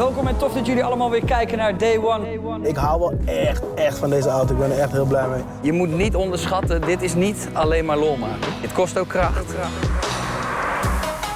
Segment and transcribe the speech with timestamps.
[0.00, 2.68] Welkom en tof dat jullie allemaal weer kijken naar Day One.
[2.68, 4.52] Ik hou wel echt, echt van deze auto.
[4.52, 5.42] Ik ben er echt heel blij mee.
[5.62, 8.52] Je moet niet onderschatten, dit is niet alleen maar lol maken.
[8.60, 9.50] Het kost ook kracht.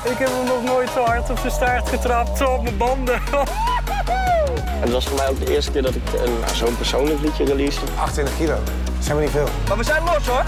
[0.04, 3.20] Ik heb hem nog nooit zo hard op zijn staart getrapt, zo op mijn banden.
[4.84, 7.44] Het was voor mij ook de eerste keer dat ik een- nou, zo'n persoonlijk liedje
[7.44, 7.80] release.
[7.98, 8.54] 28 kilo.
[8.94, 9.48] Dat zijn we niet veel.
[9.68, 10.44] Maar we zijn los hoor.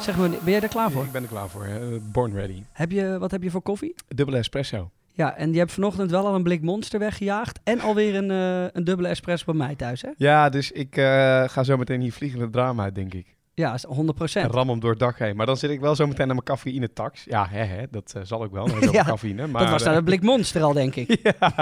[0.00, 1.04] Zeg maar, ben jij er klaar voor?
[1.04, 1.64] Ik ben er klaar voor.
[1.64, 1.78] hè.
[2.00, 2.62] Born ready.
[2.72, 3.94] Heb je, wat heb je voor koffie?
[4.08, 4.90] Dubbele espresso.
[5.16, 7.60] Ja, en je hebt vanochtend wel al een blik monster weggejaagd.
[7.64, 10.08] En alweer een, eh, een dubbele espresso bij mij thuis, hè?
[10.16, 11.04] Ja, dus ik eh,
[11.48, 13.36] ga zo meteen hier vliegende drama uit, denk ik.
[13.54, 14.54] Ja, is 100 En procent.
[14.54, 15.36] ram hem door het dak heen.
[15.36, 17.24] Maar dan zit ik wel zo meteen aan mijn cafeïne tax.
[17.24, 18.68] Ja, hè, hè, dat eh, zal ik wel.
[18.92, 19.46] Ja, cafeïne.
[19.46, 21.20] Maar, Dat was nou een blik monster al, denk ik.
[21.40, 21.52] ja.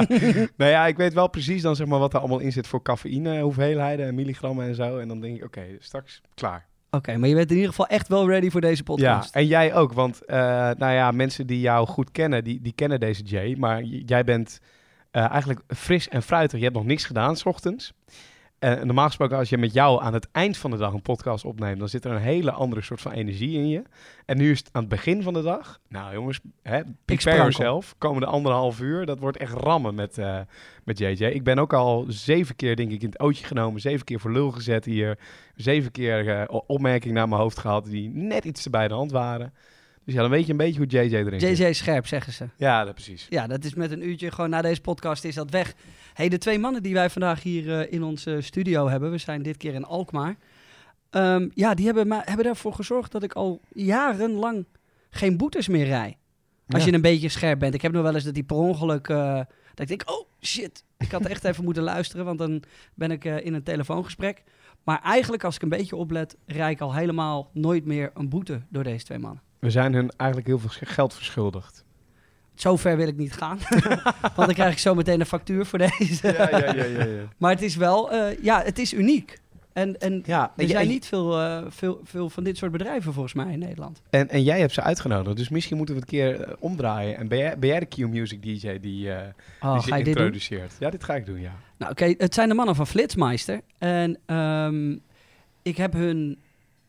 [0.56, 2.82] nou ja, ik weet wel precies dan zeg maar wat er allemaal in zit voor
[2.82, 4.98] cafeïne, hoeveelheden en milligrammen en zo.
[4.98, 6.66] En dan denk ik, oké, straks klaar.
[6.96, 9.34] Oké, maar je bent in ieder geval echt wel ready voor deze Ja, podcast.
[9.34, 10.36] en jij ook, want eh,
[10.76, 13.56] nou ja, mensen die jou goed kennen, die, die kennen deze Jay.
[13.58, 14.60] Maar jij bent
[15.10, 16.58] eh, eigenlijk fris en fruitig.
[16.58, 17.92] Je hebt nog niks gedaan s ochtends.
[18.62, 21.44] En normaal gesproken, als je met jou aan het eind van de dag een podcast
[21.44, 23.82] opneemt, dan zit er een hele andere soort van energie in je.
[24.26, 25.80] En nu is het aan het begin van de dag.
[25.88, 27.94] Nou jongens, hè, prepare yourself.
[27.98, 30.38] Komende anderhalf uur, dat wordt echt rammen met, eh,
[30.84, 31.24] met JJ.
[31.24, 33.80] Ik ben ook al zeven keer, denk ik, in het ootje genomen.
[33.80, 35.18] Zeven keer voor lul gezet hier.
[35.56, 39.10] Zeven keer o- opmerkingen naar mijn hoofd gehad die net iets te bij de hand
[39.10, 39.52] waren.
[40.04, 41.58] Dus ja, dan weet je een beetje hoe JJ erin zit.
[41.58, 42.48] JJ Scherp, zeggen ze.
[42.56, 43.26] Ja, dat precies.
[43.28, 45.74] Ja, dat is met een uurtje gewoon na deze podcast is dat weg.
[46.14, 49.42] Hey, de twee mannen die wij vandaag hier eh, in onze studio hebben, we zijn
[49.42, 50.36] dit keer in Alkmaar.
[51.10, 54.66] Ehm, ja, die hebben, ma- hebben ervoor gezorgd dat ik al jarenlang
[55.10, 56.16] geen boetes meer rij.
[56.68, 56.88] Als Ja.
[56.88, 57.74] je een beetje scherp bent.
[57.74, 59.34] Ik heb nog wel eens dat die per ongeluk, eh,
[59.74, 62.62] dat ik denk, oh shit, ik had echt even moeten luisteren, want dan
[62.94, 64.42] ben ik eh, in een telefoongesprek.
[64.84, 68.60] Maar eigenlijk, als ik een beetje oplet, rij ik al helemaal nooit meer een boete
[68.68, 69.42] door deze twee mannen.
[69.58, 71.84] We zijn hun eigenlijk heel veel geld verschuldigd.
[72.62, 73.58] Zo ver wil ik niet gaan,
[74.36, 76.26] want dan krijg ik zo meteen een factuur voor deze.
[76.26, 77.04] Ja, ja, ja, ja.
[77.04, 77.22] ja.
[77.38, 79.40] Maar het is wel, eh, ja, het is uniek.
[79.72, 83.34] En, en ja er zijn niet veel, eh, veel, veel van dit soort bedrijven volgens
[83.34, 84.02] mij in Nederland.
[84.10, 87.16] En, en jij hebt ze uitgenodigd, dus misschien moeten we het een keer eh, omdraaien.
[87.16, 89.28] En ben jij, ben jij de Q-Music DJ die, eh
[89.60, 90.72] Oh, die ze dit introduceert?
[90.78, 91.54] Ja, dit ga ik doen, ja.
[91.76, 93.60] Nou, oké, het zijn de mannen van Flitsmeister.
[93.78, 94.96] En ehm,
[95.62, 96.38] ik heb hun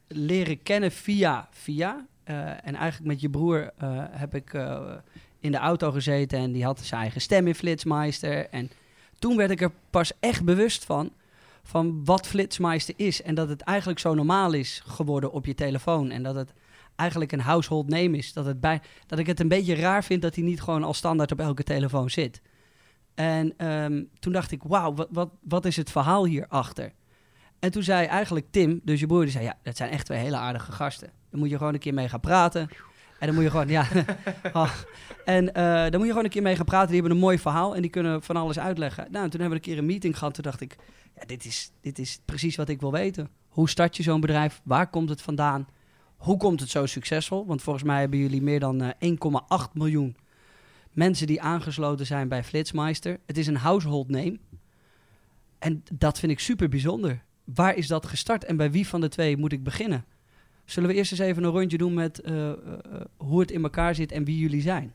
[0.07, 2.05] leren kennen via via.
[2.23, 4.91] Eh, en eigenlijk met je broer eh, heb ik eh,
[5.43, 8.49] in de auto gezeten en die had zijn eigen stem in Flitsmeister.
[8.49, 8.71] En
[9.19, 11.11] toen werd ik er pas echt bewust van,
[11.63, 13.21] van wat Flitsmeister is.
[13.21, 16.11] En dat het eigenlijk zo normaal is geworden op je telefoon.
[16.11, 16.53] En dat het
[16.95, 18.33] eigenlijk een household name is.
[18.33, 20.93] Dat, het bij, dat ik het een beetje raar vind dat hij niet gewoon al
[20.93, 22.41] standaard op elke telefoon zit.
[23.15, 26.91] En ehm, toen dacht ik, wauw, wat, wat, wat is het verhaal hierachter?
[27.59, 30.19] En toen zei eigenlijk Tim, dus je broer, die zei, ja, dat zijn echt twee
[30.19, 31.11] hele aardige gasten.
[31.29, 32.69] Daar moet je gewoon een keer mee gaan praten.
[33.23, 33.87] En dan moet je gewoon, ja,
[34.53, 34.73] oh.
[35.25, 36.87] en eh, dan moet je gewoon een keer mee gaan praten.
[36.87, 39.07] Die hebben een mooi verhaal en die kunnen van alles uitleggen.
[39.11, 40.33] Nou, en toen hebben we een keer een meeting gehad.
[40.33, 40.75] Toen dacht ik,
[41.15, 43.29] ja, dit is, dit is precies wat ik wil weten.
[43.47, 44.61] Hoe start je zo'n bedrijf?
[44.63, 45.67] Waar komt het vandaan?
[46.17, 47.45] Hoe komt het zo succesvol?
[47.45, 49.11] Want volgens mij hebben jullie meer dan eh,
[49.67, 50.15] 1,8 miljoen
[50.91, 53.19] mensen die aangesloten zijn bij Flitsmeister.
[53.25, 54.39] Het is een household name.
[55.59, 57.23] En dat vind ik super bijzonder.
[57.43, 60.05] Waar is dat gestart en bij wie van de twee moet ik beginnen?
[60.65, 63.63] Zullen we eerst eens even een rondje doen met eh, eh, eh, hoe het in
[63.63, 64.93] elkaar zit en wie jullie zijn?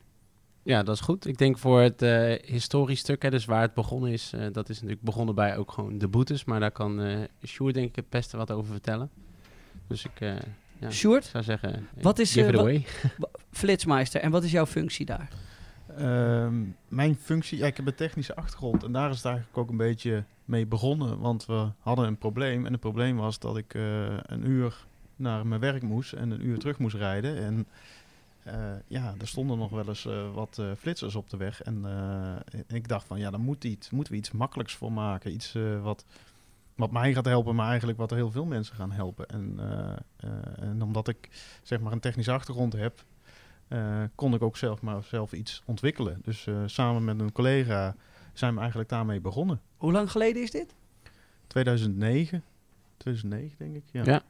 [0.63, 1.25] Ja, dat is goed.
[1.27, 4.69] Ik denk voor het eh, historisch stuk, hè, dus waar het begonnen is, eh, dat
[4.69, 6.45] is natuurlijk begonnen bij ook gewoon de boetes.
[6.45, 9.09] Maar daar kan eh Sjoerd denk ik het beste wat over vertellen.
[9.87, 10.33] Dus ik eh,
[10.79, 12.85] ja, Sjoerd, zou zeggen, Wat is, give eh, it away.
[13.51, 15.29] Flitsmeister, en wat is jouw functie daar?
[15.97, 19.69] Ehm, mijn functie, ja, ik heb een technische achtergrond en daar is het eigenlijk ook
[19.69, 21.19] een beetje mee begonnen.
[21.19, 23.81] Want we hadden een probleem en het probleem was dat ik eh,
[24.21, 24.85] een uur
[25.19, 27.37] naar mijn werk moest en een uur terug moest rijden.
[27.37, 27.67] En
[28.43, 28.55] eh,
[28.87, 31.61] ja, er stonden nog wel eens eh, wat eh, flitsers op de weg.
[31.61, 35.31] En eh, ik dacht van, ja, daar moet iets, moeten we iets makkelijks voor maken.
[35.31, 36.05] Iets eh, wat,
[36.75, 39.27] wat mij gaat helpen, maar eigenlijk wat er heel veel mensen gaan helpen.
[39.27, 41.29] En, eh, eh, en omdat ik
[41.63, 43.03] zeg maar een technische achtergrond heb,
[43.67, 46.19] eh, kon ik ook zelf maar zelf iets ontwikkelen.
[46.23, 47.95] Dus eh, samen met een collega
[48.33, 49.61] zijn we eigenlijk daarmee begonnen.
[49.77, 50.73] Hoe lang geleden is dit?
[51.47, 52.43] 2009,
[52.97, 53.83] 2009 denk ik.
[53.91, 54.03] Ja.
[54.05, 54.21] Ja.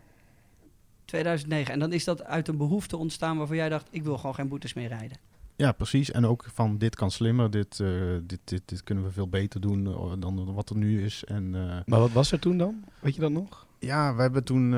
[1.09, 1.73] 2009.
[1.73, 4.47] En dan is dat uit een behoefte ontstaan waarvan jij dacht, ik wil gewoon geen
[4.47, 5.17] boetes meer rijden.
[5.55, 6.11] Ja, precies.
[6.11, 7.89] En ook van dit kan slimmer, dit, eh,
[8.23, 11.23] dit, dit, dit kunnen we veel beter doen eh, dan wat er nu is.
[11.25, 12.83] En eh, Maar wat was er toen dan?
[12.99, 13.67] Weet je dat nog?
[13.79, 14.71] ja, we hebben toen,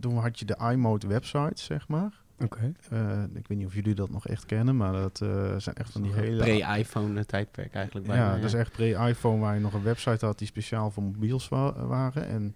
[0.00, 2.20] toen had je de iMode website, zeg maar.
[2.40, 2.72] Oké.
[2.90, 5.90] Eh, ik weet niet of jullie dat nog echt kennen, maar dat eh, zijn echt
[5.92, 6.42] van die hele...
[6.42, 8.06] Pre-iPhone tijdperk eigenlijk.
[8.06, 11.02] bijna, Ja, dat is echt pre-iPhone waar je nog een website had die speciaal voor
[11.02, 12.26] mobiels wa- waren.
[12.28, 12.54] En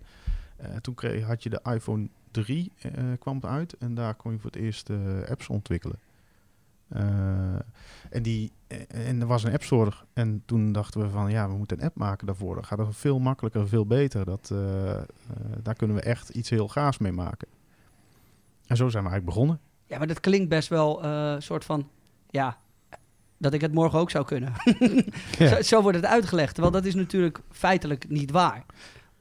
[0.56, 2.08] eh, toen kreeg, had je de iPhone
[2.44, 4.96] 3 eh, kwam het uit en daar kon je voor het eerst eh,
[5.30, 5.98] apps ontwikkelen.
[6.88, 7.54] Eh,
[8.10, 9.92] en, die, eh, en er was een app store.
[10.12, 12.54] En toen dachten we van ja, we moeten een app maken daarvoor.
[12.54, 14.24] Dat gaat het veel makkelijker, veel beter.
[14.24, 15.02] Dat, eh, eh,
[15.62, 17.48] daar kunnen we echt iets heel gaafs mee maken.
[18.66, 19.60] En zo zijn we eigenlijk begonnen.
[19.86, 21.88] Ja, maar dat klinkt best wel een soort van...
[22.30, 22.58] Ja,
[23.38, 24.52] dat ik het morgen ook zou kunnen.
[25.38, 25.48] Ja.
[25.48, 26.54] zo, zo wordt het uitgelegd.
[26.54, 28.64] Terwijl dat is natuurlijk feitelijk niet waar.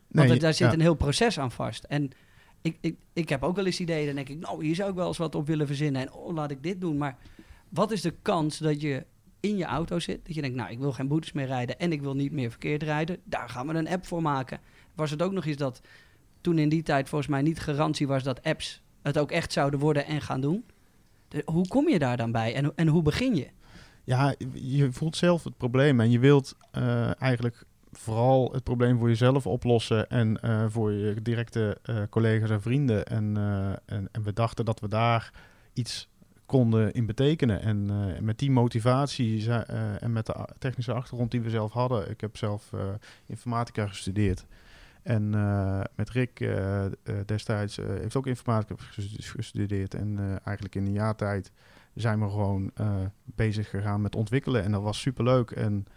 [0.07, 0.73] Want Nee, daar zit ja.
[0.73, 1.83] een heel proces aan vast.
[1.83, 2.11] En
[2.65, 4.05] ik, ik, ik heb ook wel eens ideeën.
[4.05, 6.01] Dan denk ik, nou, hier zou ik wel eens wat op willen verzinnen.
[6.01, 6.97] En oh, laat ik dit doen.
[6.97, 7.17] Maar
[7.69, 9.05] wat is de kans dat je
[9.39, 10.25] in je auto zit?
[10.25, 11.79] Dat je denkt, nou, ik wil geen boetes meer rijden.
[11.79, 13.19] En ik wil niet meer verkeerd rijden.
[13.23, 14.59] Daar gaan we een app voor maken.
[14.95, 15.81] Was het ook nog eens dat
[16.41, 19.79] toen in die tijd volgens mij niet garantie was dat apps het ook echt zouden
[19.79, 20.65] worden en gaan doen?
[21.45, 22.55] Hoe kom je daar dan bij?
[22.55, 23.47] En, en hoe begin je?
[24.03, 27.65] Ja, je voelt zelf het probleem en je wilt eh, eigenlijk
[27.97, 33.05] vooral het probleem voor jezelf oplossen en eh, voor je directe eh, collega's en vrienden.
[33.05, 35.31] En, eh, en, en we dachten dat we daar
[35.73, 36.09] iets
[36.45, 37.61] konden in betekenen.
[37.61, 37.85] En
[38.25, 39.51] met die motivatie
[39.99, 42.09] en met de technische achtergrond die we zelf hadden.
[42.09, 42.71] Ik heb zelf
[43.25, 44.45] informatica gestudeerd.
[45.03, 45.29] En
[45.95, 46.49] met Rick
[47.25, 49.93] destijds heeft ook informatica gestu- gestudeerd.
[49.93, 51.51] En eigenlijk in een jaar tijd
[51.93, 52.71] zijn we gewoon
[53.23, 54.63] bezig gegaan met ontwikkelen.
[54.63, 55.51] En dat was superleuk.
[55.51, 55.87] En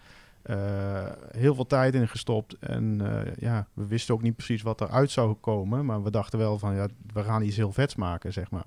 [1.31, 2.59] heel veel tijd in gestopt.
[2.59, 5.85] En eh, ja, we wisten ook niet precies wat eruit zou komen.
[5.85, 8.67] Maar we dachten wel van, ja, we gaan iets heel vets maken, zeg maar.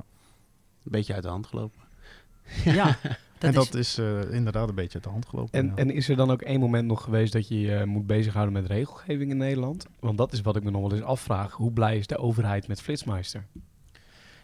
[0.84, 1.82] Een beetje uit de hand gelopen.
[2.64, 5.60] Ja, dat en dat is eh, inderdaad een beetje uit de hand gelopen.
[5.60, 5.76] En, ja.
[5.76, 8.66] en is er dan ook één moment nog geweest dat je je moet bezighouden met
[8.66, 9.86] regelgeving in Nederland?
[10.00, 11.54] Want dat is wat ik me nog wel eens afvraag.
[11.54, 13.46] Hoe blij is de overheid met Flitsmeister?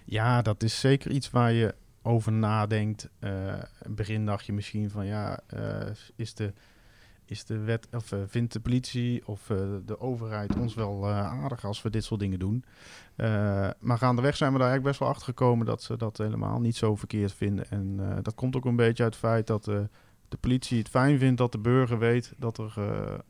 [0.06, 3.10] Ja, dat is zeker iets waar je over nadenkt.
[3.20, 6.54] Eh, in het begin dacht je misschien van ja, eh, is, de,
[7.30, 11.44] is de wet of eh, vindt de politie of eh, de overheid ons wel eh,
[11.44, 12.64] aardig als we dit soort dingen doen.
[13.80, 16.76] Maar gaandeweg zijn we daar eigenlijk best wel achter gekomen dat ze dat helemaal niet
[16.76, 17.70] zo verkeerd vinden.
[17.70, 19.64] En dat komt ook een beetje uit het feit dat
[20.28, 22.74] de politie het fijn vindt dat de burger weet dat er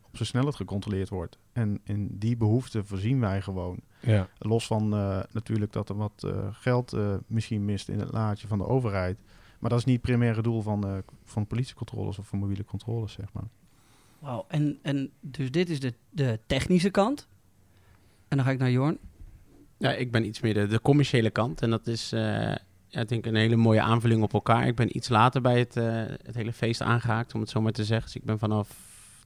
[0.02, 1.38] op zijn snelheid gecontroleerd wordt.
[1.54, 3.80] En in die behoefte voorzien wij gewoon.
[4.00, 4.28] Ja.
[4.38, 4.90] Los van
[5.32, 6.98] natuurlijk dat er wat geld
[7.28, 9.18] misschien mist in het laadje van de overheid.
[9.60, 13.12] Maar dat is niet het primaire doel van, eh, van politiecontroles of van mobiele controles,
[13.12, 13.48] zeg maar.
[14.20, 17.28] Wauw, en, en dus dit is de, de technische kant.
[18.28, 18.98] En dan ga ik naar Jorn.
[19.78, 21.62] Ja, ik ben iets meer de, de commerciële kant.
[21.62, 22.22] En dat is, eh,
[22.88, 24.68] ja, ik denk, een hele mooie aanvulling op elkaar.
[24.68, 25.86] Ik ben iets later bij het, eh,
[26.24, 28.06] het hele feest aangehaakt, om het zo maar te zeggen.
[28.06, 28.70] Dus ik ben vanaf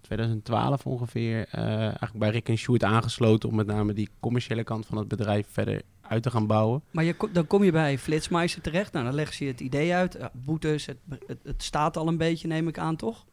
[0.02, 3.50] 2012 ongeveer eh, eigenlijk bij Rick en Sjoerd aangesloten...
[3.50, 6.84] om met name die commerciële kant van het bedrijf verder uit te gaan bouwen.
[6.92, 8.94] Maar je, dan kom je bij Flitsmeister terecht.
[8.94, 10.18] Nou, dan leggen ze je het idee uit.
[10.34, 10.98] Boetes, het,
[11.28, 13.26] het, het staat al een beetje, neem ik aan, toch?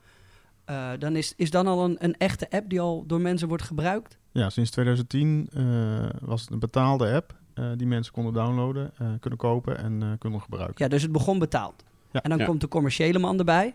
[0.69, 3.63] Eh, dan is, is dan al een, een echte app die al door mensen wordt
[3.63, 4.19] gebruikt?
[4.33, 5.65] Ja, sinds 2010 eh,
[6.21, 10.09] was het een betaalde app eh, die mensen konden downloaden, eh, kunnen kopen en eh,
[10.19, 10.75] kunnen gebruiken.
[10.85, 11.85] Ja, dus het begon betaald.
[12.13, 12.23] Ja.
[12.23, 12.45] En dan Ja.
[12.45, 13.75] komt de commerciële man erbij.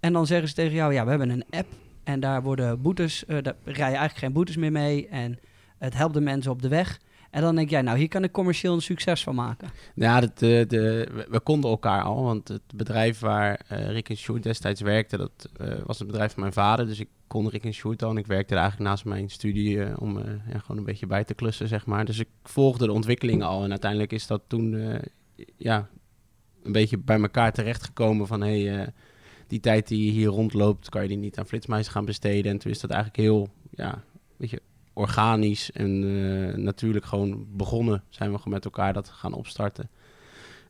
[0.00, 1.68] En dan zeggen ze tegen jou, ja, we hebben een app.
[2.04, 5.08] En daar worden boetes, eh, daar rij je eigenlijk geen boetes meer mee.
[5.08, 5.38] En
[5.78, 7.00] het helpt de mensen op de weg.
[7.32, 9.68] En dan denk jij, nou, hier kan ik commercieel een succes van maken.
[9.94, 14.16] Ja, dat, de, de, we, konden elkaar al, want het bedrijf waar eh, Rick en
[14.16, 16.86] Sjoerd destijds werkten, dat eh, was het bedrijf van mijn vader.
[16.86, 19.84] Dus ik kon Rick en Sjoerd al en ik werkte er eigenlijk naast mijn studie
[19.84, 22.04] eh, om ja, gewoon een beetje bij te klussen, zeg maar.
[22.04, 25.00] Dus ik volgde de ontwikkelingen al en uiteindelijk is dat toen
[25.56, 25.88] ja,
[26.62, 28.92] een beetje bij elkaar terechtgekomen van, hé, hey,
[29.46, 32.52] die tijd die hier rondloopt, kan je die niet aan Flitsmeister gaan besteden.
[32.52, 34.02] En toen is dat eigenlijk heel, ja,
[34.36, 34.62] weet je,
[34.92, 38.02] organisch en eh, natuurlijk gewoon begonnen.
[38.08, 39.90] Zijn we gewoon met elkaar dat gaan opstarten.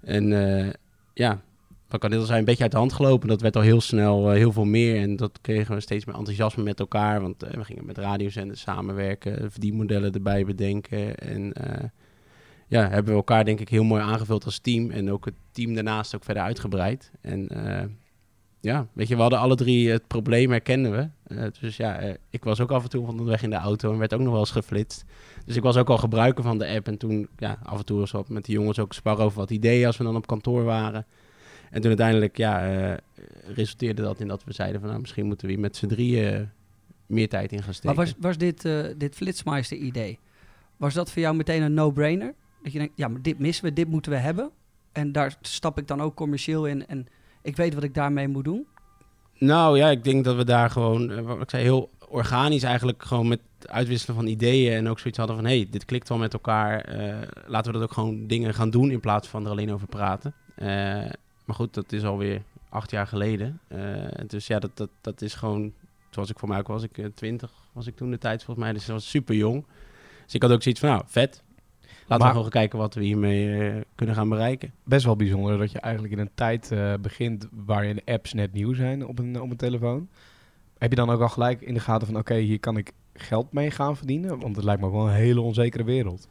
[0.00, 0.72] En eh,
[1.14, 1.40] ja,
[1.88, 3.28] wat kan dit al zijn, een beetje uit de hand gelopen.
[3.28, 5.00] Dat werd al heel snel eh, heel veel meer.
[5.00, 7.20] En dat kregen we steeds meer enthousiasme met elkaar.
[7.20, 11.16] Want we gingen met radiozenders samenwerken, verdienmodellen erbij bedenken.
[11.16, 11.52] En
[12.68, 14.90] ja, hebben we elkaar denk ik heel mooi aangevuld als team.
[14.90, 17.10] En ook het team daarnaast ook verder uitgebreid.
[17.20, 17.48] En
[18.62, 21.08] ja, weet je, we hadden alle drie het probleem, herkenden we.
[21.34, 23.98] Eh, dus ja, eh, ik was ook af en toe onderweg in de auto en
[23.98, 25.04] werd ook nog wel eens geflitst.
[25.46, 26.86] Dus ik was ook al gebruiker van de app.
[26.86, 29.50] En toen, ja, af en toe was op met de jongens ook sparren over wat
[29.50, 31.06] ideeën als we dan op kantoor waren.
[31.70, 32.96] En toen uiteindelijk, ja, eh,
[33.54, 36.50] resulteerde dat in dat we zeiden van, nou, misschien moeten we hier met z'n drieën
[37.06, 37.96] meer tijd in gaan steken.
[37.96, 40.18] Maar was, was dit, dit Flitsmeister-idee,
[40.76, 42.34] was dat voor jou meteen een no-brainer?
[42.62, 44.50] Dat je denkt, ja, maar dit missen we, dit moeten we hebben.
[44.92, 47.06] En daar stap ik dan ook commercieel in en
[47.42, 48.66] ik weet wat ik daarmee moet doen.
[49.38, 53.02] Nou ja, ik denk dat we daar gewoon, eh, wat ik zei, heel organisch eigenlijk
[53.02, 56.18] gewoon met uitwisselen van ideeën en ook zoiets hadden van, hé, hey, dit klikt wel
[56.18, 59.50] met elkaar, eh, laten we dat ook gewoon dingen gaan doen in plaats van er
[59.50, 60.34] alleen over praten.
[60.54, 60.66] Eh,
[61.44, 63.60] maar goed, dat is alweer acht jaar geleden.
[63.68, 63.80] Eh,
[64.26, 65.72] dus ja, dat, dat, dat is gewoon,
[66.10, 68.74] zoals ik voor mij ook was, ik twintig was ik toen de tijd volgens mij,
[68.74, 69.64] dus dat was super jong.
[70.24, 71.42] Dus ik had ook zoiets van, nou, vet.
[72.08, 74.72] We Maar- gewoon kijken wat we hiermee eh, kunnen gaan bereiken.
[74.84, 78.74] Best wel bijzonder dat je eigenlijk in een tijd eh, begint waarin apps net nieuw
[78.74, 80.08] zijn op een, op een telefoon.
[80.78, 83.52] Heb je dan ook al gelijk in de gaten van, oké, hier kan ik geld
[83.52, 84.38] mee gaan verdienen?
[84.40, 86.28] Want het lijkt me wel een hele onzekere wereld.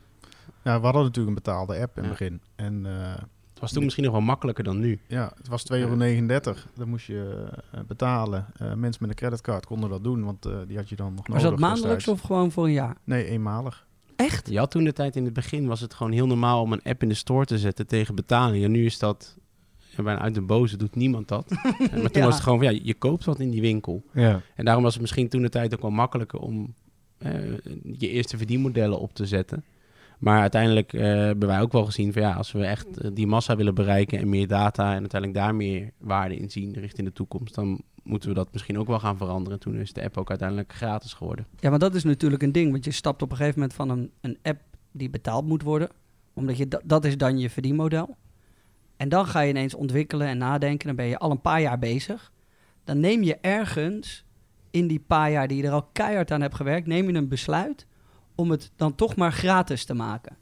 [0.64, 2.10] Ja, we hadden natuurlijk een betaalde app in het Ja.
[2.18, 2.42] begin.
[2.56, 3.14] En eh,
[3.52, 5.00] Het was toen misschien nog wel makkelijker dan nu.
[5.08, 6.54] ja, het was 2,39 euro.
[6.76, 7.48] Dan moest je
[7.88, 8.46] betalen.
[8.58, 11.28] Eh, mensen met een creditcard konden dat doen, want eh, die had je dan nog
[11.28, 11.50] Was nodig.
[11.50, 12.96] dat maandelijks of gewoon voor een jaar?
[13.04, 13.86] Nee, eenmalig.
[14.24, 14.56] Echt?
[14.56, 17.02] Had toen de tijd in het begin was het gewoon heel normaal om een app
[17.02, 18.64] in de store te zetten tegen betaling.
[18.64, 19.38] En nu is dat
[19.98, 21.50] ja, bijna uit de boze, doet niemand dat.
[21.80, 22.26] maar toen Ja.
[22.26, 24.04] was het gewoon van ja, je koopt wat in die winkel.
[24.14, 24.42] Ja.
[24.56, 26.74] En daarom was het misschien toen de tijd ook wel makkelijker om
[27.18, 27.32] eh,
[27.98, 29.64] je eerste verdienmodellen op te zetten.
[30.20, 33.28] Maar uiteindelijk eh, hebben wij ook wel gezien van ja, als we echt eh, die
[33.28, 37.14] massa willen bereiken en meer data en uiteindelijk daar meer waarde in zien richting de
[37.14, 39.60] toekomst, dan moeten we dat misschien ook wel gaan veranderen.
[39.60, 41.46] Toen is de app ook uiteindelijk gratis geworden.
[41.60, 42.72] Ja, maar dat is natuurlijk een ding.
[42.72, 45.90] Want je stapt op een gegeven moment van een, een app die betaald moet worden.
[46.34, 48.18] Omdat je, da- dat is dan je verdienmodel.
[48.98, 50.88] En dan ga je ineens ontwikkelen en nadenken.
[50.88, 52.32] Dan ben je al een paar jaar bezig.
[52.84, 54.26] Dan neem je ergens
[54.72, 57.28] in die paar jaar die je er al keihard aan hebt gewerkt, neem je een
[57.28, 57.86] besluit
[58.36, 60.38] om het dan toch maar gratis te maken.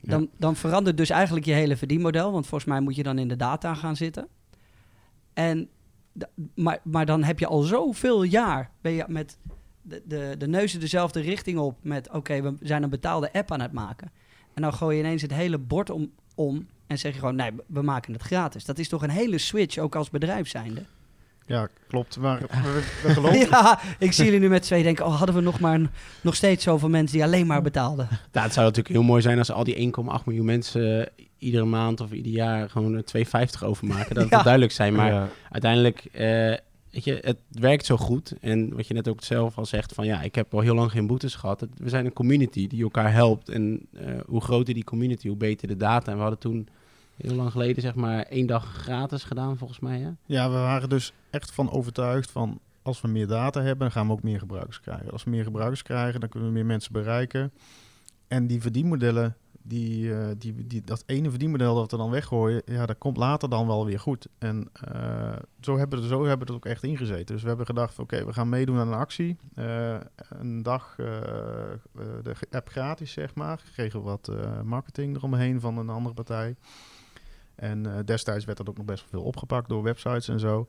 [0.00, 0.10] Ja.
[0.10, 2.32] Dan, dan verandert dus eigenlijk je hele verdienmodel.
[2.32, 4.28] Want volgens mij moet je dan in de data gaan zitten.
[5.32, 5.68] En,
[6.54, 9.38] maar, maar dan heb je al zoveel jaar ben je met
[9.82, 11.78] de, de, de neuzen dezelfde richting op.
[11.82, 14.12] Met oké, we zijn een betaalde app aan het maken.
[14.54, 17.50] En dan gooi je ineens het hele bord om, om en zeg je gewoon, nee,
[17.66, 18.64] we maken het gratis.
[18.64, 20.84] Dat is toch een hele switch, ook als bedrijf zijnde.
[21.50, 22.18] Ja, klopt.
[22.18, 23.38] Maar we, we geloven...
[23.38, 25.80] Ja, ik zie jullie nu met twee denken, oh, hadden we nog maar
[26.20, 28.08] nog steeds zoveel mensen die alleen maar betaalden.
[28.32, 31.64] Ja, het zou natuurlijk heel mooi zijn als al die 1,8 miljoen mensen eh, iedere
[31.64, 33.24] maand of ieder jaar gewoon eh,
[33.60, 34.14] 2,50 overmaken.
[34.14, 34.42] Dat Ja.
[34.42, 34.94] duidelijk zijn.
[34.94, 35.28] Maar Ja.
[35.50, 36.24] uiteindelijk, eh,
[36.90, 38.34] weet je, het werkt zo goed.
[38.40, 40.90] En wat je net ook zelf al zegt, van ja, ik heb al heel lang
[40.90, 41.60] geen boetes gehad.
[41.60, 43.48] Het- We zijn een community die elkaar helpt.
[43.48, 46.10] En eh, hoe groter die community, hoe beter de data.
[46.10, 46.68] En we hadden toen
[47.20, 49.98] heel lang geleden, zeg maar, één dag gratis gedaan, volgens mij.
[49.98, 50.10] Hè?
[50.26, 54.06] Ja, we waren dus echt van overtuigd van als we meer data hebben, dan gaan
[54.06, 55.10] we ook meer gebruikers krijgen.
[55.10, 57.52] Als we meer gebruikers krijgen, dan kunnen we meer mensen bereiken.
[58.28, 62.86] En die verdienmodellen, die, eh, die, die, dat ene verdienmodel dat we dan weggooien, ja,
[62.86, 64.28] dat komt later dan wel weer goed.
[64.38, 67.34] En eh, zo, hebben we, zo hebben we het ook echt ingezeten.
[67.34, 69.36] Dus we hebben gedacht, oké, we gaan meedoen aan een actie.
[69.54, 69.96] Eh,
[70.28, 73.62] een dag de app gratis, zeg maar.
[73.72, 74.32] Kregen wat
[74.64, 76.56] marketing eromheen van een andere partij.
[77.60, 80.66] En eh, destijds werd dat ook nog best wel veel opgepakt door websites en zo.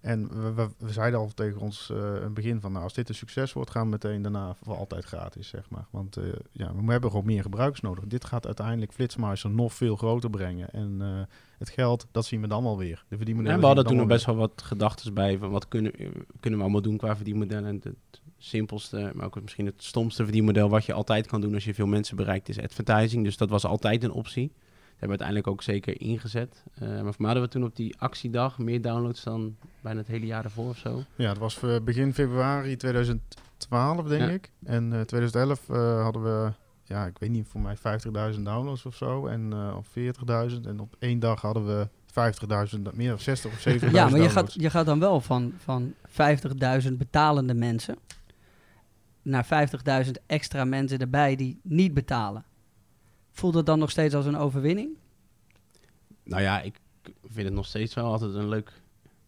[0.00, 2.94] En we, we, we zeiden al tegen ons eh, in het begin van, nou, als
[2.94, 5.86] dit een succes wordt, gaan we meteen daarna voor altijd gratis, zeg maar.
[5.90, 8.04] Want eh, ja, we hebben gewoon meer gebruikers nodig.
[8.06, 10.70] Dit gaat uiteindelijk Flitsmeister nog veel groter brengen.
[10.70, 11.00] En
[11.58, 13.04] het geld, dat zien we dan wel weer.
[13.08, 15.92] De verdienmodellen we hadden toen nog best wel wat gedachten bij van wat kunnen,
[16.40, 17.68] kunnen we allemaal doen qua verdienmodellen.
[17.68, 21.64] En het simpelste, maar ook misschien het stomste verdienmodel wat je altijd kan doen als
[21.64, 23.24] je veel mensen bereikt is advertising.
[23.24, 24.52] Dus dat was altijd een optie.
[25.00, 26.64] Dat hebben we uiteindelijk ook zeker ingezet.
[26.74, 30.08] Eh, maar voor mij hadden we toen op die actiedag meer downloads dan bijna het
[30.08, 31.02] hele jaar ervoor of zo.
[31.16, 34.28] Ja, dat was begin februari 2012, denk Ja.
[34.28, 34.50] ik.
[34.64, 36.52] En eh 2011 eh, hadden we,
[36.82, 39.26] ja, ik weet niet, voor mij 50.000 downloads of zo.
[39.26, 40.66] En eh of 40.000.
[40.66, 41.88] En op één dag hadden we
[42.76, 45.52] 50.000, meer of 60 of 70.000 Ja, maar je gaat, je gaat dan wel van,
[45.56, 45.94] van
[46.82, 47.96] 50.000 betalende mensen
[49.22, 49.46] naar
[50.04, 52.44] 50.000 extra mensen erbij die niet betalen.
[53.38, 54.96] Voelt dat dan nog steeds als een overwinning?
[56.22, 56.80] Nou ja, ik
[57.24, 58.72] vind het nog steeds wel altijd een leuk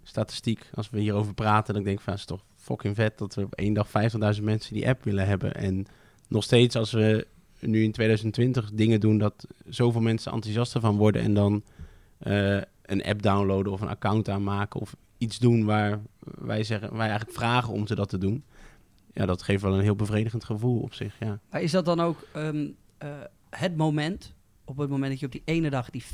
[0.02, 0.70] statistiek.
[0.74, 3.42] Als we hierover praten, dan denk ik van, het is toch fucking vet dat we
[3.42, 3.88] op één dag
[4.36, 5.54] 50.000 mensen die app willen hebben.
[5.54, 5.86] En
[6.28, 7.26] nog steeds als we
[7.60, 11.62] nu in 2020 dingen doen dat zoveel mensen enthousiast ervan worden en dan
[12.18, 17.08] eh, een app downloaden of een account aanmaken of iets doen waar wij, zeggen, wij
[17.08, 18.44] eigenlijk vragen om ze dat te doen.
[19.12, 21.38] Ja, dat geeft wel een heel bevredigend gevoel op zich, ja.
[21.50, 23.08] Maar is dat dan ook ehm, eh,
[23.50, 26.08] het moment, op het moment dat je op die ene dag die 50.000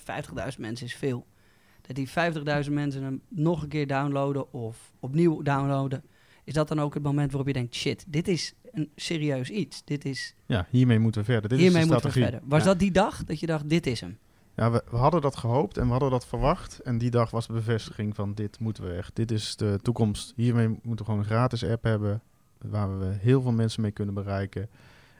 [0.00, 1.26] 50.000 mensen is veel,
[1.82, 2.08] dat die
[2.66, 6.02] 50.000 mensen hem nog een keer downloaden of opnieuw downloaden,
[6.44, 9.84] is dat dan ook het moment waarop je denkt, shit, dit is een serieus iets.
[9.84, 11.48] Dit is, Ja, hiermee moeten we verder.
[11.48, 12.38] Dit hiermee is de moeten we strategie.
[12.40, 12.50] verder.
[12.56, 12.70] Was Ja.
[12.70, 14.18] dat die dag dat je dacht, dit is hem?
[14.56, 16.78] Ja, we, we hadden dat gehoopt en we hadden dat verwacht.
[16.78, 19.16] En die dag was de bevestiging van dit moeten we echt.
[19.16, 20.32] Dit is de toekomst.
[20.36, 22.22] Hiermee moeten we gewoon een gratis app hebben.
[22.58, 24.68] Waar we heel veel mensen mee kunnen bereiken.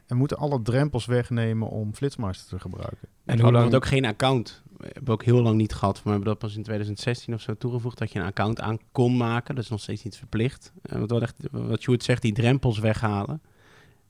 [0.07, 3.07] En we moeten alle drempels wegnemen om Flitsmeister te gebruiken.
[3.25, 4.63] En hoe lang ook geen account.
[4.77, 5.95] We hebben ook heel lang niet gehad.
[5.95, 7.97] Voor mij hebben we dat pas in 2016 of zo toegevoegd.
[7.97, 9.55] Dat je een account aan kon maken.
[9.55, 10.73] Dat is nog steeds niet verplicht.
[10.81, 13.41] En wat, wat, echt, wat Sjoerd zegt, die drempels weghalen.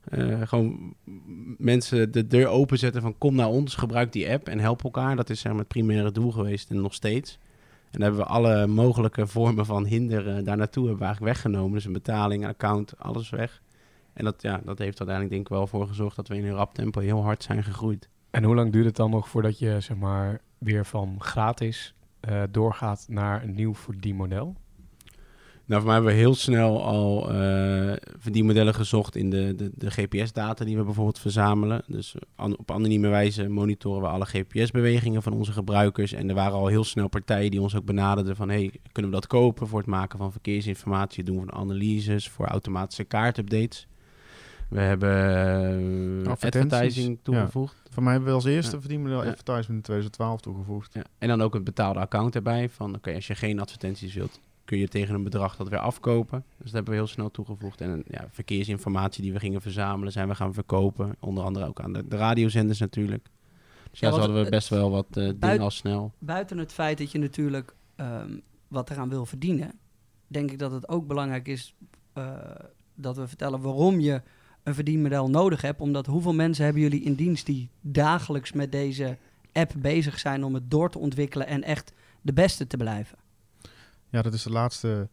[0.05, 0.95] Eh, gewoon
[1.57, 5.15] mensen de deur openzetten van kom naar ons, gebruik die app en help elkaar.
[5.15, 7.37] Dat is zeg maar het primaire doel geweest en nog steeds.
[7.91, 11.35] En daar hebben we alle mogelijke vormen van hinder eh, daar naartoe hebben we eigenlijk
[11.35, 11.73] weggenomen.
[11.73, 13.61] Dus een betaling, een account, alles weg.
[14.15, 16.55] En dat, ja, dat heeft uiteindelijk denk ik wel voor gezorgd dat we in een
[16.55, 18.09] rap tempo heel hard zijn gegroeid.
[18.29, 22.43] En hoe lang duurt het dan nog voordat je zeg maar weer van gratis eh,
[22.51, 24.55] doorgaat naar een nieuw verdienmodel?
[25.67, 29.91] Nou, voor mij hebben we heel snel al eh, verdienmodellen gezocht in de, de, de
[29.91, 31.83] GPS-data die we bijvoorbeeld verzamelen.
[31.87, 36.13] Dus an- op anonieme wijze monitoren we alle GPS-bewegingen van onze gebruikers.
[36.13, 38.49] En er waren al heel snel partijen die ons ook benaderden van...
[38.49, 41.23] hey, kunnen we dat kopen voor het maken van verkeersinformatie?
[41.23, 43.87] Doen van analyses, voor automatische kaartupdates.
[44.69, 47.75] We hebben Advertenties, advertising toegevoegd.
[47.89, 48.79] Voor mij hebben we als eerste Ja.
[48.81, 49.29] verdienmodel Ja.
[49.29, 50.93] advertisement in 2012 toegevoegd.
[50.93, 51.03] Ja.
[51.17, 52.69] En dan ook een betaalde account erbij.
[52.69, 56.43] Van oké, als je geen advertenties wilt, kun je tegen een bedrag dat weer afkopen.
[56.47, 57.81] Dus dat hebben we heel snel toegevoegd.
[57.81, 61.15] En ja, verkeersinformatie die we gingen verzamelen, zijn we gaan verkopen.
[61.19, 63.23] Onder andere ook aan de, de radiozenders natuurlijk.
[63.91, 66.11] Dus ja, Ja, zo want hadden we best wel wat eh, dingen al snel.
[66.19, 69.71] Buiten het feit dat je natuurlijk ehm, wat eraan wil verdienen,
[70.27, 71.75] denk ik dat het ook belangrijk is
[72.13, 72.33] eh,
[72.95, 74.21] dat we vertellen waarom je
[74.65, 75.81] een verdienmodel nodig hebt.
[75.81, 79.17] Omdat hoeveel mensen hebben jullie in dienst die dagelijks met deze
[79.53, 83.17] app bezig zijn om het door te ontwikkelen en echt de beste te blijven?
[84.09, 85.07] Ja, dat is de laatste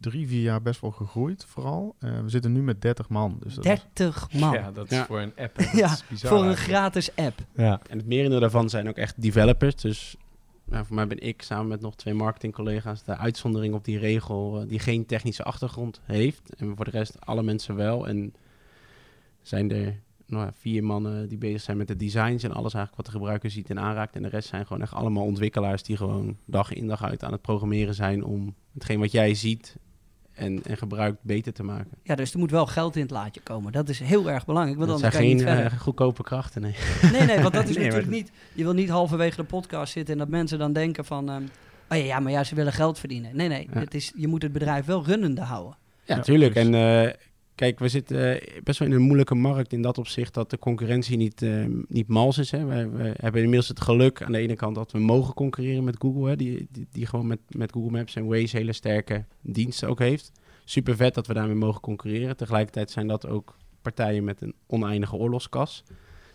[0.00, 1.94] drie, vier jaar best wel gegroeid, vooral.
[1.98, 3.36] Eh, we zitten nu met 30 man.
[3.42, 4.52] Dus dat is- 30 man.
[4.52, 5.06] Ja, dat is Ja.
[5.06, 5.60] voor een app.
[5.72, 6.76] Ja, is bizar voor een eigenlijk.
[6.78, 7.38] gratis app.
[7.54, 7.80] Ja.
[7.88, 9.74] En het merendeel daarvan zijn ook echt developers.
[9.76, 10.16] Dus
[10.64, 14.60] nou, voor mij ben ik samen met nog twee marketingcollega's de uitzondering op die regel
[14.60, 16.54] eh, die geen technische achtergrond heeft.
[16.56, 18.08] En voor de rest alle mensen wel.
[18.08, 18.34] En
[19.42, 22.96] zijn er nou ja, vier mannen die bezig zijn met de designs en alles eigenlijk
[22.96, 24.16] wat de gebruiker ziet en aanraakt.
[24.16, 27.32] En de rest zijn gewoon echt allemaal ontwikkelaars die gewoon dag in dag uit aan
[27.32, 29.76] het programmeren zijn om hetgeen wat jij ziet
[30.32, 31.90] en, en gebruikt beter te maken.
[32.02, 33.72] Ja, dus er moet wel geld in het laadje komen.
[33.72, 34.78] Dat is heel erg belangrijk.
[34.78, 35.64] Want dat dan zijn geen niet verder.
[35.72, 36.74] eh, goedkope krachten, nee.
[37.12, 38.30] Nee, nee, want dat is Nee, maar natuurlijk niet...
[38.54, 41.28] Je wil niet halverwege de podcast zitten en dat mensen dan denken van...
[41.30, 41.42] ehm,
[41.88, 43.36] oh ja, ja, maar ja, ze willen geld verdienen.
[43.36, 43.78] Nee, nee, Ja.
[43.80, 45.76] het is, je moet het bedrijf wel runnende houden.
[46.04, 46.52] Ja, Ja, tuurlijk.
[46.52, 46.70] precies.
[46.74, 47.14] En eh,
[47.58, 50.58] kijk, we zitten eh, best wel in een moeilijke markt in dat opzicht dat de
[50.58, 52.50] concurrentie niet, eh, niet mals is.
[52.50, 52.64] Hè.
[52.64, 55.96] We, we hebben inmiddels het geluk aan de ene kant dat we mogen concurreren met
[55.98, 59.88] Google, hè, die, die, die gewoon met, met Google Maps en Waze hele sterke diensten
[59.88, 60.32] ook heeft.
[60.64, 62.36] Super vet dat we daarmee mogen concurreren.
[62.36, 65.84] Tegelijkertijd zijn dat ook partijen met een oneindige oorlogskas.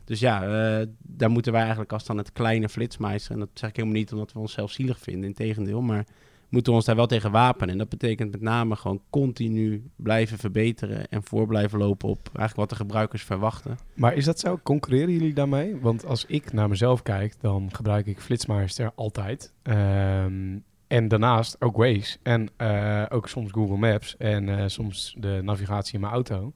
[0.06, 3.70] Dus ja, eh, daar moeten wij eigenlijk als dan het kleine flitsmeister, en dat zeg
[3.70, 6.06] ik helemaal niet omdat we onszelf zielig vinden, in tegendeel, maar
[6.54, 7.70] moeten we ons daar wel tegen wapenen.
[7.70, 12.56] En dat betekent met name gewoon continu blijven verbeteren en voor blijven lopen op eigenlijk
[12.56, 13.78] wat de gebruikers verwachten.
[13.94, 14.60] Maar is dat zo?
[14.64, 15.78] Concurreren jullie daarmee?
[15.82, 19.54] Want als ik naar mezelf kijk, dan gebruik ik Flitsmeister altijd.
[19.64, 22.18] Ehm, en daarnaast ook Waze.
[22.24, 24.18] En eh, ook soms Google Maps.
[24.18, 26.54] En eh, soms de navigatie in mijn auto.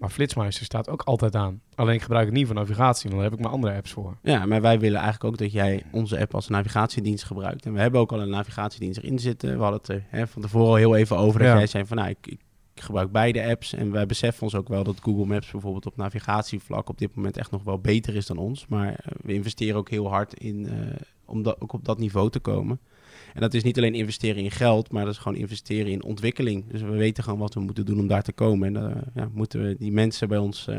[0.00, 1.60] Maar Flitsmeister staat ook altijd aan.
[1.74, 4.16] Alleen ik gebruik het niet voor navigatie, want daar heb ik mijn andere apps voor.
[4.22, 7.66] Ja, maar wij willen eigenlijk ook dat jij onze app als navigatiedienst gebruikt.
[7.66, 9.56] En we hebben ook al een navigatiedienst erin zitten.
[9.56, 11.96] We hadden het er hè, van tevoren al heel even over dat jij zei van
[11.96, 12.40] nou, ik, ik,
[12.74, 13.72] ik gebruik beide apps.
[13.72, 17.36] En wij beseffen ons ook wel dat Google Maps bijvoorbeeld op navigatievlak op dit moment
[17.36, 18.66] echt nog wel beter is dan ons.
[18.66, 22.30] Maar eh, we investeren ook heel hard in eh, om dat, ook op dat niveau
[22.30, 22.80] te komen.
[23.34, 26.64] En dat is niet alleen investeren in geld, maar dat is gewoon investeren in ontwikkeling.
[26.70, 28.66] Dus we weten gewoon wat we moeten doen om daar te komen.
[28.66, 30.78] En daar ja, moeten we die mensen bij ons eh,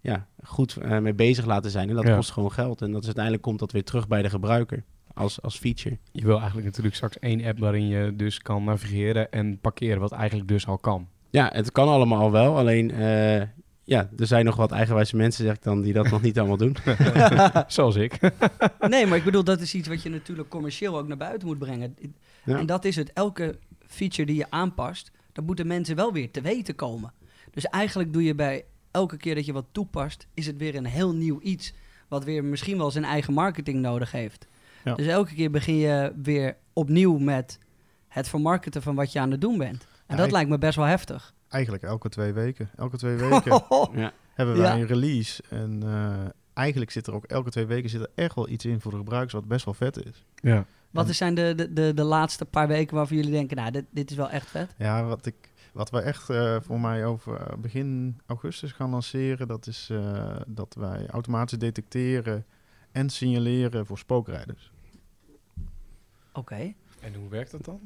[0.00, 1.88] ja, goed eh, mee bezig laten zijn.
[1.88, 2.14] En dat Ja.
[2.16, 2.82] kost gewoon geld.
[2.82, 5.98] En dat is uiteindelijk komt dat weer terug bij de gebruiker als, als feature.
[6.12, 10.12] Je wil eigenlijk natuurlijk straks één app waarin je dus kan navigeren en parkeren, wat
[10.12, 11.08] eigenlijk dus al kan.
[11.30, 12.56] Ja, het kan allemaal wel.
[12.58, 13.42] Alleen, eh,
[13.84, 16.56] ja, er zijn nog wat eigenwijze mensen, zeg ik dan, die dat nog niet allemaal
[16.56, 16.76] doen.
[17.66, 18.18] Zoals ik.
[18.88, 21.58] Nee, maar ik bedoel, dat is iets wat je natuurlijk commercieel ook naar buiten moet
[21.58, 21.96] brengen.
[22.44, 22.58] Ja.
[22.58, 23.12] En dat is het.
[23.12, 27.12] Elke feature die je aanpast, dat moeten mensen wel weer te weten komen.
[27.50, 30.84] Dus eigenlijk doe je bij elke keer dat je wat toepast, is het weer een
[30.86, 31.72] heel nieuw iets.
[32.08, 34.46] Wat weer misschien wel zijn eigen marketing nodig heeft.
[34.84, 34.94] Ja.
[34.94, 37.58] Dus elke keer begin je weer opnieuw met
[38.08, 39.82] het vermarkten van wat je aan het doen bent.
[39.82, 41.34] En Ja, dat ik- lijkt me best wel heftig.
[41.52, 42.70] Eigenlijk elke twee weken.
[42.76, 43.62] Elke twee weken
[43.94, 44.12] Ja.
[44.34, 44.74] hebben wij Ja.
[44.82, 45.42] een release.
[45.50, 48.80] En eh, eigenlijk zit er ook elke twee weken zit er echt wel iets in
[48.80, 50.24] voor de gebruikers wat best wel vet is.
[50.34, 50.64] Ja.
[50.90, 53.84] Wat En- zijn de, de, de, de laatste paar weken waarvan jullie denken, nou, dit,
[53.90, 54.74] dit is wel echt vet?
[54.78, 55.34] Ja, wat, ik,
[55.72, 60.36] wat we echt eh, voor mij over eh, begin augustus gaan lanceren, dat is eh,
[60.46, 62.44] dat wij automatisch detecteren
[62.92, 64.72] en signaleren voor spookrijders.
[66.32, 66.72] Oké.
[67.00, 67.80] En hoe werkt dat dan?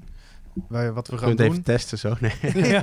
[0.68, 2.14] Wij, wat we Je gaan kunt doen, even testen zo.
[2.20, 2.30] Nee.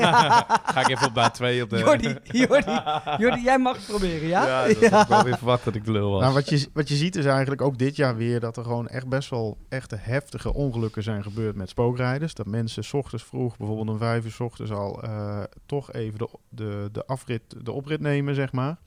[0.74, 1.78] Ga ik even op baan 2 op de...
[1.78, 2.82] Jordi, Jordi,
[3.24, 4.66] Jordi, jij mag het proberen, ja?
[4.66, 6.22] Ja, dat ik wel weer verwacht dat ik de lul was.
[6.22, 8.88] Nou, wat, je, wat je ziet is eigenlijk ook dit jaar weer dat er gewoon
[8.88, 12.34] echt best wel echte heftige ongelukken zijn gebeurd met spookrijders.
[12.34, 16.20] Dat mensen 's ochtends vroeg, bijvoorbeeld om vijf uur 's ochtends al, eh, toch even
[16.20, 18.78] de, de, de afrit, de oprit nemen, zeg maar.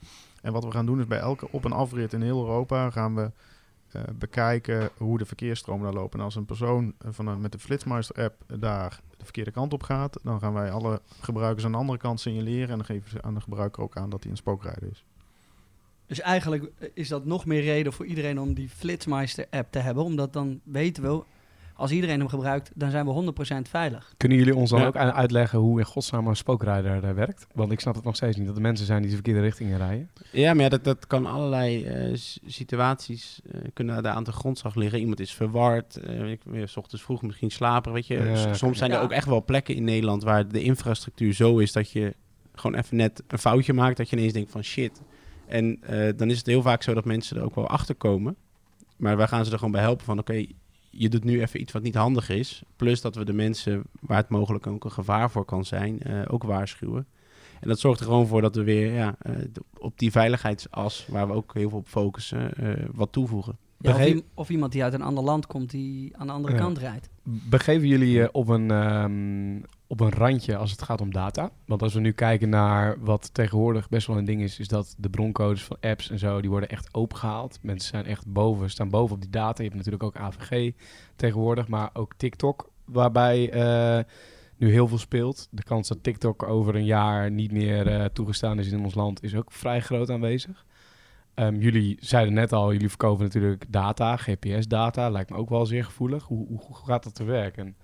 [0.42, 3.14] En wat we gaan doen is bij elke op- en afrit in heel Europa gaan
[3.14, 3.30] we
[4.18, 6.18] bekijken hoe de verkeersstromen daar lopen.
[6.18, 9.82] En als een persoon eh, van een, met de Flitsmeister-app daar de verkeerde kant op
[9.82, 13.22] gaat, dan gaan wij alle gebruikers aan de andere kant signaleren en dan geven ze
[13.22, 15.04] aan de gebruiker ook aan dat hij een spookrijder is.
[16.06, 20.04] Dus eigenlijk is dat nog meer reden voor iedereen om die Flitsmeister-app te hebben.
[20.04, 21.24] Omdat dan weten we,
[21.76, 24.14] als iedereen hem gebruikt, dan zijn we 100% veilig.
[24.16, 24.86] Kunnen jullie ons dan Ja.
[24.86, 27.46] ook uitleggen hoe in godsnaam een spookrijder eh, werkt?
[27.54, 29.70] Want ik snap het nog steeds niet, dat er mensen zijn die de verkeerde richting
[29.70, 30.10] in rijden.
[30.32, 32.14] Ja, maar ja, dat, dat kan allerlei eh,
[32.46, 34.98] situaties eh, kunnen daar aan de grondslag liggen.
[35.00, 38.14] Iemand is verward, eh ik, weer 's ochtends vroeg misschien slapen, weet je.
[38.22, 38.54] Ja.
[38.54, 38.96] Soms zijn Ja.
[38.96, 42.14] er ook echt wel plekken in Nederland waar de infrastructuur zo is dat je
[42.54, 45.02] gewoon even net een foutje maakt, dat je ineens denkt van shit.
[45.46, 48.36] En eh, dan is het heel vaak zo dat mensen er ook wel achter komen.
[48.96, 50.46] Maar wij gaan ze er gewoon bij helpen van oké,
[50.98, 52.62] je doet nu even iets wat niet handig is.
[52.76, 56.22] Plus dat we de mensen waar het mogelijk ook een gevaar voor kan zijn, eh,
[56.26, 57.06] ook waarschuwen.
[57.60, 59.34] En dat zorgt er gewoon voor dat we weer ja, eh,
[59.78, 63.56] op die veiligheidsas, waar we ook heel veel op focussen, eh, wat toevoegen.
[63.78, 66.60] Ja, of, iemand die uit een ander land komt die aan de andere Ja.
[66.60, 67.08] kant rijdt.
[67.22, 71.50] Begeven jullie je op een, ehm, op een randje als het gaat om data?
[71.66, 74.94] Want als we nu kijken naar wat tegenwoordig best wel een ding is, is dat
[74.98, 77.58] de broncodes van apps en zo, die worden echt opengehaald.
[77.62, 79.62] Mensen zijn echt boven, staan boven op die data.
[79.62, 80.72] Je hebt natuurlijk ook AVG
[81.16, 84.04] tegenwoordig, maar ook TikTok, waarbij eh,
[84.56, 85.48] nu heel veel speelt.
[85.50, 89.22] De kans dat TikTok over een jaar niet meer eh, toegestaan is in ons land
[89.22, 90.64] is ook vrij groot aanwezig.
[91.34, 95.10] Ehm, jullie zeiden net al, jullie verkopen natuurlijk data, GPS-data.
[95.10, 96.24] Lijkt me ook wel zeer gevoelig.
[96.24, 97.76] Hoe, hoe, hoe gaat dat te werken?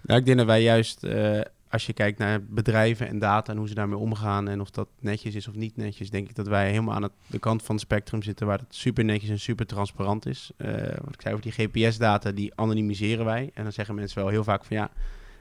[0.00, 3.58] Nou, ik denk dat wij juist, eh, als je kijkt naar bedrijven en data en
[3.58, 6.46] hoe ze daarmee omgaan en of dat netjes is of niet netjes, denk ik dat
[6.46, 9.66] wij helemaal aan de kant van het spectrum zitten waar het super netjes en super
[9.66, 10.50] transparant is.
[10.56, 10.72] Eh,
[11.04, 13.50] wat ik zei over die GPS-data, die anonimiseren wij.
[13.54, 14.90] En dan zeggen mensen wel heel vaak van ja,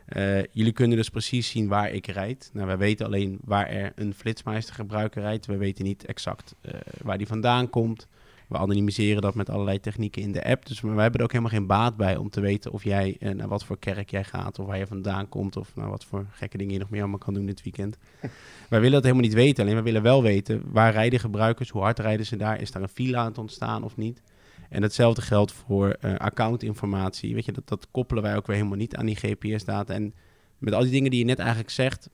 [0.05, 2.49] eh, jullie kunnen dus precies zien waar ik rijd.
[2.53, 5.45] Nou, wij weten alleen waar er een flitsmeister gebruiker rijdt.
[5.45, 6.55] We weten niet exact
[7.01, 8.07] waar die vandaan komt.
[8.49, 10.65] We anonimiseren dat met allerlei technieken in de app.
[10.65, 13.31] Dus we hebben er ook helemaal geen baat bij om te weten of jij eh,
[13.31, 16.25] naar wat voor kerk jij gaat, of waar je vandaan komt, of naar wat voor
[16.31, 17.97] gekke dingen je nog meer allemaal kan doen dit weekend.
[18.69, 19.63] wij willen dat helemaal niet weten.
[19.63, 22.81] Alleen we willen wel weten waar rijden gebruikers, hoe hard rijden ze daar, is daar
[22.81, 24.21] een file aan het ontstaan of niet.
[24.69, 27.33] En hetzelfde geldt voor eh, accountinformatie.
[27.33, 29.93] Weet je, dat, dat koppelen wij ook weer helemaal niet aan die GPS-data.
[29.93, 30.13] En
[30.57, 32.09] met al die dingen die je net eigenlijk zegt,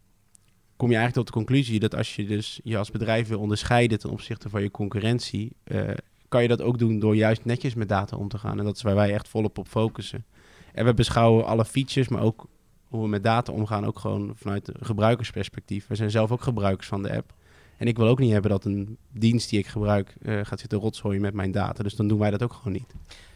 [0.76, 4.00] kom je eigenlijk tot de conclusie dat als je dus je als bedrijf wil onderscheiden
[4.00, 5.89] ten opzichte van je concurrentie, eh,
[6.30, 8.60] kan je dat ook doen door juist netjes met data om te gaan.
[8.60, 10.26] En dat is waar wij echt volop op focussen.
[10.74, 12.48] En we beschouwen alle features, maar ook
[12.88, 15.88] hoe we met data omgaan, ook gewoon vanuit gebruikersperspectief.
[15.88, 17.34] We zijn zelf ook gebruikers van de app.
[17.78, 20.80] En ik wil ook niet hebben dat een dienst die ik gebruik eh, gaat zitten
[20.80, 21.84] rotzooien met mijn data.
[21.84, 22.94] Dus dan doen wij dat ook gewoon niet.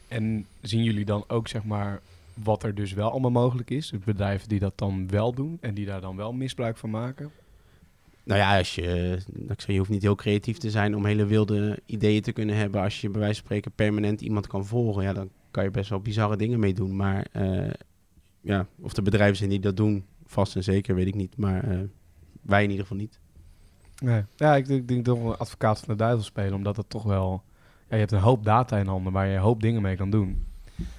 [0.07, 2.01] En zien jullie dan ook, zeg maar,
[2.33, 3.89] wat er dus wel allemaal mogelijk is?
[3.89, 7.31] Dus bedrijven die dat dan wel doen en die daar dan wel misbruik van maken?
[8.29, 11.05] Nou ja, als je, eh, ik zeg, je hoeft niet heel creatief te zijn om
[11.05, 12.81] hele wilde ideeën te kunnen hebben.
[12.81, 15.89] Als je bij wijze van spreken permanent iemand kan volgen, ja, dan kan je best
[15.89, 16.95] wel bizarre dingen mee doen.
[16.95, 17.71] Maar eh,
[18.41, 21.37] ja, of de bedrijven zijn die dat doen, vast en zeker, weet ik niet.
[21.37, 21.79] Maar eh,
[22.41, 23.19] wij in ieder geval niet.
[23.99, 24.23] Nee.
[24.35, 26.89] Ja, ik denk, ik denk toch wel een advocaat van de duivel spelen, omdat het
[26.89, 27.43] toch wel...
[27.87, 30.09] Ja, je hebt een hoop data in handen waar je een hoop dingen mee kan
[30.09, 30.45] doen.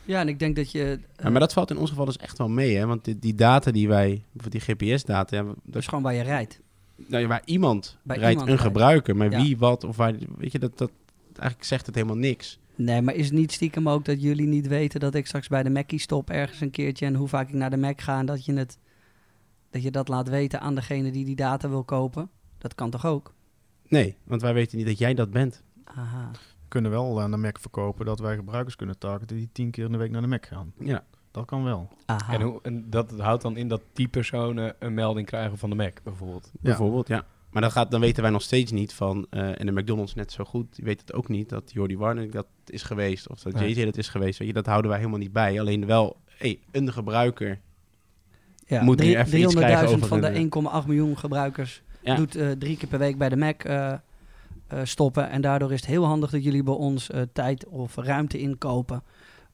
[0.05, 1.01] Ja, en ik denk dat je...
[1.17, 2.87] Ja, maar dat valt in ons geval dus echt wel mee, hè?
[2.87, 6.15] Want die, die data die wij, bijvoorbeeld die GPS-data, ja, dat dat is gewoon waar
[6.15, 6.61] je rijdt.
[7.09, 8.71] Nou, ja, waar iemand Bij rijdt iemand een rijdt.
[8.73, 9.43] gebruiker, maar Ja.
[9.43, 10.91] wie, wat of waar, weet je, dat, dat
[11.35, 12.59] eigenlijk zegt het helemaal niks.
[12.75, 15.63] Nee, maar is het niet stiekem ook dat jullie niet weten dat ik straks bij
[15.63, 18.27] de Mackie stop ergens een keertje en hoe vaak ik naar de Mac ga en
[18.27, 18.79] dat je, het,
[19.71, 22.31] dat je dat laat weten aan degene die die data wil kopen?
[22.59, 23.35] Dat kan toch ook?
[23.89, 25.63] Nee, want wij weten niet dat jij dat bent.
[25.85, 26.31] Aha.
[26.33, 29.85] We kunnen wel aan de Mac verkopen dat wij gebruikers kunnen targeten die tien keer
[29.85, 30.73] in de week naar de Mac gaan.
[30.79, 31.05] Ja.
[31.31, 31.89] Dat kan wel.
[32.07, 32.33] Aha.
[32.33, 35.77] En, hoe, en dat houdt dan in dat die personen een melding krijgen van de
[35.77, 36.51] Mac, bijvoorbeeld.
[36.61, 37.25] Bijvoorbeeld, ja.
[37.51, 40.33] Maar dat gaat, dan weten wij nog steeds niet van, eh, en de McDonald's net
[40.33, 43.61] zo goed, die weet het ook niet, dat Jordi Warner dat is geweest, of dat.
[43.61, 44.39] JJ dat is geweest.
[44.39, 45.61] Weet je, dat houden wij helemaal niet bij.
[45.61, 47.61] Alleen wel, hey, een gebruiker.
[48.67, 50.51] ja, moet drie- even iets krijgen 300.000 over van de een,
[50.83, 52.15] 1,8 miljoen gebruikers Ja.
[52.15, 53.99] doet eh, drie keer per week bij de Mac eh, eh,
[54.83, 55.31] stoppen.
[55.31, 59.03] En daardoor is het heel handig dat jullie bij ons eh, tijd of ruimte inkopen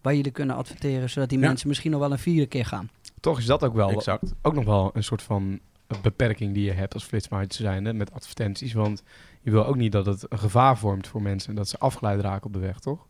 [0.06, 1.46] waar jullie kunnen adverteren, zodat die Ja.
[1.46, 2.90] mensen misschien nog wel een vierde keer gaan.
[3.20, 4.34] Toch is dat ook wel Exact.
[4.42, 5.60] ook nog wel een soort van
[6.02, 8.72] beperking die je hebt als flitsmeister zijnde met advertenties.
[8.72, 9.02] Want
[9.40, 12.46] je wil ook niet dat het een gevaar vormt voor mensen dat ze afgeleid raken
[12.46, 13.06] op de weg, toch?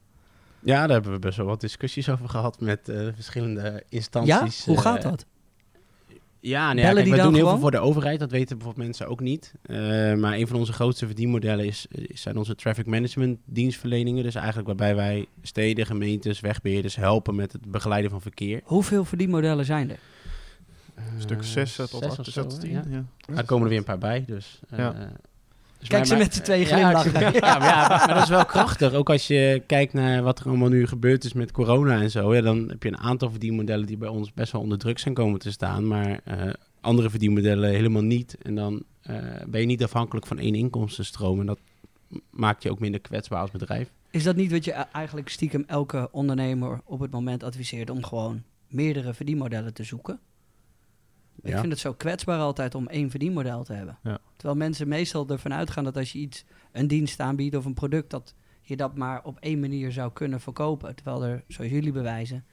[0.61, 4.59] Ja, daar hebben we best wel wat discussies over gehad met eh, verschillende instanties.
[4.59, 4.65] Ja?
[4.67, 5.27] Hoe eh, gaat dat?
[6.41, 7.61] Ja, nee, Bellen ja, kijk, die wij dan doen heel gewoon?
[7.61, 8.19] veel voor de overheid.
[8.19, 9.55] Dat weten bijvoorbeeld mensen ook niet.
[9.63, 9.77] Eh,
[10.15, 14.23] maar een van onze grootste verdienmodellen is, zijn onze traffic management dienstverleningen.
[14.23, 18.61] Dus eigenlijk waarbij wij steden, gemeentes, wegbeheerders helpen met het begeleiden van verkeer.
[18.65, 19.99] Hoeveel verdienmodellen zijn er?
[20.95, 22.71] Een stuk 6 tot zes 8 of tot zo, 16.
[22.71, 22.83] ja.
[23.37, 24.25] Er komen er weer een paar bij.
[24.27, 25.13] Dus, eh, Ja.
[25.79, 27.13] Dus Kijk ze met z'n tweeën ja, glimlachen.
[27.41, 28.93] Ja, maar, ja, maar dat is wel krachtig.
[28.93, 32.35] Ook als je kijkt naar wat er allemaal nu gebeurd is met corona en zo.
[32.35, 35.15] Ja, dan heb je een aantal verdienmodellen die bij ons best wel onder druk zijn
[35.15, 35.87] komen te staan.
[35.87, 38.37] Maar eh, andere verdienmodellen helemaal niet.
[38.43, 41.41] En dan eh, ben je niet afhankelijk van één inkomstenstroom.
[41.41, 41.59] En dat
[42.31, 43.91] maakt je ook minder kwetsbaar als bedrijf.
[44.11, 48.43] Is dat niet wat je eigenlijk stiekem elke ondernemer op het moment adviseert om gewoon
[48.69, 50.21] meerdere verdienmodellen te zoeken?
[51.47, 51.61] Ik Ja.
[51.61, 53.99] vind het zo kwetsbaar altijd om één verdienmodel te hebben.
[54.03, 54.19] Ja.
[54.37, 58.11] Terwijl mensen meestal ervan uitgaan dat als je iets, een dienst aanbiedt of een product,
[58.11, 60.95] dat je dat maar op één manier zou kunnen verkopen.
[60.95, 62.45] Terwijl er, zoals jullie bewijzen,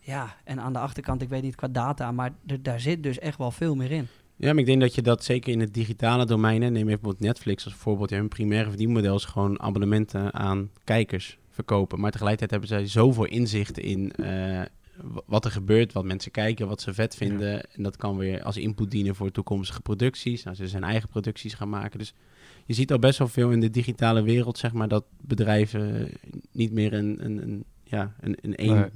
[0.00, 3.38] ja, en aan de achterkant, ik weet niet qua data, maar daar zit dus echt
[3.38, 4.06] wel veel meer in.
[4.36, 7.20] Ja, maar ik denk dat je dat zeker in het digitale domein, neem even bijvoorbeeld
[7.20, 12.00] Netflix als voorbeeld, ja, hun primaire verdienmodel is gewoon abonnementen aan kijkers verkopen.
[12.00, 14.62] Maar tegelijkertijd hebben zij zoveel inzichten in eh,
[15.26, 17.72] wat er gebeurt, wat mensen kijken, wat ze vet vinden.
[17.72, 20.42] En dat kan weer als input dienen voor toekomstige producties.
[20.42, 21.98] Nou, ze zijn eigen producties gaan maken.
[21.98, 22.14] Dus
[22.66, 26.10] je ziet al best wel veel in de digitale wereld, zeg maar, dat bedrijven
[26.52, 28.90] niet meer een, een, een, ja, een, een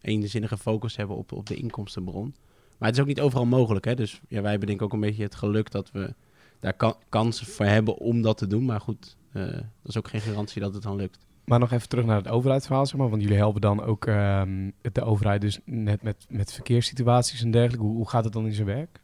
[0.00, 2.34] eenzinnige focus hebben op, op de inkomstenbron.
[2.78, 3.84] Maar het is ook niet overal mogelijk.
[3.84, 3.94] Hè?
[3.94, 6.14] Dus ja, wij hebben denk ik ook een beetje het geluk dat we
[6.60, 8.64] daar kan, kansen voor hebben om dat te doen.
[8.64, 11.26] Maar goed, eh, dat is ook geen garantie dat het dan lukt.
[11.44, 13.08] Maar nog even terug naar het overheidsverhaal, zeg maar.
[13.10, 17.84] Want jullie helpen dan ook ehm, de overheid dus net met, met verkeerssituaties en dergelijke.
[17.86, 19.00] Hoe, hoe gaat het dan in zijn werk?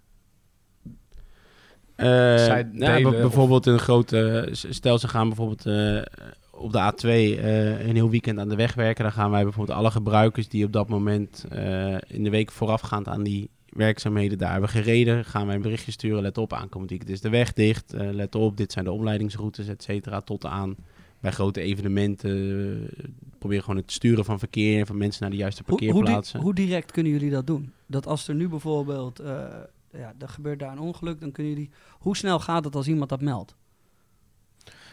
[1.96, 2.06] Eh,
[2.44, 4.48] Zij nou, b- bijvoorbeeld een grote...
[4.52, 6.02] Stel, ze gaan bijvoorbeeld eh,
[6.50, 9.04] op de A2 eh, een heel weekend aan de weg werken.
[9.04, 13.08] Dan gaan wij bijvoorbeeld alle gebruikers die op dat moment eh, in de week voorafgaand
[13.08, 16.22] aan die werkzaamheden daar hebben gereden, gaan wij een berichtje sturen.
[16.22, 17.92] Let op, aankomend weekend is de weg dicht.
[17.94, 20.20] eh, let op, dit zijn de omleidingsroutes, et cetera.
[20.20, 20.76] Tot aan
[21.20, 22.30] bij grote evenementen.
[22.96, 23.04] eh,
[23.38, 26.40] probeer gewoon het sturen van verkeer, van mensen naar de juiste Hoe, hoe, di- parkeerplaatsen.
[26.40, 27.72] hoe direct kunnen jullie dat doen?
[27.86, 29.46] Dat als er nu bijvoorbeeld, eh,
[29.92, 31.70] ja, er gebeurt daar een ongeluk, dan kunnen jullie...
[31.98, 33.54] Hoe snel gaat het als iemand dat meldt?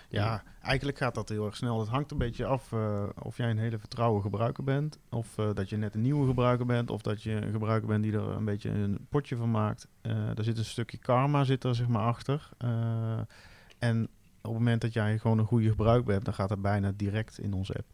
[0.10, 1.80] Ja, eigenlijk gaat dat heel erg snel.
[1.80, 5.00] Het hangt een beetje af eh, of jij een hele vertrouwen gebruiker bent.
[5.10, 6.90] Of eh, dat je net een nieuwe gebruiker bent.
[6.90, 9.88] Of dat je een gebruiker bent die er een beetje een potje van maakt.
[10.02, 12.50] Eh er zit een stukje karma zit er, zeg maar, achter.
[12.58, 13.20] Eh,
[13.80, 14.08] en
[14.48, 17.40] op het moment dat jij gewoon een goede gebruiker bent, dan gaat dat bijna direct
[17.40, 17.86] in onze app.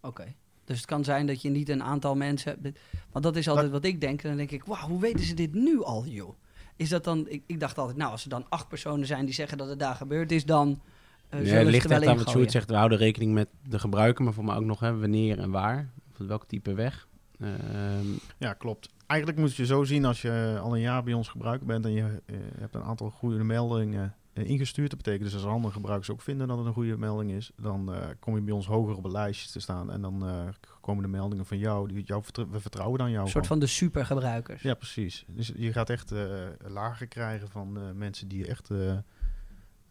[0.00, 0.34] Oké.
[0.64, 2.78] Dus het kan zijn dat je niet een aantal mensen hebt.
[3.12, 4.22] Want dat is altijd wat ik denk.
[4.22, 6.34] En dan denk ik, wauw, hoe weten ze dit nu al, joh?
[6.76, 7.26] Is dat dan...
[7.28, 9.78] Ik, ik dacht altijd, nou, als er dan acht personen zijn die zeggen dat het
[9.78, 10.80] daar gebeurd is, dan...
[11.28, 12.40] eh Nee, zullen het ze ligt er wel echt aan wat ingooien.
[12.40, 12.68] Sjoerd zegt.
[12.70, 15.90] We houden rekening met de gebruiker, maar voor mij ook nog hè, wanneer en waar.
[16.10, 17.08] Of welk type weg.
[17.40, 18.06] Ehm,
[18.38, 18.88] Ja, klopt.
[19.06, 21.92] Eigenlijk moet je zo zien als je al een jaar bij ons gebruiker bent en
[21.92, 24.90] je eh, hebt een aantal goede meldingen eh, ingestuurd.
[24.90, 27.94] Dat betekent dus als andere gebruikers ook vinden dat het een goede melding is, dan
[27.94, 29.92] eh, kom je bij ons hoger op een lijstje te staan.
[29.92, 30.48] En dan eh,
[30.80, 33.24] komen de meldingen van jou, die jou we vertrouwen dan jou.
[33.24, 34.62] Een soort van de supergebruikers.
[34.62, 35.24] Ja, precies.
[35.28, 36.24] Dus je gaat echt eh,
[36.66, 38.98] lager krijgen van eh, mensen die echt eh,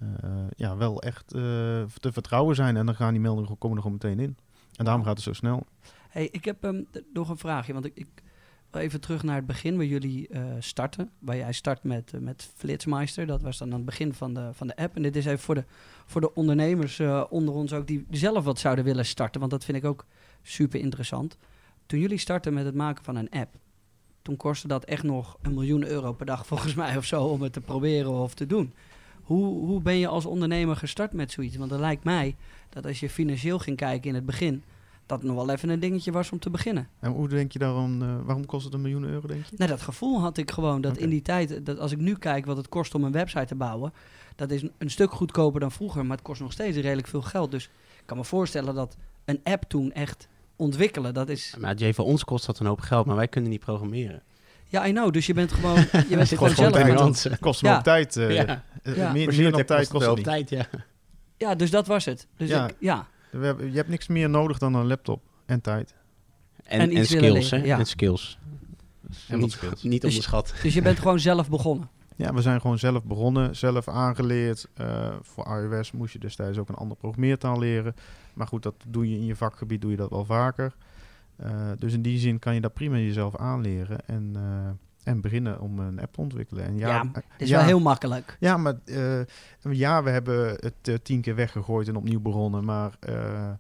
[0.02, 1.42] eh, ja, wel echt eh,
[2.00, 2.78] te vertrouwen zijn.
[2.78, 4.38] En dan gaan die meldingen komen er gewoon meteen in.
[4.76, 5.66] En daarom gaat het zo snel.
[6.10, 7.74] Hey, ik heb ehm, nog een vraagje.
[7.74, 8.08] Want ik,
[8.76, 11.10] even terug naar het begin waar jullie eh, starten.
[11.20, 13.26] Waar jij start met, eh, met Flitsmeister.
[13.26, 14.96] Dat was dan aan het begin van de, van de app.
[14.96, 15.64] En dit is even voor de,
[16.06, 19.40] voor de ondernemers eh, onder ons ook die zelf wat zouden willen starten.
[19.40, 20.06] Want dat vind ik ook
[20.42, 21.38] super interessant.
[21.86, 23.56] Toen jullie startten met het maken van een app.
[24.22, 27.42] Toen kostte dat echt nog een miljoen euro per dag volgens mij of zo om
[27.42, 28.74] het te proberen of te doen.
[29.22, 31.56] Hoe, hoe ben je als ondernemer gestart met zoiets?
[31.56, 32.36] Want het lijkt mij
[32.70, 34.64] dat als je financieel ging kijken in het begin,
[35.12, 36.88] dat het nog wel even een dingetje was om te beginnen.
[37.00, 39.56] En hoe denk je daarom, eh, waarom kost het een miljoen euro, denk je?
[39.58, 42.46] Nou, dat gevoel had ik gewoon dat in die tijd, dat als ik nu kijk
[42.46, 43.94] wat het kost om een website te bouwen,
[44.36, 47.22] dat is een, een stuk goedkoper dan vroeger, maar het kost nog steeds redelijk veel
[47.22, 47.52] geld.
[47.52, 47.64] Dus
[48.00, 51.56] ik kan me voorstellen dat een app toen echt ontwikkelen, dat is...
[51.60, 54.22] maar Jay, voor ons kost dat een hoop geld, maar wij kunnen niet programmeren.
[54.68, 55.76] Ja, I know, dus je bent gewoon,
[56.10, 57.24] je bent gewoon gewoon zelf...
[57.24, 57.78] het- kost Ja.
[57.78, 58.18] ook tijd.
[58.18, 58.64] eh, ja.
[58.84, 59.12] Ja.
[59.12, 60.26] Meer, meer dan tijd kost wel het op niet.
[60.26, 60.80] tijd, ja.
[61.38, 62.28] Ja, dus dat was het.
[62.38, 62.68] Dus Ja.
[62.68, 63.08] ik, ja.
[63.32, 65.96] We hebben, je hebt niks meer nodig dan een laptop en tijd.
[66.64, 67.58] En, En skills, hè?
[67.58, 67.80] ja.
[67.80, 68.38] En skills.
[69.28, 69.84] En niet, skills.
[69.84, 70.54] niet Dus- onderschat.
[70.64, 71.90] Dus je bent gewoon zelf begonnen.
[72.16, 74.68] Ja, we zijn gewoon zelf begonnen, zelf aangeleerd.
[74.74, 77.96] Eh, voor iOS moest je destijds ook een andere programmeertaal leren.
[78.34, 80.76] Maar goed, dat doe je in je vakgebied, doe je dat wel vaker.
[81.36, 84.70] Eh, dus in die zin kan je dat prima jezelf aanleren en, eh,
[85.04, 86.64] en beginnen om een app te ontwikkelen.
[86.66, 88.38] En ja, Ja, eh, Het is ja, wel heel makkelijk.
[88.40, 89.22] Ja, maar eh,
[89.72, 92.64] ja, we hebben het eh, tien keer weggegooid en opnieuw begonnen.
[92.66, 93.52] Maar eh,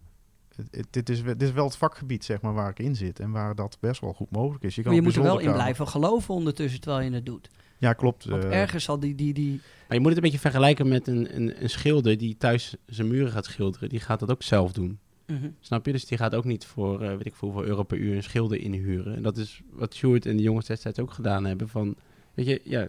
[0.71, 3.31] het- dit, is, dit is wel het vakgebied zeg maar, waar ik in zit en
[3.31, 4.75] waar dat best wel goed mogelijk is.
[4.75, 7.49] Je, kan Maar je moet er wel in blijven geloven ondertussen terwijl je het doet.
[7.77, 8.25] Ja, klopt.
[8.25, 9.61] Want ergens zal die, die, die...
[9.87, 13.07] Maar je moet het een beetje vergelijken met een, een, een schilder die thuis zijn
[13.07, 13.89] muren gaat schilderen.
[13.89, 14.99] Die gaat dat ook zelf doen.
[15.31, 15.49] Mhm.
[15.59, 15.91] Snap je?
[15.91, 18.23] Dus die gaat ook niet voor, eh, weet ik veel, hoeveel euro per uur een
[18.23, 19.15] schilder inhuren.
[19.15, 21.69] En dat is wat Sjoerd en de jongens destijds ook gedaan hebben.
[21.69, 21.95] Van,
[22.33, 22.87] weet je, ja,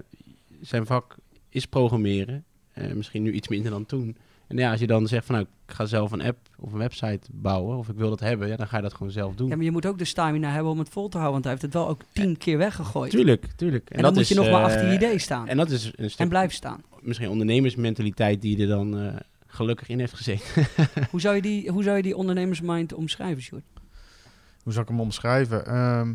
[0.61, 1.17] zijn vak
[1.49, 2.45] is programmeren.
[2.73, 4.17] Eh, misschien nu iets minder dan toen.
[4.47, 6.79] En ja, als je dan zegt van nou, ik ga zelf een app of een
[6.79, 9.49] website bouwen, of ik wil dat hebben, ja, dan ga je dat gewoon zelf doen.
[9.49, 11.53] Ja, maar je moet ook de stamina hebben om het vol te houden, want hij
[11.53, 13.11] heeft het wel ook tien keer weggegooid.
[13.11, 13.91] Tuurlijk, tuurlijk.
[13.91, 15.49] En, dan moet je nog maar achter je eh, idee staan.
[15.49, 16.83] En dat is een En blijven staan.
[17.01, 19.15] misschien ondernemersmentaliteit die er dan eh,
[19.53, 20.67] gelukkig in heeft gezeten.
[21.11, 23.65] Hoe zou je die, hoe zou je die ondernemersmind omschrijven, Sjoerd?
[24.63, 25.67] Hoe zou ik hem omschrijven?
[25.67, 26.15] Ehm,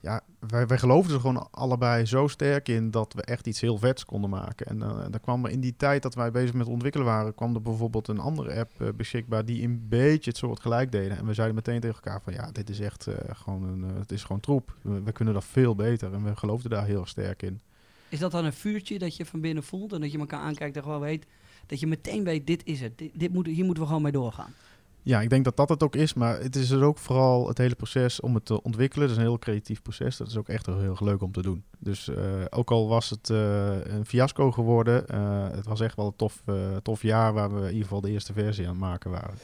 [0.00, 3.78] ja, wij, wij geloofden er gewoon allebei zo sterk in dat we echt iets heel
[3.78, 4.66] vets konden maken.
[4.66, 7.54] En eh dan kwam er in die tijd dat wij bezig met ontwikkelen waren, kwam
[7.54, 11.16] er bijvoorbeeld een andere app eh, beschikbaar die een beetje het soort gelijk deden.
[11.18, 14.12] En we zeiden meteen tegen elkaar van ja, dit is echt eh, gewoon een, het
[14.12, 14.76] is gewoon troep.
[14.82, 17.60] We, we kunnen dat veel beter en we geloofden daar heel sterk in.
[18.08, 20.76] Is dat dan een vuurtje dat je van binnen voelt en dat je elkaar aankijkt
[20.76, 21.26] en gewoon weet
[21.72, 22.98] dat je meteen weet, dit is het.
[22.98, 24.54] Dit, dit moet, hier moeten we gewoon mee doorgaan.
[25.02, 27.58] Ja, ik denk dat dat het ook is, maar het is er ook vooral het
[27.58, 29.06] hele proces om het te ontwikkelen.
[29.06, 30.16] Dat is een heel creatief proces.
[30.16, 31.64] Dat is ook echt heel erg leuk om te doen.
[31.78, 36.06] Dus eh, ook al was het eh, een fiasco geworden, eh, het was echt wel
[36.06, 36.42] een tof,
[36.82, 39.34] tof jaar waar we in ieder geval de eerste versie aan het maken waren.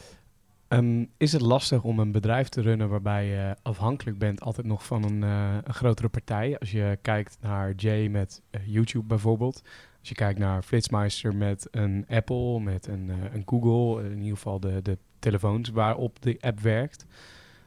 [0.69, 4.85] Ehm, is het lastig om een bedrijf te runnen waarbij je afhankelijk bent altijd nog
[4.85, 6.59] van een, eh, een grotere partij?
[6.59, 9.63] Als je kijkt naar Jay met YouTube bijvoorbeeld.
[10.09, 14.05] Je kijkt naar Flitsmeister met een Apple, met een, eh, een Google.
[14.05, 17.07] in ieder geval de, de telefoons waarop de app werkt.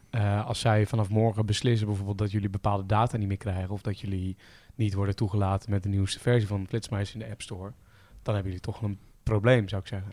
[0.10, 3.70] Eh, als zij vanaf morgen beslissen bijvoorbeeld dat jullie bepaalde data niet meer krijgen...
[3.70, 4.38] of dat jullie
[4.76, 7.72] niet worden toegelaten met de nieuwste versie van Flitsmeister in de App Store...
[8.22, 10.12] dan hebben jullie toch een probleem, zou ik zeggen.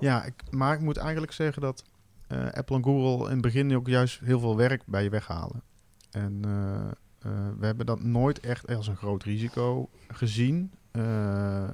[0.00, 1.84] Ja, ik, maar ik moet eigenlijk zeggen dat
[2.26, 5.62] eh, Apple en Google in het begin ook juist heel veel werk bij je weghalen.
[6.10, 10.72] En eh, eh, we hebben dat nooit echt als een groot risico gezien.
[10.96, 11.68] Eh,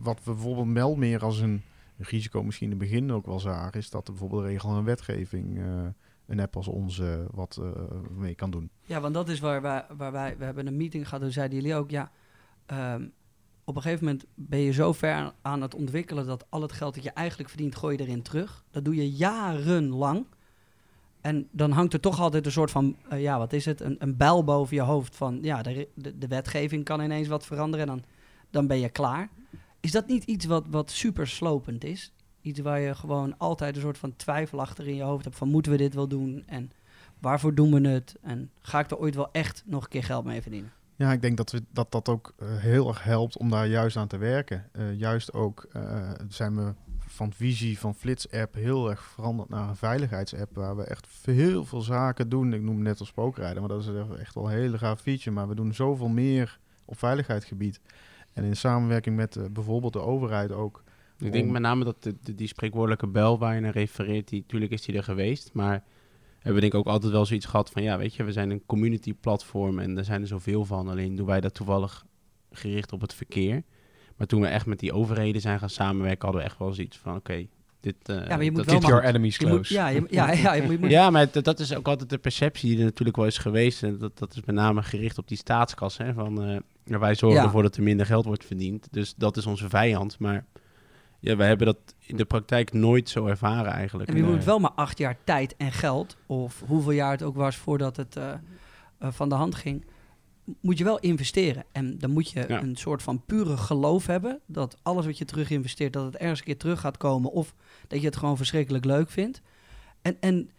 [0.00, 1.62] wat we bijvoorbeeld wel meer als een
[1.96, 5.58] risico misschien in het begin ook wel zagen, is dat er bijvoorbeeld regel en wetgeving
[5.58, 5.86] eh,
[6.26, 7.70] een app als onze wat eh,
[8.16, 8.70] mee kan doen.
[8.84, 11.58] Ja, want dat is waar wij, waar wij, we hebben een meeting gehad, toen zeiden
[11.58, 12.10] jullie ook, ja,
[12.66, 13.06] ehm,
[13.64, 16.94] op een gegeven moment ben je zo ver aan het ontwikkelen dat al het geld
[16.94, 18.64] dat je eigenlijk verdient, gooi je erin terug.
[18.70, 20.26] Dat doe je jarenlang.
[21.28, 23.96] En dan hangt er toch altijd een soort van, eh, ja, wat is het, een,
[23.98, 27.94] een bijl boven je hoofd van, ja, de, de, wetgeving kan ineens wat veranderen en
[27.94, 28.04] dan,
[28.50, 29.28] dan ben je klaar.
[29.80, 32.12] Is dat niet iets wat, wat super slopend is?
[32.40, 35.48] Iets waar je gewoon altijd een soort van twijfel achter in je hoofd hebt van,
[35.48, 36.42] moeten we dit wel doen?
[36.46, 36.72] En
[37.18, 38.16] waarvoor doen we het?
[38.22, 40.72] En ga ik er ooit wel echt nog een keer geld mee verdienen?
[40.96, 43.96] Ja, ik denk dat we, dat, dat ook eh, heel erg helpt om daar juist
[43.96, 44.68] aan te werken.
[44.72, 45.68] Eh, juist ook
[46.28, 46.74] zijn we
[47.18, 50.54] van visie van Flits-app heel erg veranderd naar een veiligheidsapp...
[50.54, 52.52] waar we echt heel veel zaken doen.
[52.52, 55.30] Ik noem het net als spookrijden, maar dat is echt wel een hele gaaf feature.
[55.30, 57.80] Maar we doen zoveel meer op veiligheidsgebied.
[58.32, 60.82] En in samenwerking met eh, bijvoorbeeld de overheid ook.
[61.18, 64.40] Ik denk met name dat de, de- die spreekwoordelijke bel waar je naar refereert, die,
[64.40, 65.84] natuurlijk is die er geweest, maar
[66.34, 68.50] hebben we denk ik ook altijd wel zoiets gehad van, ja, weet je, we zijn
[68.50, 72.04] een community platform en er zijn er zoveel van, alleen doen wij dat toevallig
[72.50, 73.62] gericht op het verkeer.
[74.18, 76.98] Maar toen we echt met die overheden zijn gaan samenwerken, hadden we echt wel zoiets
[76.98, 77.46] van, oké,
[77.80, 77.94] dit...
[78.02, 79.74] eh, Ja, maar je moet dat- wel your enemies Je moet, close.
[79.74, 82.68] ja, je, ja, ja, je moet, Ja, maar dat, dat is ook altijd de perceptie
[82.70, 83.82] die er natuurlijk wel is geweest.
[83.82, 85.96] En dat, dat is met name gericht op die staatskas.
[85.96, 87.44] Hè, van, eh, wij zorgen Ja.
[87.46, 88.88] ervoor dat er minder geld wordt verdiend.
[88.90, 90.18] Dus dat is onze vijand.
[90.18, 90.44] Maar
[91.20, 94.10] ja, wij hebben dat in de praktijk nooit zo ervaren eigenlijk.
[94.10, 97.36] En je moet wel maar acht jaar tijd en geld, of hoeveel jaar het ook
[97.36, 98.32] was voordat het eh,
[99.00, 99.84] van de hand ging,
[100.60, 101.64] moet je wel investeren.
[101.72, 102.62] En dan moet je Ja.
[102.62, 106.38] een soort van pure geloof hebben dat alles wat je terug investeert, dat het ergens
[106.38, 107.54] een keer terug gaat komen, of
[107.88, 109.42] dat je het gewoon verschrikkelijk leuk vindt.
[110.02, 110.50] En, en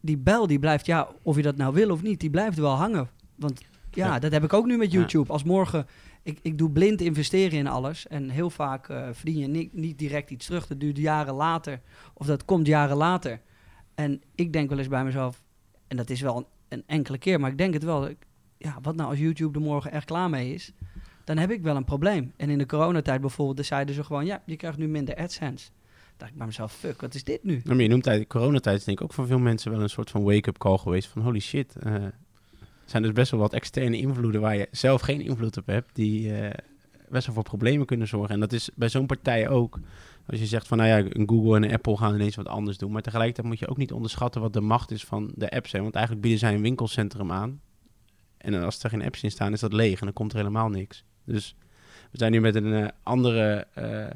[0.00, 2.74] die bel die blijft, ja, of je dat nou wil of niet, die blijft wel
[2.74, 3.08] hangen.
[3.34, 3.60] Want
[3.90, 4.18] ja, Ja.
[4.18, 4.98] dat heb ik ook nu met Ja.
[4.98, 5.32] YouTube.
[5.32, 5.86] Als morgen,
[6.22, 8.06] ik, ik doe blind investeren in alles.
[8.06, 10.66] En heel vaak eh, verdien je ni- niet direct iets terug.
[10.66, 11.80] Dat duurt jaren later.
[12.14, 13.40] Of dat komt jaren later.
[13.94, 15.42] En ik denk wel eens bij mezelf,
[15.88, 18.08] en dat is wel een, een enkele keer, maar ik denk het wel.
[18.64, 20.72] Ja, wat nou als YouTube er morgen echt klaar mee is?
[21.24, 22.32] Dan heb ik wel een probleem.
[22.36, 25.68] En in de coronatijd bijvoorbeeld, zeiden ze gewoon, ja, je krijgt nu minder AdSense.
[25.68, 27.52] Dan dacht ik bij mezelf, fuck, wat is dit nu?
[27.52, 30.10] Nou, maar je noemt de coronatijd denk ik ook voor veel mensen wel een soort
[30.10, 31.08] van wake-up call geweest.
[31.08, 32.12] Van holy shit, eh, er
[32.84, 35.90] zijn dus best wel wat externe invloeden waar je zelf geen invloed op hebt.
[35.92, 36.50] Die eh,
[37.08, 38.34] best wel voor problemen kunnen zorgen.
[38.34, 39.80] En dat is bij zo'n partij ook.
[40.26, 42.78] Als je zegt van nou ja, een Google en een Apple gaan ineens wat anders
[42.78, 42.92] doen.
[42.92, 45.72] Maar tegelijkertijd moet je ook niet onderschatten wat de macht is van de apps.
[45.72, 45.80] Hè.
[45.80, 47.60] Want eigenlijk bieden zij een winkelcentrum aan.
[48.44, 50.68] En als er geen apps in staan, is dat leeg en dan komt er helemaal
[50.68, 51.04] niks.
[51.24, 51.56] Dus
[52.10, 54.06] we zijn nu met een eh, andere eh,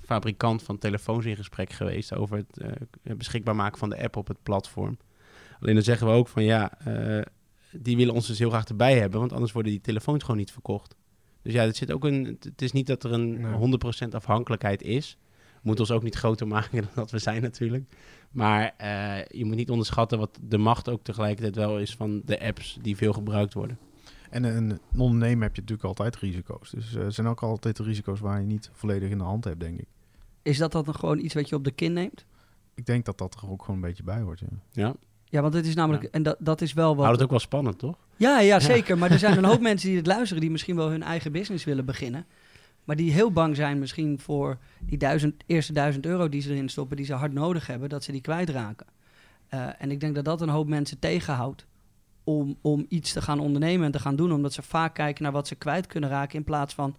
[0.00, 4.28] fabrikant van telefoons in gesprek geweest over het eh, beschikbaar maken van de app op
[4.28, 4.98] het platform.
[5.60, 6.78] Alleen dan zeggen we ook van ja,
[7.70, 10.52] die willen ons dus heel graag erbij hebben, want anders worden die telefoons gewoon niet
[10.52, 10.94] verkocht.
[11.42, 12.38] Dus ja, het zit ook een.
[12.40, 13.78] Het is niet dat er een Nee.
[14.06, 15.16] 100% afhankelijkheid is.
[15.62, 17.84] We moeten ons ook niet groter maken dan dat we zijn natuurlijk.
[18.30, 22.40] Maar eh, je moet niet onderschatten wat de macht ook tegelijkertijd wel is van de
[22.40, 23.78] apps die veel gebruikt worden.
[24.30, 26.70] En een, een ondernemer heb je natuurlijk altijd risico's.
[26.70, 29.60] Dus eh, er zijn ook altijd risico's waar je niet volledig in de hand hebt,
[29.60, 29.86] denk ik.
[30.42, 32.24] Is dat dan gewoon iets wat je op de kin neemt?
[32.74, 34.46] Ik denk dat dat er ook gewoon een beetje bij hoort, ja.
[34.70, 34.94] Ja.
[35.24, 37.04] Ja, want het is namelijk, en dat, dat is wel wat...
[37.04, 37.96] Houdt het ook wel spannend, toch?
[38.16, 38.98] Ja, ja, zeker.
[38.98, 41.64] Maar er zijn een hoop mensen die het luisteren, die misschien wel hun eigen business
[41.64, 42.26] willen beginnen.
[42.84, 46.68] Maar die heel bang zijn misschien voor die duizend, eerste duizend euro die ze erin
[46.68, 48.86] stoppen, die ze hard nodig hebben, dat ze die kwijtraken.
[49.48, 51.66] Eh en ik denk dat dat een hoop mensen tegenhoudt
[52.24, 54.32] om, om iets te gaan ondernemen en te gaan doen.
[54.32, 56.96] Omdat ze vaak kijken naar wat ze kwijt kunnen raken in plaats van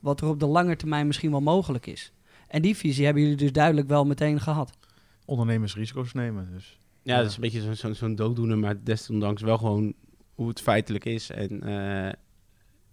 [0.00, 2.12] wat er op de lange termijn misschien wel mogelijk is.
[2.48, 4.78] En die visie hebben jullie dus duidelijk wel meteen gehad.
[5.24, 6.78] Ondernemers risico's nemen, dus...
[7.02, 9.94] Ja, dat is een beetje zo'n zo'n zo'n dooddoener, maar desondanks wel gewoon
[10.34, 11.30] hoe het feitelijk is.
[11.30, 12.12] En eh,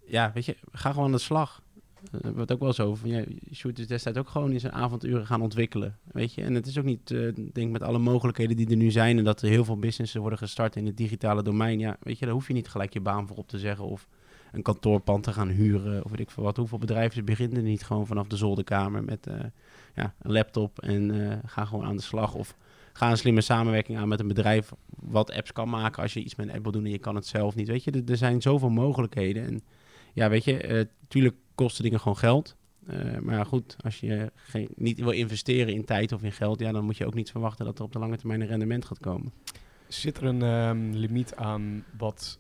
[0.06, 1.63] ja, weet je, ga gewoon aan de slag.
[2.12, 3.24] Uh, er wordt ook wel zo van, ja,
[3.54, 6.42] Sjoerd is destijds ook gewoon in zijn avonduren gaan ontwikkelen, weet je.
[6.42, 9.18] En het is ook niet, eh, ik denk met alle mogelijkheden die er nu zijn
[9.18, 12.26] en dat er heel veel businessen worden gestart in het digitale domein, ja, weet je,
[12.26, 14.08] daar hoef je niet gelijk je baan voor op te zeggen of
[14.54, 16.58] een kantoorpand te gaan huren of weet ik veel wat.
[16.58, 19.36] Hoeveel bedrijven beginnen niet gewoon vanaf de zolderkamer met eh,
[19.96, 22.56] ja, een laptop en eh, ga gewoon aan de slag of
[22.94, 26.36] ga een slimme samenwerking aan met een bedrijf wat apps kan maken als je iets
[26.36, 27.68] met een app wil doen en je kan het zelf niet.
[27.68, 29.46] Weet je, er, er zijn zoveel mogelijkheden.
[29.46, 29.62] En
[30.14, 32.56] ja, weet je, eh tuurlijk kosten dingen gewoon geld.
[32.86, 36.72] Eh, maar goed, als je geen, niet wil investeren in tijd of in geld, ja,
[36.72, 39.00] dan moet je ook niet verwachten dat er op de lange termijn een rendement gaat
[39.00, 39.32] komen.
[39.88, 42.40] Zit er een ehm, limiet aan wat,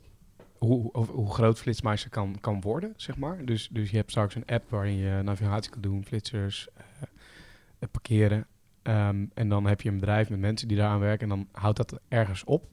[0.57, 3.45] hoe, hoe, groot Flitsmeister kan, kan worden, zeg maar?
[3.45, 6.83] Dus, dus je hebt straks een app waarin je navigatie kan doen, flitsers, eh,
[7.79, 8.47] eh, parkeren.
[8.81, 11.77] Ehm, en dan heb je een bedrijf met mensen die daaraan werken en dan houdt
[11.77, 12.67] dat ergens op.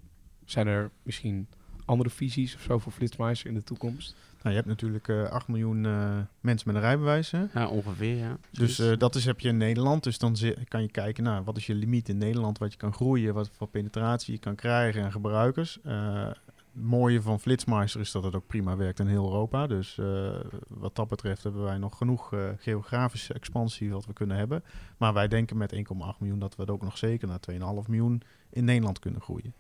[0.45, 1.49] Zijn er misschien
[1.85, 4.17] andere visies of zo voor Flitsmeister in de toekomst?
[4.43, 7.45] Nou, je hebt natuurlijk eh 8 miljoen eh, mensen met een rijbewijs, hè?
[7.55, 8.39] Ja, ongeveer, ja.
[8.51, 10.03] Dus eh, dat is, heb je in Nederland.
[10.03, 10.37] Dus dan
[10.69, 13.51] kan je kijken naar wat is je limiet in Nederland, wat je kan groeien, wat
[13.53, 15.79] voor penetratie je kan krijgen en gebruikers.
[15.83, 16.39] Het
[16.73, 19.67] mooie van Flitsmeister is dat het ook prima werkt in heel Europa.
[19.67, 20.01] Dus
[20.69, 24.63] wat dat betreft hebben wij nog genoeg geografische expansie wat we kunnen hebben.
[24.97, 25.81] Maar wij denken met 1,8
[26.19, 29.55] miljoen dat we het ook nog zeker naar 2,5 miljoen in Nederland kunnen groeien.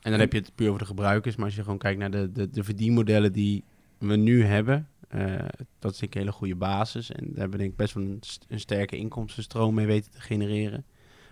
[0.00, 1.36] En dan heb je het puur over de gebruikers.
[1.36, 3.64] Maar als je gewoon kijkt naar de, de, de verdienmodellen die
[4.08, 5.34] we nu hebben, eh,
[5.78, 7.10] dat is een hele goede basis.
[7.12, 10.10] En daar hebben we denk ik best wel een, st- een sterke inkomstenstroom mee weten
[10.10, 10.84] te genereren.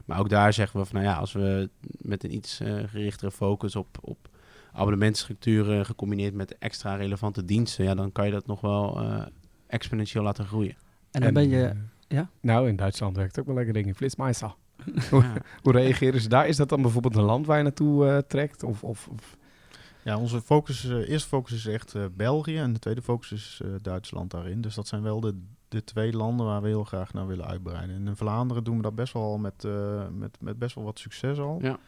[0.04, 3.30] Maar ook daar zeggen we van, nou ja, als we met een iets eh, gerichtere
[3.30, 4.28] focus op, op
[4.72, 9.22] abonnementstructuren gecombineerd met extra relevante diensten, ja, dan kan je dat nog wel eh,
[9.66, 10.76] exponentieel laten groeien.
[11.10, 11.72] En dan ben je...
[12.08, 12.30] ja?
[12.40, 14.54] Nou, in Duitsland werkt ook wel lekker ding in Flitsmeister.
[15.10, 15.32] Hoe, Ja.
[15.62, 16.48] hoe reageren ze daar?
[16.48, 18.62] Is dat dan bijvoorbeeld een land waar je naartoe eh, trekt?
[18.62, 19.36] Of, of, of
[20.08, 23.60] Ja, onze focus, eh, eerste focus is echt eh, België en de tweede focus is
[23.64, 24.60] eh, Duitsland daarin.
[24.60, 27.96] Dus dat zijn wel de, de twee landen waar we heel graag naar willen uitbreiden.
[27.96, 29.66] En in Vlaanderen doen we dat best wel al met,
[30.12, 31.58] met, met best wel wat succes al.
[31.62, 31.78] Ja.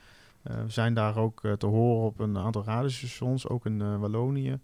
[0.43, 4.59] We zijn daar ook te horen op een aantal radiostations, ook in Wallonië.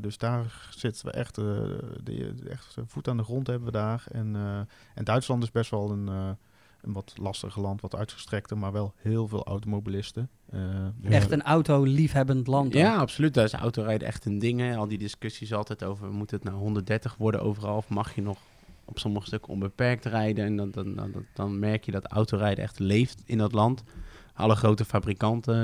[0.00, 4.04] Dus daar zitten we echt, de, echt voet aan de grond hebben we daar.
[4.12, 4.36] En,
[4.94, 6.36] en Duitsland is best wel een,
[6.82, 10.28] een wat lastiger land, wat uitgestrekter, maar wel heel veel automobilisten.
[10.50, 12.66] Eh, Echt een auto-liefhebbend land.
[12.66, 12.72] ook.
[12.72, 13.34] Ja, absoluut.
[13.34, 14.60] Daar is autorijden echt een ding.
[14.60, 14.76] Hè.
[14.76, 17.76] Al die discussies altijd over, moet het nou 130 worden overal?
[17.76, 18.38] Of mag je nog
[18.84, 20.44] op sommige stukken onbeperkt rijden?
[20.44, 23.82] En dan, dan, dan, dan merk je dat autorijden echt leeft in dat land.
[24.34, 25.54] Alle grote fabrikanten,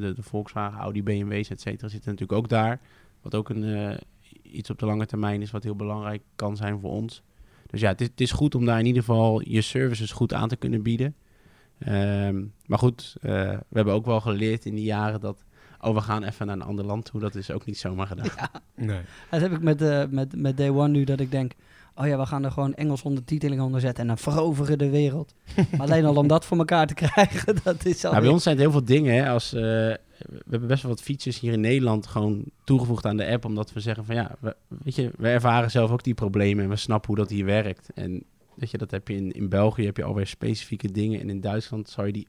[0.00, 2.80] de Volkswagen, Audi, BMW's, et cetera, zitten natuurlijk ook daar.
[3.22, 3.96] Wat ook een, eh,
[4.42, 7.22] iets op de lange termijn is wat heel belangrijk kan zijn voor ons.
[7.76, 10.32] Dus ja, het is, het is goed om daar in ieder geval je services goed
[10.32, 11.14] aan te kunnen bieden.
[11.78, 13.30] Ehm, maar goed, eh,
[13.68, 15.36] we hebben ook wel geleerd in die jaren dat
[15.80, 17.20] oh, we gaan even naar een ander land toe.
[17.20, 18.30] Dat is ook niet zomaar gedaan.
[18.74, 19.00] nee.
[19.30, 21.52] Dat heb ik met, eh, met, met Day One nu, dat ik denk...
[21.94, 25.34] Oh ja, we gaan er gewoon Engels ondertiteling onder zetten en dan veroveren de wereld.
[25.70, 28.10] maar alleen al om dat voor elkaar te krijgen, dat is al...
[28.10, 29.14] Nou, bij ons zijn het heel veel dingen.
[29.14, 33.16] Hè, als, eh, we hebben best wel wat features hier in Nederland gewoon toegevoegd aan
[33.16, 33.44] de app.
[33.44, 36.70] Omdat we zeggen van ja, we, weet je, we ervaren zelf ook die problemen en
[36.70, 37.88] we snappen hoe dat hier werkt.
[37.94, 41.20] En weet je, dat heb je in, in België heb je alweer specifieke dingen.
[41.20, 42.26] En in Duitsland zou je die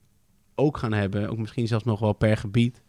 [0.56, 1.30] ook gaan hebben.
[1.30, 2.82] Ook misschien zelfs nog wel per gebied.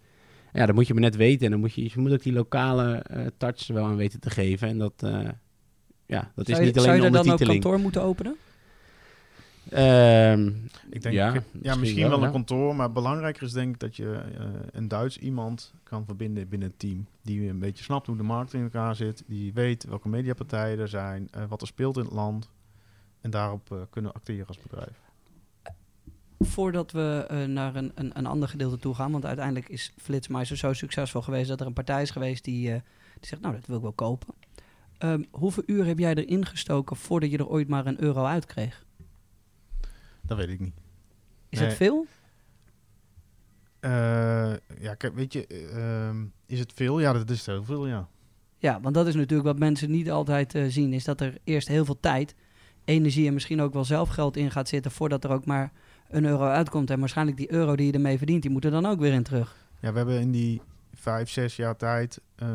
[0.53, 1.45] Ja, dat moet je maar net weten.
[1.45, 4.21] En dan moet je, je moet ook die lokale eh, touch er wel aan weten
[4.21, 4.69] te geven.
[4.69, 5.29] En dat, eh,
[6.07, 7.63] ja, dat is je, niet alleen zou je dan ook ondertiteling.
[7.63, 8.37] kantoor moeten openen?
[9.71, 10.47] Ehm,
[10.91, 12.31] Ik denk, ja, ja, misschien misschien, wel, wel, een ja.
[12.31, 16.69] kantoor, maar belangrijker is denk ik dat je eh, een Duits iemand kan verbinden binnen
[16.69, 17.07] het team.
[17.23, 20.89] Die een beetje snapt hoe de markt in elkaar zit, die weet welke mediapartijen er
[20.89, 22.51] zijn, eh, wat er speelt in het land.
[23.21, 25.01] En daarop eh, kunnen acteren als bedrijf.
[26.39, 30.57] Voordat we eh, naar een, een, een ander gedeelte toe gaan, want uiteindelijk is Flitsmeister
[30.57, 32.81] zo succesvol geweest dat er een partij is geweest die, eh,
[33.21, 34.35] die zegt, nou, dat wil ik wel kopen.
[34.99, 38.47] Ehm, hoeveel uur heb jij erin gestoken voordat je er ooit maar een euro uit
[38.47, 38.87] kreeg?
[40.29, 40.74] Dat weet ik niet.
[41.49, 41.68] Is Nee.
[41.68, 42.07] het veel?
[43.81, 43.91] Eh,
[44.79, 47.01] ja, kijk, weet je, eh, ehm, is het veel?
[47.01, 48.09] Ja, dat is heel veel, ja.
[48.59, 51.68] Ja, want dat is natuurlijk wat mensen niet altijd eh, zien, is dat er eerst
[51.68, 52.35] heel veel tijd,
[52.85, 55.72] energie en misschien ook wel zelfgeld in gaat zitten voordat er ook maar
[56.09, 56.91] een euro uitkomt.
[56.91, 59.22] En waarschijnlijk die euro die je ermee verdient, die moet er dan ook weer in
[59.22, 59.57] terug.
[59.81, 60.61] Ja, we hebben in die
[60.95, 62.49] vijf, zes jaar tijd, eh,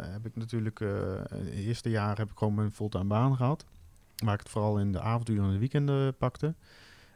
[0.00, 0.88] heb ik natuurlijk, eh
[1.28, 3.64] het eerste jaar heb ik gewoon mijn fulltime baan gehad.
[4.24, 6.54] Waar ik het vooral in de avonduren en de weekenden pakte.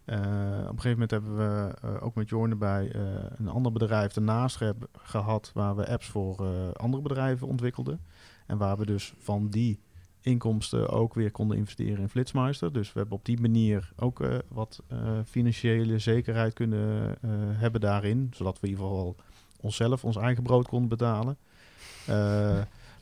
[0.05, 3.03] Eh, op een gegeven moment hebben we eh, ook met Jorn erbij eh,
[3.37, 6.47] een ander bedrijf ernaast ge- gehad waar we apps voor
[6.77, 8.01] andere bedrijven ontwikkelden.
[8.47, 9.81] En waar we dus van die
[10.21, 12.73] inkomsten ook weer konden investeren in Flitsmeister.
[12.73, 14.83] Dus we hebben op die manier ook wat
[15.27, 17.17] financiële zekerheid kunnen
[17.57, 18.31] hebben daarin.
[18.35, 19.17] Zodat we in ieder geval
[19.61, 21.37] onszelf ons eigen brood konden betalen.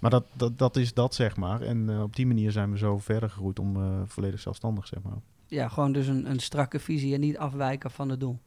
[0.00, 1.60] Maar dat, dat, dat is dat, zeg maar.
[1.60, 3.76] En op die manier zijn we zo verder gegroeid om
[4.06, 5.20] volledig zelfstandig, zeg maar.
[5.50, 8.38] Ja, gewoon dus een, een strakke visie en niet afwijken van het doel.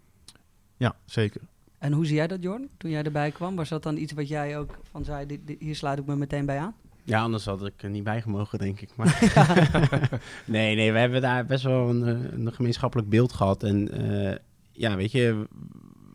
[0.77, 1.41] Ja, zeker.
[1.77, 3.55] En hoe zie jij dat, Jorn, toen jij erbij kwam?
[3.55, 6.15] Was dat dan iets wat jij ook van zei, dit, dit- hier sluit ik me
[6.15, 6.75] meteen bij aan?
[7.03, 8.95] Ja, anders had ik er niet bij gemogen, denk ik.
[8.95, 9.19] Maar
[10.45, 13.63] nee, nee, we hebben daar best wel een, eh, een gemeenschappelijk beeld gehad.
[13.63, 14.37] En eh,
[14.71, 15.47] ja, weet je,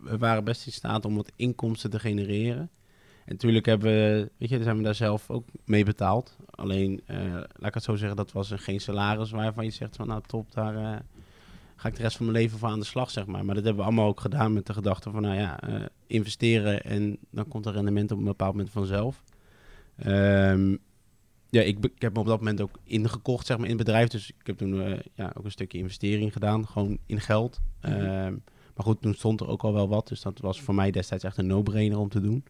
[0.02, 2.70] we waren best in staat om wat inkomsten te genereren.
[3.28, 6.36] En natuurlijk hebben we, weet je, zijn we daar zelf ook mee betaald.
[6.50, 9.96] Alleen, eh, laat ik het zo zeggen, dat was een geen salaris waarvan je zegt
[9.96, 11.00] van nou top, daar eh,
[11.76, 13.44] ga ik de rest van mijn leven voor aan de slag, zeg maar.
[13.44, 16.84] Maar dat hebben we allemaal ook gedaan met de gedachte van nou ja, eh, investeren
[16.84, 19.22] en dan komt er rendement op een bepaald moment vanzelf.
[19.96, 20.76] Ehm,
[21.50, 24.08] ja, ik, ik heb me op dat moment ook ingekocht zeg maar, in het bedrijf.
[24.08, 27.60] Dus ik heb toen ja, ook een stukje investering gedaan, gewoon in geld.
[27.80, 27.92] Mhm.
[27.92, 28.32] Ehm,
[28.74, 30.08] maar goed, toen stond er ook al wel wat.
[30.08, 32.44] Dus dat was voor mij destijds echt een no-brainer om te doen.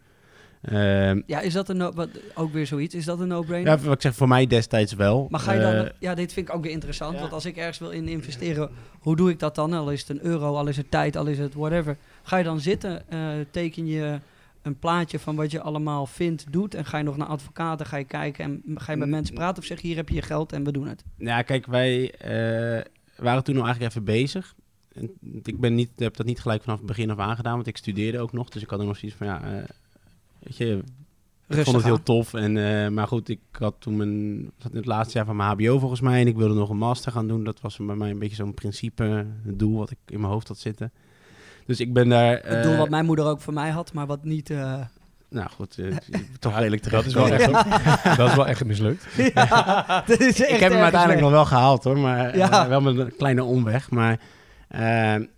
[0.61, 2.95] Ehm, Ja, is dat een no- wat, ook weer zoiets?
[2.95, 3.71] Is dat een no-brainer?
[3.71, 5.27] ja, wat ik zeg, voor mij destijds wel.
[5.29, 7.13] Maar ga je dan, Eh, ja, dit vind ik ook weer interessant.
[7.13, 7.19] ja.
[7.19, 9.73] Want als ik ergens wil in investeren, hoe doe ik dat dan?
[9.73, 11.97] Al is het een euro, al is het tijd, al is het whatever.
[12.23, 13.19] Ga je dan zitten, eh,
[13.51, 14.19] teken je
[14.61, 16.75] een plaatje van wat je allemaal vindt, doet.
[16.75, 19.13] En ga je nog naar advocaten, ga je kijken en ga je met Mm.
[19.13, 21.03] mensen praten of zeg je, hier heb je je geld en we doen het.
[21.17, 22.83] Ja, kijk, wij eh,
[23.17, 24.55] waren toen al eigenlijk even bezig.
[24.93, 25.09] En
[25.43, 28.19] ik ben niet, heb dat niet gelijk vanaf het begin af aangedaan, want ik studeerde
[28.19, 28.49] ook nog.
[28.49, 29.63] Dus ik had er nog zoiets van, ja, eh,
[30.39, 32.03] weet je, ik Rustig vond het heel aan.
[32.03, 32.33] tof.
[32.33, 35.49] En, eh, maar goed, ik had toen mijn, zat in het laatste jaar van mijn
[35.49, 36.21] hbo volgens mij.
[36.21, 37.43] En ik wilde nog een master gaan doen.
[37.43, 40.47] Dat was bij mij een beetje zo'n principe, het doel wat ik in mijn hoofd
[40.47, 40.91] had zitten.
[41.65, 42.39] Dus ik ben daar...
[42.43, 44.49] Het doel eh, wat mijn moeder ook voor mij had, maar wat niet...
[44.49, 44.79] eh,
[45.29, 45.95] Nou goed, eh,
[46.39, 47.07] toch redelijk Dat terecht.
[47.07, 49.07] is, wel echt, dat is wel echt mislukt.
[49.33, 52.67] ja, dat is echt ik heb hem uiteindelijk nog wel gehaald hoor, maar Ja.
[52.67, 53.89] wel met een kleine omweg.
[53.91, 54.19] Maar,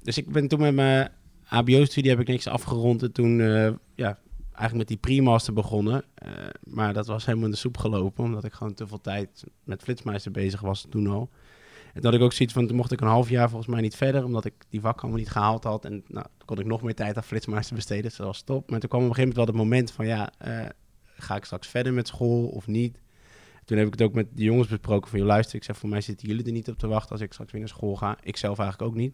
[0.04, 1.10] dus ik ben toen met mijn
[1.44, 4.18] HBO-studie heb ik niks afgerond en toen eh, ja,
[4.62, 6.04] eigenlijk met die pre-master begonnen.
[6.14, 6.32] Eh,
[6.64, 9.82] maar dat was helemaal in de soep gelopen, omdat ik gewoon te veel tijd met
[9.82, 11.30] Flitsmeister bezig was toen al.
[11.94, 13.96] En dat ik ook zoiets van, toen mocht ik een half jaar volgens mij niet
[13.96, 15.86] verder, omdat ik die vak allemaal niet gehaald had.
[15.86, 18.70] En nou, toen kon ik nog meer tijd aan Flitsmeister besteden, dus dat was top.
[18.70, 20.70] Maar toen kwam op een gegeven moment wel het moment van, ja, eh,
[21.04, 23.00] ga ik straks verder met school of niet?
[23.66, 25.90] Toen heb ik het ook met de jongens besproken van, je luister, ik zeg, voor
[25.90, 28.18] mij zitten jullie er niet op te wachten als ik straks weer naar school ga.
[28.24, 29.14] Ik zelf eigenlijk ook niet.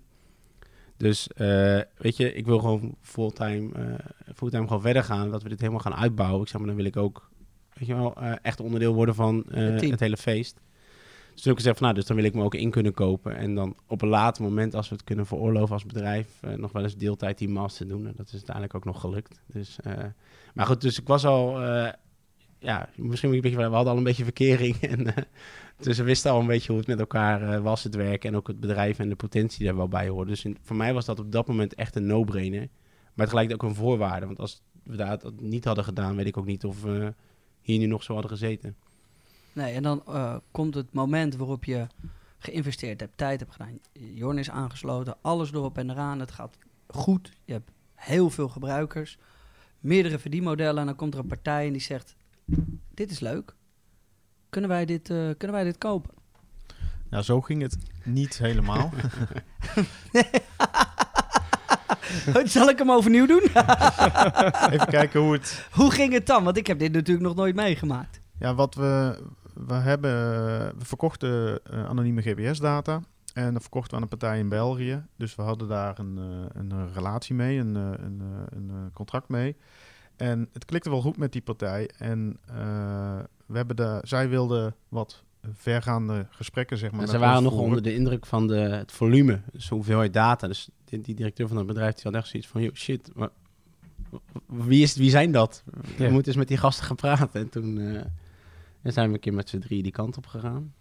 [0.98, 5.50] Dus eh, weet je, ik wil gewoon fulltime, eh fulltime gewoon verder gaan, dat we
[5.50, 6.42] dit helemaal gaan uitbouwen.
[6.42, 7.30] Ik zeg maar, dan wil ik ook,
[7.74, 10.60] weet je wel, eh, echt onderdeel worden van Het het hele feest.
[11.34, 12.94] Dus toen heb ik gezegd van, nou, dus dan wil ik me ook in kunnen
[12.94, 13.38] kopen.
[13.38, 16.84] En dan op een later moment, als we het kunnen veroorloven als bedrijf, nog wel
[16.84, 18.08] eens deeltijd die master doen.
[18.08, 19.42] En dat is uiteindelijk ook nog gelukt.
[19.46, 19.78] Dus,
[20.54, 21.60] maar goed, dus ik was al,
[22.60, 24.76] ja, misschien een beetje, we hadden al een beetje verkering.
[24.92, 25.24] En, eh,
[25.78, 28.26] dus we wisten al een beetje hoe het met elkaar eh, was, het werk.
[28.26, 30.32] En ook het bedrijf en de potentie er wel bij hoorde.
[30.32, 32.68] Dus voor mij was dat op dat moment echt een no-brainer.
[33.14, 34.26] Maar tegelijkertijd ook een voorwaarde.
[34.26, 37.14] Want als we dat niet hadden gedaan, weet ik ook niet of we
[37.62, 38.76] hier nu nog zo hadden gezeten.
[39.54, 41.88] Nee, en dan eh, komt het moment waarop je
[42.38, 43.80] geïnvesteerd hebt, tijd hebt gedaan.
[43.94, 46.20] Jorn is aangesloten, alles erop en eraan.
[46.20, 47.32] Het gaat goed.
[47.46, 49.18] Je hebt heel veel gebruikers,
[49.80, 50.80] meerdere verdienmodellen.
[50.80, 52.16] En dan komt er een partij en die zegt:
[52.94, 53.56] Dit is leuk.
[54.50, 56.12] Kunnen wij dit, eh, kunnen wij dit kopen?
[57.10, 58.92] Ja, zo ging het niet helemaal.
[62.44, 63.42] Zal ik hem overnieuw doen?
[64.74, 65.68] Even kijken hoe het...
[65.72, 66.44] Hoe ging het dan?
[66.44, 68.22] Want ik heb dit natuurlijk nog nooit meegemaakt.
[68.40, 69.24] Ja, wat we...
[69.54, 70.12] We, hebben,
[70.78, 73.02] we verkochten eh, anonieme GPS-data.
[73.34, 75.06] En dat verkochten we aan een partij in België.
[75.16, 79.56] Dus we hadden daar een, eh, een, relatie mee, een, een, een, contract mee.
[80.18, 81.90] En het klikte wel goed met die partij.
[81.98, 87.02] En eh, we hebben de, zij wilden wat vergaande gesprekken, zeg maar.
[87.02, 90.48] En ze waren nog onder de indruk van de, het volume, dus hoeveelheid data.
[90.48, 93.32] Dus die, die directeur van het bedrijf die had echt zoiets van, shit, wa-
[94.46, 95.64] wie, is, wie zijn dat?
[95.98, 96.10] We Ja.
[96.10, 97.42] moeten eens met die gasten gaan praten.
[97.42, 98.02] En toen eh,
[98.84, 100.74] zijn we een keer met z'n drie die kant op gegaan.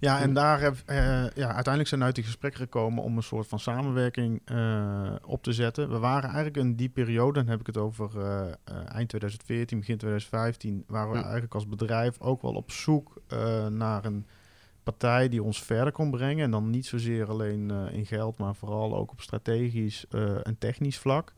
[0.00, 0.96] Ja, en daar heb, eh,
[1.30, 5.42] ja, uiteindelijk zijn we uit die gesprekken gekomen om een soort van samenwerking eh, op
[5.42, 5.90] te zetten.
[5.90, 8.46] We waren eigenlijk in die periode, dan heb ik het over eh,
[8.94, 11.22] eind 2014, begin 2015, waren we Ja.
[11.22, 13.22] eigenlijk als bedrijf ook wel op zoek
[13.68, 14.26] naar een
[14.82, 16.44] partij die ons verder kon brengen.
[16.44, 20.06] En dan niet zozeer alleen in geld, maar vooral ook op strategisch
[20.42, 21.32] en technisch vlak.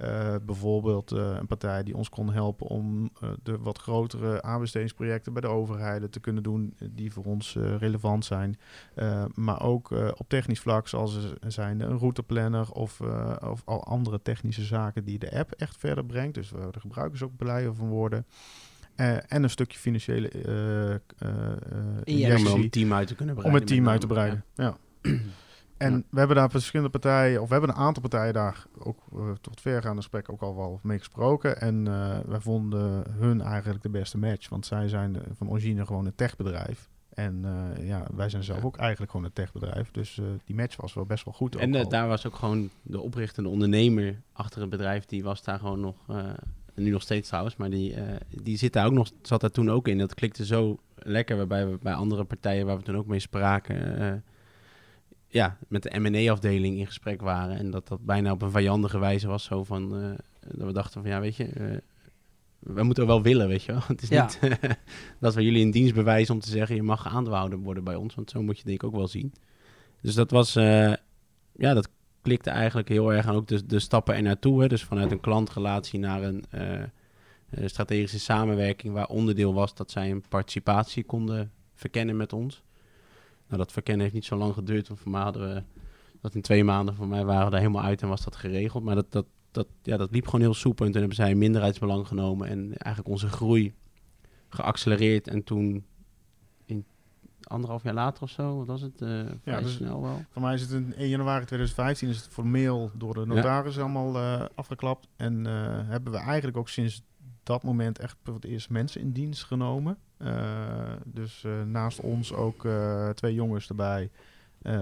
[0.00, 5.32] Eh, bijvoorbeeld eh, een partij die ons kon helpen om eh, de wat grotere aanbestedingsprojecten
[5.32, 8.58] bij de overheden te kunnen doen die voor ons relevant zijn.
[9.34, 13.00] Maar ook op technisch vlak, zoals er zijn een routeplanner of,
[13.40, 16.34] of al andere technische zaken die de app echt verder brengt.
[16.34, 18.26] Dus waar de gebruikers ook blijer van worden.
[18.94, 20.30] En een stukje financiële
[22.04, 22.52] Injectie.
[22.52, 23.60] Om een team uit te kunnen om breiden.
[23.60, 24.44] het team uit te breiden.
[24.54, 24.76] Ja.
[25.80, 26.02] En Ja.
[26.10, 29.60] we hebben daar verschillende partijen, of we hebben een aantal partijen daar ook eh, tot
[29.60, 31.60] vergaande gesprek ook al wel mee gesproken.
[31.60, 35.86] En eh, wij vonden hun eigenlijk de beste match, want zij zijn eh, van origine
[35.86, 36.88] gewoon een techbedrijf.
[37.10, 37.44] En
[37.80, 38.64] ja, wij zijn zelf Ja.
[38.64, 39.90] ook eigenlijk gewoon een techbedrijf.
[39.90, 41.56] Dus die match was wel best wel goed.
[41.56, 45.80] En daar was ook gewoon de oprichtende ondernemer achter het bedrijf, die was daar gewoon
[45.80, 45.96] nog,
[46.74, 47.94] nu nog steeds trouwens, maar die,
[48.42, 49.98] die zit daar ook nog, zat daar toen ook in.
[49.98, 54.24] Dat klikte zo lekker, waarbij we bij andere partijen waar we toen ook mee spraken,
[55.30, 57.56] ja, met de M&A-afdeling in gesprek waren.
[57.58, 60.10] En dat dat bijna op een vijandige wijze was, zo van, eh,
[60.56, 61.76] dat we dachten van, ja, weet je, eh,
[62.58, 63.80] we moeten wel willen, weet je wel.
[63.88, 64.22] Het is Ja.
[64.24, 64.58] niet
[65.20, 68.14] dat we jullie een dienst bewijzen om te zeggen, je mag aandeelhouder worden bij ons,
[68.14, 69.32] want zo moet je denk ik ook wel zien.
[70.02, 70.92] Dus dat was, eh,
[71.52, 71.88] ja, dat
[72.22, 74.60] klikte eigenlijk heel erg aan ook de, de stappen er naartoe.
[74.62, 74.68] Hè.
[74.68, 76.44] Dus vanuit een klantrelatie naar een
[77.64, 82.62] strategische samenwerking, waar onderdeel was dat zij een participatie konden verkennen met ons.
[83.50, 85.62] Nou, dat verkennen heeft niet zo lang geduurd, want voor mij hadden we
[86.20, 88.84] dat in twee maanden voor mij waren we daar helemaal uit en was dat geregeld.
[88.84, 92.06] Maar dat, dat, dat, ja, dat liep gewoon heel soepel en toen hebben zij minderheidsbelang
[92.06, 93.74] genomen en eigenlijk onze groei
[94.48, 95.28] geaccelereerd.
[95.28, 95.84] En toen
[96.64, 96.84] in
[97.42, 99.02] anderhalf jaar later of zo, wat was het?
[99.02, 100.24] eh vrij dus- snel wel.
[100.30, 104.16] Voor mij is het in 1 januari 2015 is het formeel door de notaris allemaal
[104.16, 105.08] eh, afgeklapt.
[105.16, 105.52] En eh,
[105.88, 107.02] hebben we eigenlijk ook sinds
[107.42, 109.96] dat moment echt voor het eerst mensen in dienst genomen.
[110.16, 110.32] Eh,
[111.04, 114.10] dus eh, naast ons ook eh, twee jongens erbij.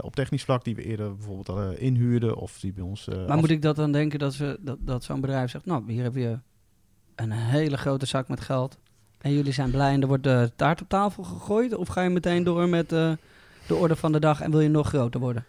[0.01, 3.09] op technisch vlak die we eerder bijvoorbeeld inhuurden of die bij ons...
[3.09, 5.65] eh, Maar af- moet ik dat dan denken dat, ze, dat, dat zo'n bedrijf zegt...
[5.67, 6.39] nou, hier heb je
[7.15, 8.79] een hele grote zak met geld...
[9.19, 11.75] en jullie zijn blij en er wordt de taart op tafel gegooid?
[11.75, 13.19] Of ga je meteen door met de
[13.71, 15.45] orde van de dag en wil je nog groter worden?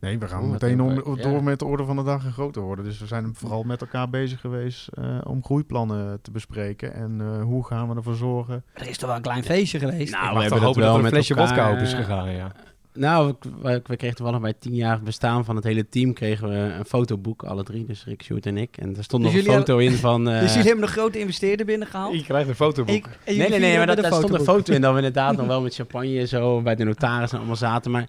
[0.00, 1.40] Nee, we gaan Oh, meteen om, door ja.
[1.40, 2.84] met de orde van de dag en groter worden.
[2.84, 6.94] Dus we zijn vooral met elkaar bezig geweest eh, om groeiplannen te bespreken.
[6.94, 10.12] En eh, hoe gaan we ervoor zorgen Er is toch wel een klein feestje geweest?
[10.12, 11.82] Nou, Ik we mag hebben hopen wel dat er een met flesje elkaar, vodka open
[11.82, 12.52] is eh, gegaan, ja.
[12.92, 16.48] Nou, we, we, we kregen toevallig bij het tienjarig bestaan van het hele team kregen
[16.48, 18.76] we een fotoboek, alle drie, dus Rick, Sjoerd en ik.
[18.76, 20.28] En daar stond Dus nog een foto in van...
[20.30, 22.14] eh, dus jullie hebben een grote investeerder binnengehaald?
[22.14, 22.94] Je krijgt een fotoboek.
[22.94, 25.36] Ik- nee, nee, nee, maar dat, met daar stond een foto in dat we inderdaad
[25.36, 27.90] nog wel met champagne zo bij de notaris en allemaal zaten.
[27.90, 28.06] Maar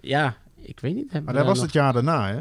[0.00, 1.12] ja, ik weet niet.
[1.24, 2.40] Maar dat was nog- het jaar daarna, hè?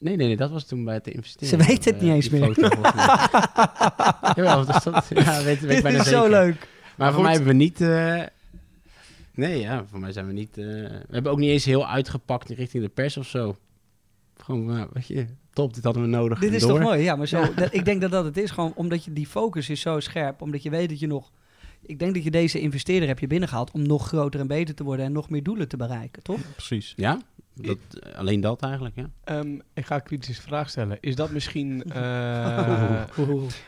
[0.00, 1.48] Nee, nee, nee, dat was toen bij het investeren.
[1.48, 2.58] Ze weten het eh, niet eens die meer.
[4.36, 6.20] Jawel, dat stond, ja, weet, weet Dit bijna is zeker.
[6.22, 6.68] zo leuk.
[6.96, 7.80] Maar voor mij hebben we niet...
[7.80, 8.22] eh,
[9.34, 10.58] nee, ja, voor mij zijn we niet...
[10.58, 13.56] eh, we hebben ook niet eens heel uitgepakt richting de pers of zo.
[14.36, 16.38] Gewoon, weet je, top, dit hadden we nodig.
[16.38, 16.70] Dit is door.
[16.70, 17.02] toch mooi?
[17.02, 18.50] Ja, maar zo, dat- ik denk dat dat het is.
[18.50, 20.42] Gewoon omdat je die focus is zo scherp.
[20.42, 21.30] Omdat je weet dat je nog...
[21.82, 24.84] Ik denk dat je deze investeerder heb je binnengehaald om nog groter en beter te
[24.84, 26.40] worden en nog meer doelen te bereiken, toch?
[26.52, 26.92] Precies.
[26.96, 27.20] Ja,
[27.60, 29.10] dat, eh, alleen dat eigenlijk, ja.
[29.24, 30.98] Ehm, ik ga een kritische vraag stellen.
[31.00, 31.82] Is dat misschien...
[31.92, 33.04] eh,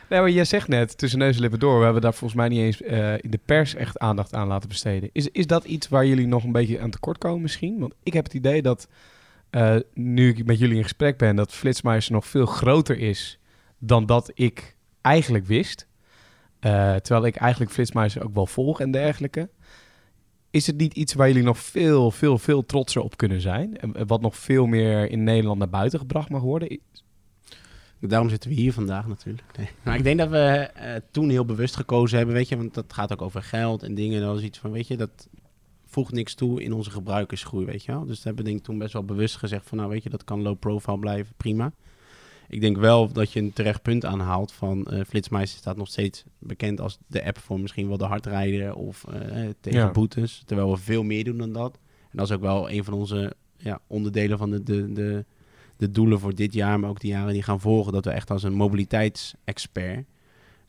[0.09, 1.77] nee, maar jij zegt net, tussen neus en lippen door...
[1.77, 4.69] we hebben daar volgens mij niet eens eh, in de pers echt aandacht aan laten
[4.69, 5.09] besteden.
[5.11, 7.79] Is, is dat iets waar jullie nog een beetje aan tekort komen misschien?
[7.79, 8.87] Want ik heb het idee dat,
[9.49, 11.35] eh, nu ik met jullie in gesprek ben...
[11.35, 13.39] dat Flitsmeister nog veel groter is
[13.79, 15.87] dan dat ik eigenlijk wist.
[16.59, 19.49] Eh, terwijl ik eigenlijk Flitsmeister ook wel volg en dergelijke.
[20.51, 23.77] Is het niet iets waar jullie nog veel, veel, veel trotser op kunnen zijn?
[23.77, 26.79] En wat nog veel meer in Nederland naar buiten gebracht mag worden?
[27.99, 29.57] Daarom zitten we hier vandaag natuurlijk.
[29.57, 29.69] Nee.
[29.83, 32.93] Maar ik denk dat we eh, toen heel bewust gekozen hebben, weet je, want dat
[32.93, 34.21] gaat ook over geld en dingen.
[34.21, 35.29] En dat is iets van, weet je, dat
[35.85, 38.05] voegt niks toe in onze gebruikersgroei, weet je wel.
[38.05, 40.09] Dus dat hebben we denk ik toen best wel bewust gezegd van, nou weet je,
[40.09, 41.73] dat kan low profile blijven, prima.
[42.51, 46.81] Ik denk wel dat je een terecht punt aanhaalt van Flitsmeister staat nog steeds bekend
[46.81, 49.91] als de app voor misschien wel de hardrijder of eh, tegen Ja.
[49.91, 50.43] boetes.
[50.45, 51.79] Terwijl we veel meer doen dan dat.
[52.01, 55.25] En dat is ook wel een van onze ja, onderdelen van de, de, de,
[55.77, 57.93] de doelen voor dit jaar, maar ook de jaren die gaan volgen.
[57.93, 60.05] Dat we echt als een mobiliteitsexpert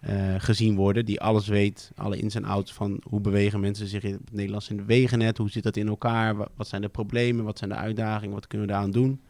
[0.01, 1.05] eh, gezien worden.
[1.05, 4.69] Die alles weet, alle ins en outs van hoe bewegen mensen zich in het Nederlands
[4.69, 5.39] in de wegennet.
[5.39, 6.37] Hoe zit dat in elkaar?
[6.37, 7.45] Wa- Wat zijn de problemen?
[7.45, 8.35] Wat zijn de uitdagingen?
[8.35, 9.21] Wat kunnen we daaraan doen?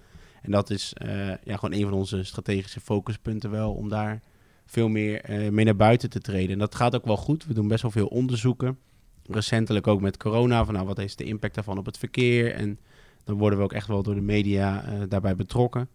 [0.42, 4.20] En dat is eh, ja, gewoon een van onze strategische focuspunten wel, om daar
[4.66, 6.52] veel meer eh, mee naar buiten te treden.
[6.52, 7.46] En dat gaat ook wel goed.
[7.46, 8.78] We doen best wel veel onderzoeken.
[9.26, 12.54] recentelijk ook met corona, van nou, wat is de impact daarvan op het verkeer?
[12.54, 12.78] En
[13.24, 15.88] dan worden we ook echt wel door de media eh, daarbij betrokken.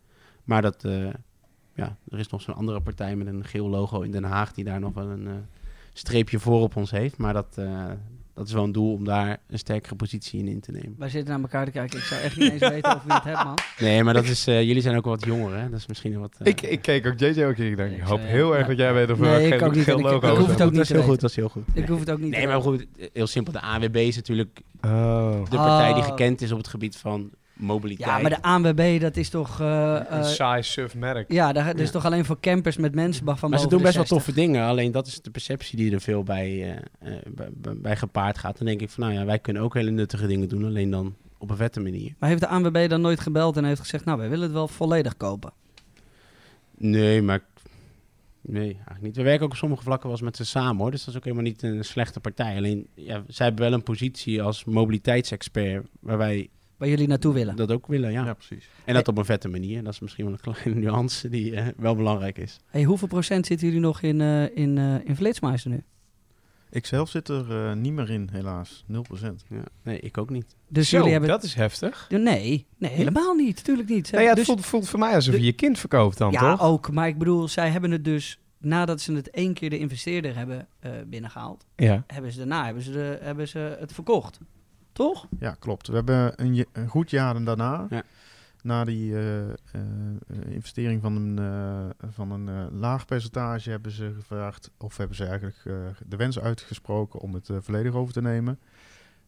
[0.44, 0.82] Maar dat,
[1.74, 4.64] ja, er is nog zo'n andere partij met een geel logo in Den Haag die
[4.64, 5.28] daar nog wel een
[5.94, 7.18] streepje voor op ons heeft.
[7.18, 7.58] Maar dat,
[8.38, 10.96] dat is wel een doel om daar een sterkere positie in in te nemen.
[10.98, 12.00] Wij zitten naar elkaar te kijken.
[12.00, 13.58] Ik zou echt niet eens weten of wie het hebt, man.
[13.80, 15.70] Nee, maar dat is, eh, jullie zijn ook wel wat jonger, hè?
[15.70, 16.36] Dat is misschien wat...
[16.40, 17.66] eh, Ik, ik keek ook JJ ook in.
[17.72, 18.58] Ik denk, ik hoop heel ja.
[18.58, 19.84] erg dat jij weet of Nee, er ik ook niet.
[19.84, 21.64] geel ik- logo ik hoef het ook niet heel goed, dat is heel goed.
[21.74, 23.54] Ik hoef het ook niet Nee, te maar goed, heel simpel.
[23.54, 25.44] De ANWB is natuurlijk Oh.
[25.50, 26.08] de partij die Oh.
[26.10, 28.10] gekend is op het gebied van mobiliteit.
[28.10, 29.62] Ja, maar de ANWB, dat is toch...
[29.62, 31.32] eh, Een eh, saai suf merk.
[31.32, 31.92] ja, daar- dat is Ja.
[31.92, 34.18] toch alleen voor campers met mensen van Maar ze doen best wel 60.
[34.18, 34.64] toffe dingen.
[34.68, 36.70] Alleen dat is de perceptie die er veel bij, eh,
[37.16, 38.58] eh, bij, bij- bij gepaard gaat.
[38.58, 40.66] Dan denk ik van, nou ja, wij kunnen ook hele nuttige dingen doen.
[40.66, 42.14] Alleen dan op een vette manier.
[42.20, 44.06] Maar heeft de ANWB dan nooit gebeld en heeft gezegd...
[44.06, 45.52] nou, wij willen het wel volledig kopen?
[46.78, 47.40] Nee, maar...
[48.42, 49.16] Nee, eigenlijk niet.
[49.16, 50.92] We werken ook op sommige vlakken wel eens met ze samen, hoor.
[50.92, 52.56] Dus dat is ook helemaal niet een slechte partij.
[52.58, 55.88] Alleen, ja, zij hebben wel een positie als mobiliteitsexpert...
[56.00, 57.56] waar wij Waar jullie naartoe willen?
[57.56, 58.26] dat ook willen, ja.
[58.26, 58.70] Ja, precies.
[58.86, 59.84] En dat op een vette manier.
[59.84, 62.60] Dat is misschien wel een kleine nuance die eh, wel belangrijk is.
[62.66, 65.84] Hey, hoeveel procent zitten jullie nog in, eh in, eh in nu?
[66.70, 68.84] Ik zelf zit er eh, niet meer in, helaas.
[68.92, 68.96] 0%.
[69.48, 69.64] Ja.
[69.84, 70.56] Nee, ik ook niet.
[70.68, 71.30] Dus Zo, jullie hebben...
[71.30, 72.08] dat is heftig.
[72.10, 73.64] Nee, nee, helemaal niet.
[73.64, 74.08] Tuurlijk niet.
[74.08, 76.18] Ze Nou ja, het hebben voelt, voelt voor mij alsof de- je je kind verkoopt
[76.18, 76.62] dan, dus, ja, toch?
[76.68, 76.92] ook.
[76.92, 78.40] Maar ik bedoel, zij hebben het dus...
[78.60, 81.66] Nadat ze het één keer de investeerder hebben eh, binnengehaald...
[81.76, 82.04] Ja.
[82.08, 84.40] hebben ze daarna hebben ze, de, hebben ze het verkocht.
[84.98, 85.28] Toch?
[85.40, 85.88] Ja, klopt.
[85.88, 88.04] We hebben een, goed jaar daarna, Ja.
[88.64, 89.56] na die eh, eh,
[90.50, 95.58] investering van een, eh, van een laag percentage, hebben ze gevraagd, of hebben ze eigenlijk
[96.08, 98.60] de wens uitgesproken om het volledig over te nemen.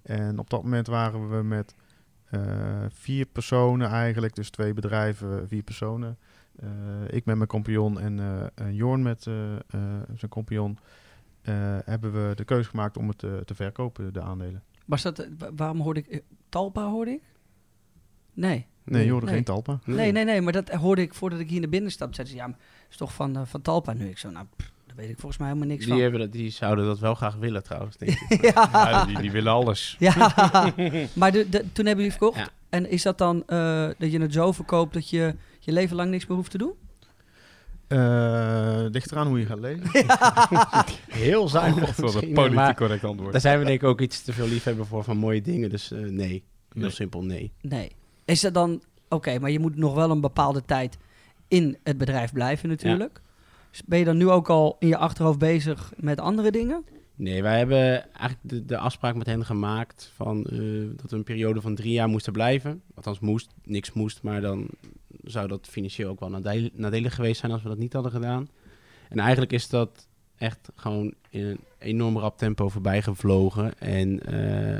[0.01, 1.75] En op dat moment waren we met
[2.89, 6.17] vier personen eigenlijk, dus twee bedrijven, vier personen.
[7.07, 8.19] Ik met mijn compagnon en,
[8.55, 9.23] en Jorn met
[10.15, 10.77] zijn compagnon.
[11.85, 14.63] hebben we de keuze gemaakt om het te verkopen, de aandelen.
[14.89, 15.27] Was dat...
[15.37, 16.07] wa- waarom hoorde ik...
[16.07, 16.19] eh,
[16.49, 17.21] Talpa hoorde ik?
[18.33, 18.65] Nee.
[18.85, 19.35] Nee, je hoorde Nee.
[19.35, 19.79] geen talpa.
[19.85, 20.41] Nee, nee, nee.
[20.41, 22.15] Maar dat hoorde ik voordat ik hier naar binnen stapte.
[22.15, 24.09] Zeiden ze, ja, maar het is toch van, eh, van Talpa nu?
[24.09, 26.01] Ik zo, nou, pff, daar weet ik volgens mij helemaal niks Die, van.
[26.01, 28.41] hebben dat, die zouden dat wel graag willen trouwens, denk ik.
[28.53, 28.69] ja.
[28.71, 29.95] Ja, die, die willen alles.
[29.99, 30.13] Ja,
[31.13, 32.37] maar de, de- toen hebben jullie verkocht.
[32.37, 32.49] Ja.
[32.69, 36.09] En is dat dan eh, dat je het zo verkoopt dat je je leven lang
[36.11, 36.73] niks meer hoeft te doen?
[37.89, 39.89] Eh ligt eraan hoe je gaat leven.
[41.25, 43.31] Heel zuinig Wat een misschien, politiek correct antwoord.
[43.31, 45.69] Daar zijn we denk ik ook iets te veel liefhebber voor van mooie dingen.
[45.69, 46.89] Dus eh, nee, heel Nee.
[46.89, 47.51] simpel nee.
[47.61, 47.91] Nee.
[48.25, 48.81] Is dat dan...
[49.09, 50.97] Oké, maar je moet nog wel een bepaalde tijd
[51.47, 53.21] in het bedrijf blijven natuurlijk.
[53.71, 56.83] Dus Ben je dan nu ook al in je achterhoofd bezig met andere dingen?
[57.15, 57.81] Nee, wij hebben
[58.13, 60.59] eigenlijk de, de afspraak met hen gemaakt van, eh,
[60.95, 62.81] dat we een periode van drie jaar moesten blijven.
[62.95, 64.67] Althans moest, niks moest, maar dan
[65.23, 66.41] zou dat financieel ook wel
[66.73, 68.49] nadelig geweest zijn als we dat niet hadden gedaan.
[69.09, 73.79] En eigenlijk is dat echt gewoon in een enorm rap tempo voorbij gevlogen.
[73.79, 74.79] En eh,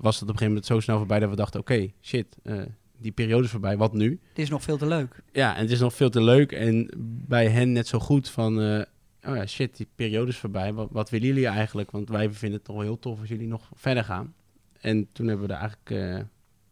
[0.00, 2.62] was het op een gegeven moment zo snel voorbij dat we dachten, oké, shit, eh,
[2.98, 4.20] die periode is voorbij, wat nu?
[4.28, 5.22] Het is nog veel te leuk.
[5.32, 6.52] Ja, en het is nog veel te leuk.
[6.52, 6.90] En
[7.28, 8.60] bij hen net zo goed van...
[8.60, 8.82] eh,
[9.30, 10.72] oh ja, shit, die periode is voorbij.
[10.72, 11.90] Wat, wat willen jullie eigenlijk?
[11.90, 14.34] Want wij vinden het toch heel tof als jullie nog verder gaan.
[14.80, 16.26] En toen hebben we daar eigenlijk...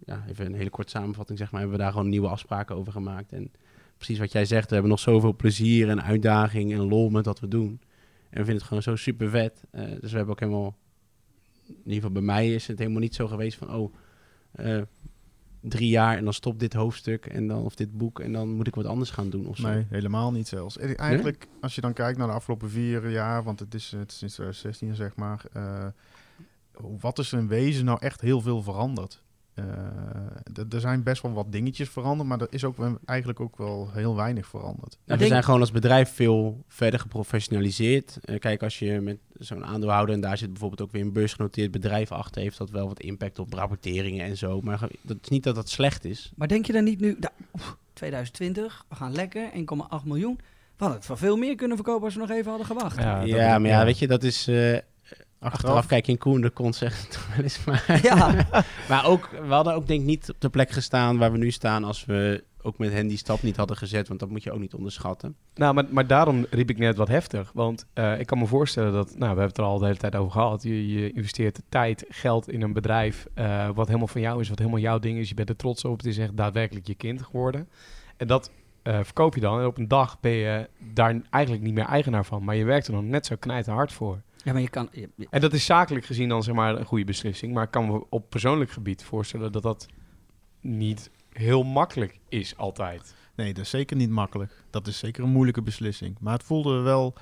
[0.06, 1.60] eh, ja, even een hele korte samenvatting zeg maar...
[1.60, 3.32] hebben we daar gewoon nieuwe afspraken over gemaakt.
[3.32, 3.50] En
[3.96, 7.40] precies wat jij zegt, we hebben nog zoveel plezier en uitdaging en lol met wat
[7.40, 7.80] we doen.
[8.30, 9.64] En we vinden het gewoon zo super vet.
[9.70, 10.76] Eh, dus we hebben ook helemaal...
[11.66, 13.74] In ieder geval bij mij is het helemaal niet zo geweest van...
[13.74, 13.94] Oh,
[14.52, 14.82] eh,
[15.68, 18.66] drie jaar en dan stopt dit hoofdstuk en dan, of dit boek en dan moet
[18.66, 19.68] ik wat anders gaan doen of zo.
[19.68, 20.78] Nee, helemaal niet zelfs.
[20.78, 24.10] En Eigenlijk, als je dan kijkt naar de afgelopen vier jaar, want het is, het
[24.10, 25.86] is sinds 2016 zeg maar, eh,
[27.00, 29.22] wat is er in wezen nou echt heel veel veranderd?
[29.56, 29.64] Eh,
[30.72, 34.16] er zijn best wel wat dingetjes veranderd, maar er is ook eigenlijk ook wel heel
[34.16, 34.90] weinig veranderd.
[34.92, 38.18] Nou, we denk- zijn gewoon als bedrijf veel verder geprofessionaliseerd.
[38.24, 41.70] Eh, kijk, als je met zo'n aandeelhouder en daar zit bijvoorbeeld ook weer een beursgenoteerd
[41.70, 44.60] bedrijf achter, heeft dat wel wat impact op rapporteringen en zo.
[44.60, 46.32] Maar dat is niet dat dat slecht is.
[46.36, 47.16] Maar denk je dan niet nu...
[47.20, 50.36] nou, oef, 2020, we gaan lekker, 1,8 miljoen.
[50.36, 50.42] We
[50.84, 52.96] hadden het voor veel meer kunnen verkopen als we nog even hadden gewacht.
[53.26, 54.48] Ja, maar ja, weet je, dat is...
[54.48, 54.78] eh,
[55.38, 56.90] achteraf kijk je in Koen de kont wel
[57.42, 57.64] eens.
[57.64, 58.46] Maar, Ja.
[58.88, 61.50] maar ook, we hadden ook denk ik niet op de plek gestaan waar we nu
[61.50, 64.08] staan als we ook met hen die stap niet hadden gezet.
[64.08, 65.36] Want dat moet je ook niet onderschatten.
[65.54, 67.50] Nou, maar, maar daarom riep ik net wat heftig.
[67.54, 69.98] Want eh, ik kan me voorstellen dat, nou, we hebben het er al de hele
[69.98, 70.62] tijd over gehad.
[70.62, 74.58] Je, je investeert tijd, geld in een bedrijf eh, wat helemaal van jou is, wat
[74.58, 75.28] helemaal jouw ding is.
[75.28, 75.96] Je bent er trots op.
[75.96, 77.68] Het is echt daadwerkelijk je kind geworden.
[78.16, 78.50] En dat
[78.82, 79.60] eh, verkoop je dan.
[79.60, 82.44] En op een dag ben je daar eigenlijk niet meer eigenaar van.
[82.44, 84.20] Maar je werkt er nog net zo knijten hard voor.
[84.46, 84.88] Ja, maar je kan...
[84.92, 87.52] je- je- En dat is zakelijk gezien dan zeg maar een goede beslissing.
[87.54, 89.86] Maar ik kan me op persoonlijk gebied voorstellen dat dat
[90.60, 93.14] niet heel makkelijk is altijd.
[93.36, 94.64] nee, dat is zeker niet makkelijk.
[94.70, 96.16] Dat is zeker een moeilijke beslissing.
[96.20, 97.14] Maar het voelde wel,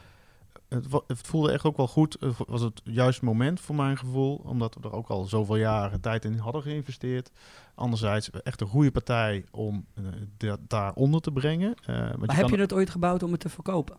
[0.68, 2.16] het, het voelde echt ook wel goed.
[2.20, 4.36] Het was het juiste moment voor mijn gevoel.
[4.44, 7.30] Omdat we er ook al zoveel jaren tijd in hadden geïnvesteerd.
[7.74, 10.04] Anderzijds echt een goede partij om eh,
[10.36, 11.74] da- daaronder te brengen.
[11.84, 13.96] Eh, Maar heb kan- je het ooit gebouwd om het te verkopen?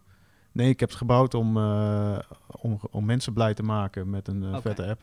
[0.56, 2.20] Nee, ik heb het gebouwd om, eh,
[2.62, 5.02] om, om mensen blij te maken met een eh, vette app.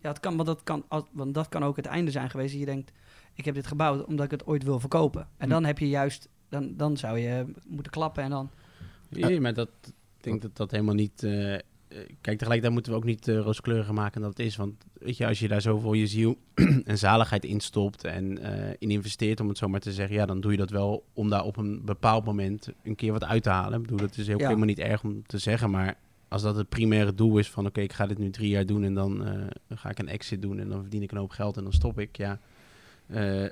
[0.00, 2.50] Ja, het kan, want, dat kan, als- want dat kan ook het einde zijn geweest.
[2.50, 2.92] Dat je denkt,
[3.34, 5.20] ik heb dit gebouwd omdat ik het ooit wil verkopen.
[5.36, 5.48] En Hm.
[5.48, 8.50] dan heb je juist, dan, dan zou je moeten klappen en dan...
[9.08, 9.92] Nee, maar dat, ik
[10.24, 11.26] denk dat dat helemaal niet...
[11.88, 14.56] eh, eh, kijk, tegelijkertijd moeten we ook niet uh, rooskleuriger maken dan het is.
[14.56, 16.38] Want weet je, als je daar zoveel je ziel
[16.84, 20.26] en zaligheid in stopt en eh, in investeert, om het zo maar te zeggen, ja,
[20.26, 23.42] dan doe je dat wel om daar op een bepaald moment een keer wat uit
[23.42, 23.76] te halen.
[23.76, 24.46] Ik bedoel, dat is ook Ja.
[24.46, 25.96] helemaal niet erg om te zeggen, maar
[26.28, 28.84] als dat het primaire doel is van, oké, ik ga dit nu drie jaar doen
[28.84, 31.56] en dan eh, ga ik een exit doen en dan verdien ik een hoop geld
[31.56, 32.38] en dan stop ik, ja.
[33.06, 33.44] Eh,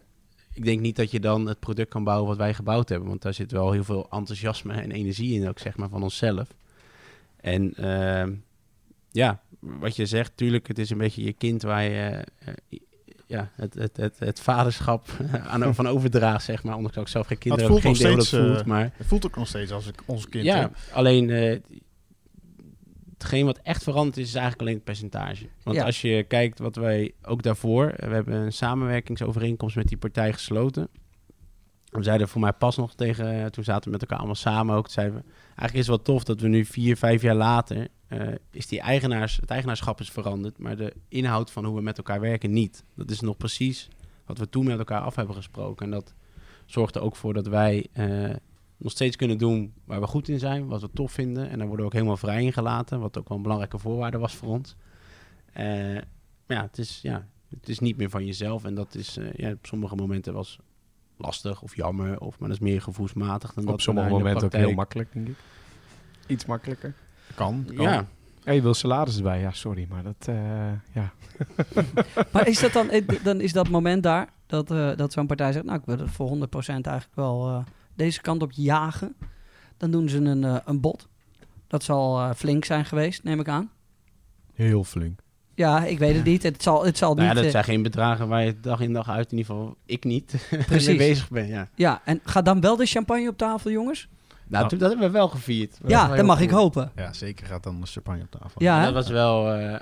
[0.52, 3.08] ik denk niet dat je dan het product kan bouwen wat wij gebouwd hebben.
[3.08, 6.54] Want daar zit wel heel veel enthousiasme en energie in, ook zeg maar, van onszelf.
[7.44, 8.34] En ehm,
[9.10, 12.78] ja, wat je zegt, tuurlijk, het is een beetje je kind waar je eh,
[13.26, 15.08] ja, het, het, het, het vaderschap
[15.52, 16.76] aan van overdraagt, zeg maar.
[16.76, 18.60] Omdat ik ook zelf geen kinderen heb, geen hoe dat voelt.
[18.60, 20.76] eh, Maar Het voelt ook nog steeds als ik ons kind ja, heb.
[20.92, 21.60] alleen eh,
[23.12, 25.48] hetgeen wat echt veranderd is, is eigenlijk alleen het percentage.
[25.62, 25.84] Want Ja.
[25.84, 30.88] als je kijkt wat wij ook daarvoor, we hebben een samenwerkingsovereenkomst met die partij gesloten.
[31.90, 34.90] We zeiden voor mij pas nog tegen, toen zaten we met elkaar allemaal samen ook,
[34.90, 35.24] zeiden we,
[35.56, 38.80] eigenlijk is het wel tof dat we nu vier, vijf jaar later, eh, is die
[38.80, 42.84] eigenaars, het eigenaarschap is veranderd, maar de inhoud van hoe we met elkaar werken niet.
[42.94, 43.88] Dat is nog precies
[44.26, 45.84] wat we toen met elkaar af hebben gesproken.
[45.84, 46.14] En dat
[46.66, 48.34] zorgt er ook voor dat wij eh,
[48.76, 51.48] nog steeds kunnen doen waar we goed in zijn, wat we tof vinden.
[51.50, 54.18] En daar worden we ook helemaal vrij in gelaten, wat ook wel een belangrijke voorwaarde
[54.18, 54.76] was voor ons.
[55.52, 55.64] Eh,
[56.46, 58.64] maar ja, het is, ja, het is niet meer van jezelf.
[58.64, 60.58] En dat is ja, op sommige momenten was
[61.16, 64.52] lastig of jammer, of, maar dat is meer gevoelsmatig dan dat Op sommige momenten ook
[64.52, 65.36] heel makkelijk, denk ik.
[66.26, 66.94] Iets makkelijker.
[67.34, 67.86] Kan, kan.
[67.86, 68.06] Ja,
[68.44, 71.12] Ja, je wil salaris erbij, ja, sorry, maar dat, eh, ja.
[72.32, 75.52] Maar is dat dan, eh, dan is dat moment daar, dat, eh, dat zo'n partij
[75.52, 79.16] zegt, nou ik wil het voor 100% eigenlijk wel eh, deze kant op jagen.
[79.76, 81.08] Dan doen ze een, een bod.
[81.66, 83.70] Dat zal eh, flink zijn geweest, neem ik aan.
[84.54, 85.20] Heel flink.
[85.54, 86.42] Ja, ik weet het niet.
[86.42, 87.36] Het zal, het zal nou ja, niet...
[87.36, 90.04] dat eh, zijn geen bedragen waar je dag in dag uit, in ieder geval ik
[90.04, 91.46] niet, mee bezig ben.
[91.46, 91.68] Ja.
[91.74, 94.08] ja, en gaat dan wel de champagne op tafel, jongens?
[94.46, 95.78] Nou, toen- dat hebben we wel gevierd.
[95.82, 96.92] Was Ja, dat mag ik hopen.
[96.96, 98.62] Ja, zeker gaat dan de champagne op tafel.
[98.62, 98.84] Ja?
[98.84, 99.52] Dat was wel...
[99.52, 99.80] eh, eh,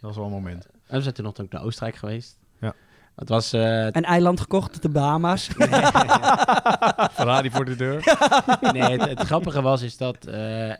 [0.00, 0.66] Dat is wel een moment.
[0.86, 2.36] en we zijn toen nog ook naar Oostenrijk geweest.
[2.60, 2.74] Ja.
[3.16, 3.52] Het was...
[3.52, 5.48] eh, Een eiland gekocht, de Bahama's.
[7.12, 8.16] Ferrari voor de deur.
[8.72, 10.72] nee, het, het grappige was is dat eh,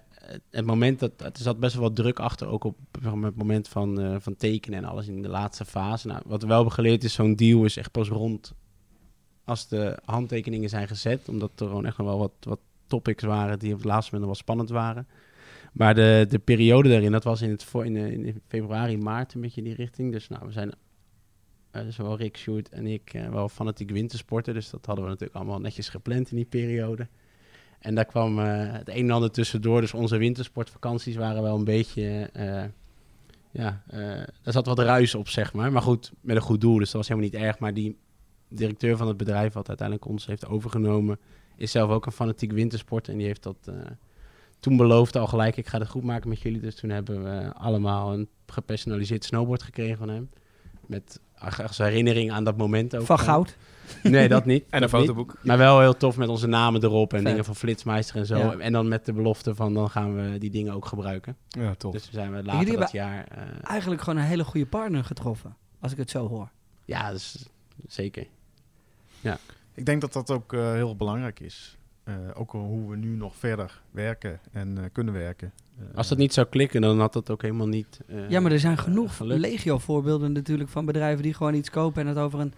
[0.50, 4.00] het moment dat er zat best wel wat druk achter, ook op het moment van,
[4.00, 6.06] eh, van tekenen en alles in de laatste fase.
[6.06, 8.54] Nou, wat we wel hebben geleerd is, zo'n deal is echt pas rond
[9.44, 13.58] als de handtekeningen zijn gezet, omdat er gewoon echt nog wel wat, wat topics waren
[13.58, 15.06] die op het laatste moment wel spannend waren.
[15.72, 19.60] Maar de, de periode daarin, dat was in, het eh, in februari, maart een beetje
[19.60, 20.12] in die richting.
[20.12, 20.72] Dus nou, we zijn
[21.70, 24.54] eh, zowel Rick, Sjoerd en ik eh, wel fanatiek wintersporten.
[24.54, 27.08] Dus dat hadden we natuurlijk allemaal netjes gepland in die periode.
[27.78, 29.80] En daar kwam eh, het een en ander tussendoor.
[29.80, 32.30] Dus onze wintersportvakanties waren wel een beetje...
[32.32, 32.64] eh,
[33.50, 34.00] ja, eh
[34.42, 35.72] daar zat wat ruis op, zeg maar.
[35.72, 36.78] Maar goed, met een goed doel.
[36.78, 37.58] Dus dat was helemaal niet erg.
[37.58, 37.96] Maar die
[38.48, 41.18] directeur van het bedrijf, wat uiteindelijk ons heeft overgenomen...
[41.56, 43.12] is zelf ook een fanatiek wintersporter.
[43.12, 43.72] En die heeft dat
[44.60, 45.56] toen beloofd al gelijk...
[45.56, 46.60] ik ga het goed maken met jullie.
[46.60, 50.30] Dus toen hebben we allemaal een gepersonaliseerd snowboard gekregen van hem.
[50.86, 51.20] Met
[51.66, 53.06] als herinnering aan dat moment ook.
[53.06, 53.24] Van eh.
[53.24, 53.56] goud.
[54.02, 54.64] Nee, dat niet.
[54.70, 54.90] En een niet.
[54.90, 55.34] fotoboek.
[55.42, 57.28] Maar wel heel tof met onze namen erop en Vet.
[57.28, 58.36] dingen van Flitsmeister en zo.
[58.38, 58.56] Ja.
[58.58, 61.36] En dan met de belofte van dan gaan we die dingen ook gebruiken.
[61.48, 61.92] Ja, tof.
[61.92, 63.24] Dus we zijn we later dat jaar...
[63.24, 65.56] eh, Eigenlijk gewoon een hele goede partner getroffen.
[65.80, 66.50] Als ik het zo hoor.
[66.84, 67.48] ja, dus,
[67.86, 68.26] zeker.
[69.74, 71.77] Ik denk dat dat ook eh, heel belangrijk is.
[72.08, 75.52] Eh, ook hoe we nu nog verder werken en eh, kunnen werken.
[75.78, 78.52] Eh, Als dat niet zou klikken, dan had dat ook helemaal niet eh, Ja, maar
[78.52, 79.40] er zijn genoeg gelukt.
[79.40, 82.52] legio voorbeelden natuurlijk van bedrijven die gewoon iets kopen en het over een,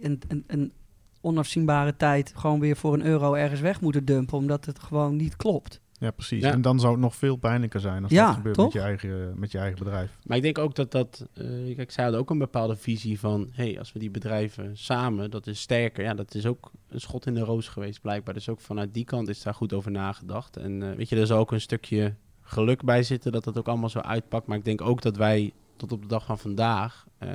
[0.00, 0.72] een, een, een
[1.20, 5.36] onafzienbare tijd gewoon weer voor een euro ergens weg moeten dumpen, omdat het gewoon niet
[5.36, 5.80] klopt.
[6.00, 6.42] Ja, precies.
[6.42, 6.52] Ja.
[6.52, 8.64] En dan zou het nog veel pijnlijker zijn als Ja, dat gebeurt toch?
[8.64, 10.18] met je, eigen, met je eigen bedrijf.
[10.26, 11.26] Maar ik denk ook dat dat...
[11.34, 13.48] eh kijk, zij hadden ook een bepaalde visie van...
[13.52, 16.04] hey, als we die bedrijven samen, dat is sterker.
[16.04, 18.34] Ja, dat is ook een schot in de roos geweest blijkbaar.
[18.34, 20.56] Dus ook vanuit die kant is daar goed over nagedacht.
[20.56, 23.32] En eh, weet je, er zal ook een stukje geluk bij zitten...
[23.32, 24.46] dat het ook allemaal zo uitpakt.
[24.46, 27.06] Maar ik denk ook dat wij tot op de dag van vandaag...
[27.18, 27.28] eh,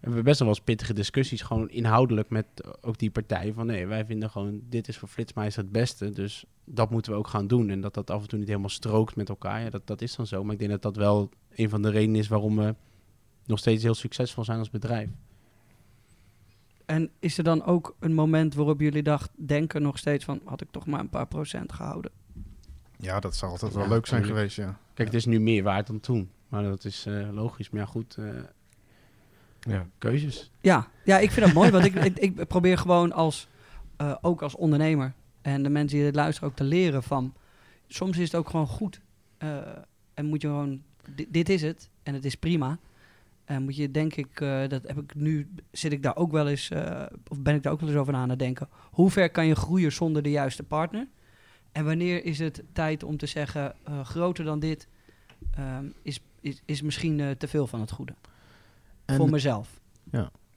[0.00, 2.46] hebben we best wel eens pittige discussies, gewoon inhoudelijk met
[2.80, 3.52] ook die partij.
[3.52, 6.10] Van nee, wij vinden gewoon, dit is voor Flitsmeister het beste.
[6.10, 7.70] Dus dat moeten we ook gaan doen.
[7.70, 9.60] En dat dat af en toe niet helemaal strookt met elkaar.
[9.62, 10.44] Ja, dat, dat is dan zo.
[10.44, 12.74] Maar ik denk dat dat wel een van de redenen is waarom we
[13.44, 15.08] nog steeds heel succesvol zijn als bedrijf.
[16.86, 20.60] En is er dan ook een moment waarop jullie dacht, denken nog steeds van, had
[20.60, 22.10] ik toch maar een paar procent gehouden?
[22.98, 24.78] Ja, dat zou altijd wel Ja, leuk zijn geweest, ja.
[24.94, 26.30] Kijk, het is nu meer waard dan toen.
[26.48, 27.70] Maar dat is eh, logisch.
[27.70, 28.26] Maar ja, goed, eh,
[29.60, 29.86] Ja.
[29.98, 30.50] keuzes.
[30.60, 33.48] Ja, ja, ik vind dat mooi, want ik, ik, ik probeer gewoon als,
[33.96, 35.12] eh, ook als ondernemer
[35.46, 37.34] en de mensen die dit luisteren ook te leren van,
[37.86, 39.00] soms is het ook gewoon goed.
[39.38, 39.58] eh,
[40.14, 40.82] en moet je gewoon,
[41.14, 42.78] di- dit is het en het is prima.
[43.44, 46.48] En moet je, denk ik, eh, dat heb ik nu, zit ik daar ook wel
[46.48, 48.68] eens, eh, of ben ik daar ook wel eens over aan het denken.
[48.90, 51.06] Hoe ver kan je groeien zonder de juiste partner?
[51.72, 54.88] En wanneer is het tijd om te zeggen, groter dan dit
[55.50, 58.14] ehm, is, is, is misschien te veel van het goede.
[59.04, 59.80] En, voor mezelf.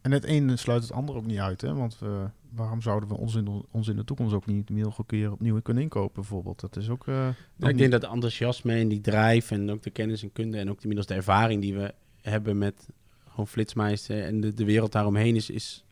[0.01, 1.73] en het ene sluit het ander ook niet uit, hè?
[1.73, 4.97] Want we, waarom zouden we ons in, de, ons in de toekomst ook niet nog
[4.97, 6.59] een keer opnieuw kunnen inkopen, bijvoorbeeld?
[6.59, 7.07] Dat is ook...
[7.07, 7.35] eh, ik
[7.67, 10.69] niet- denk dat het enthousiasme en die drive en ook de kennis en kunde en
[10.69, 12.89] ook inmiddels de ervaring die we hebben met
[13.27, 15.83] gewoon flitsmeister en de, de wereld daaromheen is, is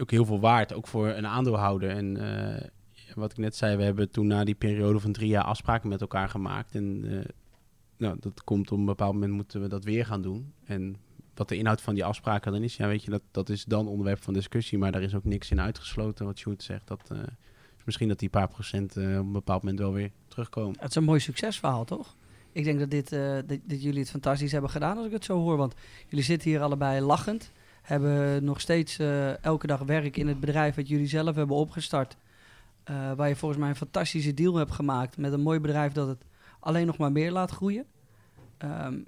[0.00, 1.90] ook heel veel waard, ook voor een aandeelhouder.
[1.90, 2.68] En eh,
[3.14, 6.00] wat ik net zei, we hebben toen na die periode van drie jaar afspraken met
[6.00, 6.74] elkaar gemaakt.
[6.74, 7.24] En eh,
[7.96, 10.52] nou, dat komt op een bepaald moment moeten we dat weer gaan doen.
[10.64, 10.96] En
[11.38, 13.88] wat de inhoud van die afspraken dan is, ja, weet je, dat, dat is dan
[13.88, 16.86] onderwerp van discussie, maar daar is ook niks in uitgesloten wat Sjoerd zegt.
[16.86, 17.10] Dat,
[17.78, 20.76] is misschien dat die paar procent eh, op een bepaald moment wel weer terugkomen.
[20.80, 22.16] Het is een mooi succesverhaal, toch?
[22.52, 25.24] Ik denk dat, dit, eh, dat, dat jullie het fantastisch hebben gedaan als ik het
[25.24, 25.56] zo hoor.
[25.56, 25.74] Want
[26.08, 27.52] jullie zitten hier allebei lachend.
[27.82, 28.98] Hebben nog steeds
[29.40, 32.16] elke dag werk in het bedrijf wat jullie zelf hebben opgestart.
[33.16, 36.24] Waar je volgens mij een fantastische deal hebt gemaakt met een mooi bedrijf dat het
[36.60, 37.86] alleen nog maar meer laat groeien.
[38.58, 38.98] Ehm,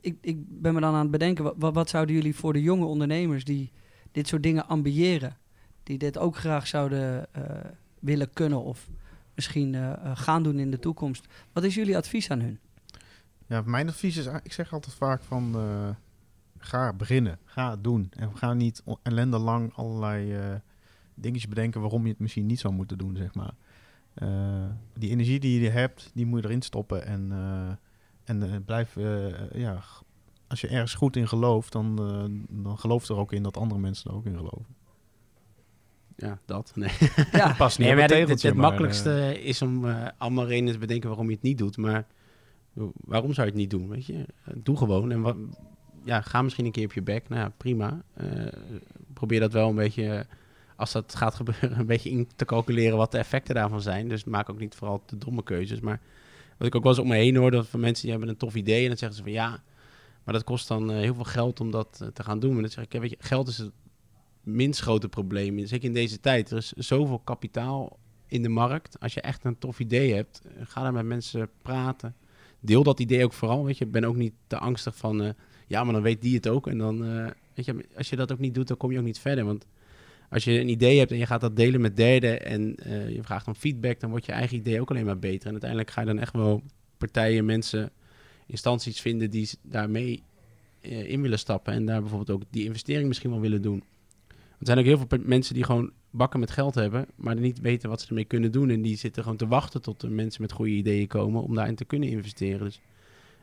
[0.00, 3.44] ik, ik ben me dan aan het bedenken, wat, zouden jullie voor de jonge ondernemers
[3.44, 3.72] die
[4.12, 5.36] dit soort dingen ambiëren,
[5.82, 7.44] die dit ook graag zouden eh,
[7.98, 8.88] willen kunnen of
[9.34, 12.58] misschien eh, eh, gaan doen in de toekomst, wat is jullie advies aan hun?
[13.46, 15.56] Ja, mijn advies is, ik zeg altijd vaak van,
[16.58, 18.10] ga beginnen, ga het doen.
[18.16, 20.36] En ga niet o- ellendelang allerlei
[21.14, 23.54] dingetjes bedenken waarom je het misschien niet zou moeten doen, zeg maar.
[24.98, 27.06] Die energie die je hebt, die moet je erin stoppen.
[27.06, 27.32] En,
[28.24, 29.82] en eh, blijf, eh, ja,
[30.52, 33.80] als je ergens goed in gelooft, dan, eh, dan geloof er ook in dat andere
[33.80, 34.66] mensen er ook in geloven.
[36.16, 36.72] Ja, dat.
[36.74, 36.90] Nee.
[37.32, 40.46] Ja, Pas niet Nee, het het, het, tegeltje, het maar, makkelijkste is om eh, allemaal
[40.46, 41.76] redenen te bedenken waarom je het niet doet.
[41.76, 42.06] Maar
[43.00, 43.88] waarom zou je het niet doen?
[43.88, 44.26] Weet je?
[44.54, 45.12] Doe gewoon.
[45.12, 45.36] En wat,
[46.04, 47.28] ja, ga misschien een keer op je bek.
[47.28, 48.02] Nou ja, prima.
[48.14, 48.46] Eh,
[49.12, 50.26] probeer dat wel een beetje,
[50.76, 54.08] als dat gaat gebeuren, een beetje in te calculeren wat de effecten daarvan zijn.
[54.08, 55.80] Dus maak ook niet vooral te domme keuzes.
[55.80, 56.00] Maar
[56.62, 58.36] wat ik ook wel eens om me heen hoor, dat van mensen die hebben een
[58.36, 59.62] tof idee en dan zeggen ze van ja,
[60.24, 62.54] maar dat kost dan eh, heel veel geld om dat eh, te gaan doen.
[62.54, 63.70] En dan zeg ik, ja, weet je, geld is het
[64.42, 65.66] minst grote probleem.
[65.66, 66.50] Zeker in deze tijd.
[66.50, 69.00] Er is zoveel kapitaal in de markt.
[69.00, 72.14] Als je echt een tof idee hebt, eh, ga daar met mensen praten.
[72.60, 73.64] Deel dat idee ook vooral.
[73.64, 75.34] Weet je, ben ook niet te angstig van,
[75.66, 76.66] ja, maar dan weet die het ook.
[76.66, 77.02] En dan,
[77.54, 79.44] weet je, als je dat ook niet doet, dan kom je ook niet verder.
[79.44, 79.66] Want
[80.32, 83.22] als je een idee hebt en je gaat dat delen met derden en eh, je
[83.22, 85.46] vraagt om feedback, dan wordt je eigen idee ook alleen maar beter.
[85.46, 86.62] En uiteindelijk ga je dan echt wel
[86.98, 87.90] partijen, mensen,
[88.46, 90.22] instanties vinden die daarmee
[90.80, 93.82] eh, in willen stappen en daar bijvoorbeeld ook die investering misschien wel willen doen.
[94.28, 97.88] Er zijn ook heel veel mensen die gewoon bakken met geld hebben, maar niet weten
[97.88, 98.70] wat ze ermee kunnen doen.
[98.70, 101.74] En die zitten gewoon te wachten tot er mensen met goede ideeën komen om daarin
[101.74, 102.64] te kunnen investeren.
[102.64, 102.80] Dus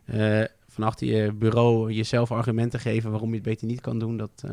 [0.06, 4.18] eh van achter je bureau jezelf argumenten geven waarom je het beter niet kan doen,
[4.18, 4.44] dat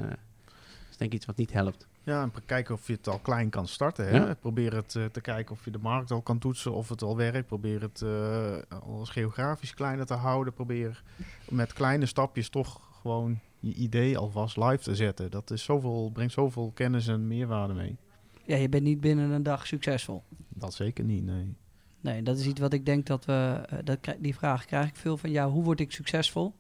[0.91, 1.87] is denk ik iets wat niet helpt.
[2.07, 4.09] Ja, en kijken of je het al klein kan starten.
[4.09, 4.17] Hè?
[4.17, 4.35] Ja.
[4.35, 7.17] Probeer het eh, te kijken of je de markt al kan toetsen, of het al
[7.17, 7.47] werkt.
[7.47, 10.53] Probeer het eh als geografisch kleiner te houden.
[10.53, 11.03] Probeer
[11.49, 15.31] met kleine stapjes toch gewoon je idee alvast live te zetten.
[15.31, 17.97] Dat is zoveel, brengt zoveel kennis en meerwaarde mee.
[18.45, 20.23] ja, je bent niet binnen een dag succesvol.
[20.49, 21.55] Dat zeker niet, nee.
[22.01, 23.63] Nee, dat is iets wat ik denk dat we.
[23.69, 25.53] eh, dat, die vraag krijg ik veel van jou.
[25.53, 26.55] Hoe word ik succesvol?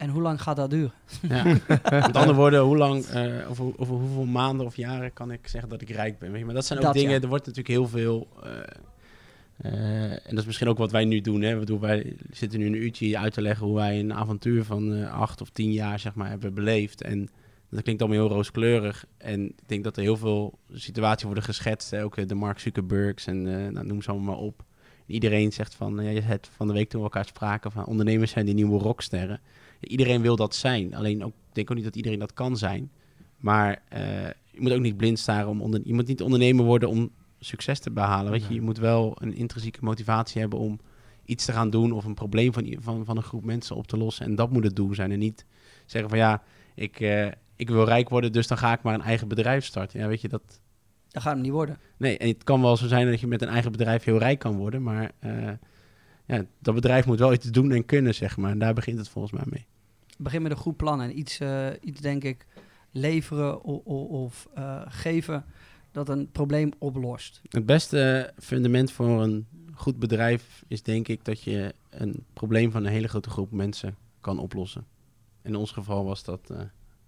[0.00, 0.92] En hoe lang gaat dat duren?
[1.28, 1.44] Ja.
[2.06, 5.70] Met andere woorden, hoe lang, eh, over, over hoeveel maanden of jaren kan ik zeggen
[5.70, 6.30] dat ik rijk ben?
[6.30, 6.44] Weet je?
[6.44, 7.20] Maar dat zijn ook Dat, dingen, ja.
[7.20, 8.28] er wordt natuurlijk heel veel.
[8.42, 8.50] eh,
[9.60, 11.42] eh, en dat is misschien ook wat wij nu doen.
[11.42, 11.52] Hè?
[11.52, 14.94] Ik bedoel, wij zitten nu een uurtje uit te leggen hoe wij een avontuur van
[14.94, 17.02] eh, acht of tien jaar zeg maar, hebben beleefd.
[17.02, 17.28] En
[17.70, 19.06] dat klinkt allemaal heel rooskleurig.
[19.16, 21.90] En ik denk dat er heel veel situaties worden geschetst.
[21.90, 22.04] Hè?
[22.04, 24.64] Ook de Mark Zuckerbergs en eh, nou, noem ze allemaal maar op.
[25.06, 28.44] Iedereen zegt van, je het van de week toen we elkaar spraken, van ondernemers zijn
[28.44, 29.40] die nieuwe rocksterren.
[29.80, 30.94] Iedereen wil dat zijn.
[30.94, 32.90] Alleen ook, ik denk ook niet dat iedereen dat kan zijn.
[33.36, 36.88] Maar eh, je moet ook niet blind staren om onder, je moet niet ondernemer worden
[36.88, 38.32] om succes te behalen.
[38.32, 38.54] Weet je?
[38.54, 40.80] je moet wel een intrinsieke motivatie hebben om
[41.24, 43.96] iets te gaan doen of een probleem van, van, van een groep mensen op te
[43.96, 44.26] lossen.
[44.26, 45.12] En dat moet het doel zijn.
[45.12, 45.44] En niet
[45.86, 46.42] zeggen van ja,
[46.74, 47.26] ik, eh,
[47.56, 50.00] ik wil rijk worden, dus dan ga ik maar een eigen bedrijf starten.
[50.00, 50.60] Ja, weet je, dat,
[51.08, 51.78] Dat gaat hem niet worden.
[51.96, 54.38] Nee, en het kan wel zo zijn dat je met een eigen bedrijf heel rijk
[54.38, 55.50] kan worden, maar eh,
[56.36, 58.50] ja, dat bedrijf moet wel iets doen en kunnen, zeg maar.
[58.50, 59.66] En daar begint het volgens mij mee.
[60.18, 62.46] Begin met een goed plan en iets, eh, iets denk ik,
[62.90, 65.44] leveren o- o- of eh, geven
[65.92, 67.40] dat een probleem oplost.
[67.48, 72.84] Het beste fundament voor een goed bedrijf is denk ik dat je een probleem van
[72.84, 74.86] een hele grote groep mensen kan oplossen.
[75.42, 76.60] In ons geval was dat eh,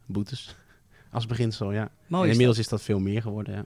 [0.07, 0.57] boetes.
[1.11, 1.91] Als beginsel, ja.
[2.07, 3.65] Mooi en is inmiddels is dat veel meer geworden, ja.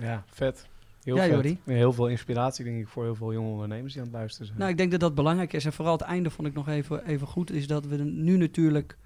[0.00, 0.66] Ja, vet.
[1.14, 1.32] Heel Ja.
[1.32, 1.58] Jordi.
[1.64, 4.58] Heel veel inspiratie, denk ik, voor heel veel jonge ondernemers die aan het luisteren zijn.
[4.58, 5.64] Nou, ik denk dat dat belangrijk is.
[5.64, 7.52] En vooral het einde vond ik nog even, even goed.
[7.52, 8.96] Is dat we nu natuurlijk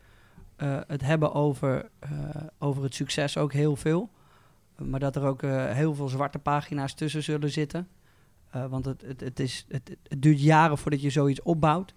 [0.57, 2.11] eh, het hebben over, eh,
[2.59, 4.11] over het succes ook heel veel.
[4.77, 7.89] Maar dat er ook eh, heel veel zwarte pagina's tussen zullen zitten.
[8.69, 11.95] Want het, het, het, is, het, het duurt jaren voordat je zoiets opbouwt.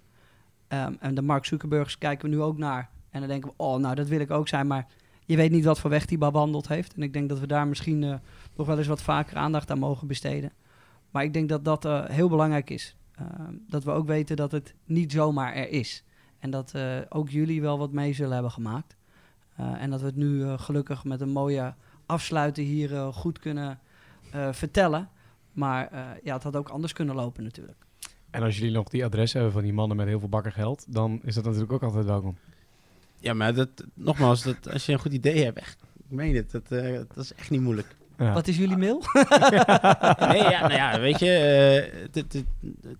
[0.68, 2.90] Ehm, en de Mark Zuckerbergs kijken we nu ook naar.
[3.10, 4.66] En dan denken we, oh, nou, dat wil ik ook zijn.
[4.66, 4.86] Maar
[5.24, 6.94] je weet niet wat voor weg die bewandeld heeft.
[6.94, 8.20] En ik denk dat we daar misschien
[8.56, 10.52] nog wel eens wat vaker aandacht aan mogen besteden.
[11.10, 12.96] Maar ik denk dat dat eh, heel belangrijk is.
[13.14, 16.04] Ehm, dat we ook weten dat het niet zomaar er is.
[16.38, 18.96] En dat eh, ook jullie wel wat mee zullen hebben gemaakt.
[19.56, 21.74] Eh, en dat we het nu eh, gelukkig met een mooie
[22.06, 23.78] afsluiten hier eh, goed kunnen
[24.32, 25.08] eh, vertellen.
[25.52, 27.78] Maar eh, ja, het had ook anders kunnen lopen natuurlijk.
[28.30, 30.84] En als jullie nog die adres hebben van die mannen met heel veel bakken geld,
[30.88, 32.36] dan is dat natuurlijk ook altijd welkom.
[33.20, 36.50] Ja, maar dat, nogmaals, dat, als je een goed idee hebt, echt, ik meen het,
[36.50, 37.96] dat, eh, dat is echt niet moeilijk.
[38.18, 38.32] Ja.
[38.32, 39.02] Wat is jullie mail?
[40.28, 41.30] Nee, ja, nou ja, weet je,
[42.12, 42.32] eh,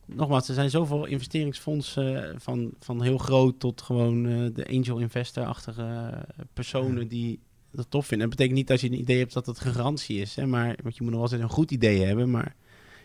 [0.06, 4.98] nogmaals, er zijn zoveel investeringsfondsen eh, van, van heel groot tot gewoon eh, de angel
[4.98, 7.40] investor-achtige eh, personen die
[7.70, 8.28] dat tof vinden.
[8.28, 10.96] Dat betekent niet dat je een idee hebt dat het garantie is, hè, maar want
[10.96, 12.54] je moet nog wel eens een goed idee hebben, maar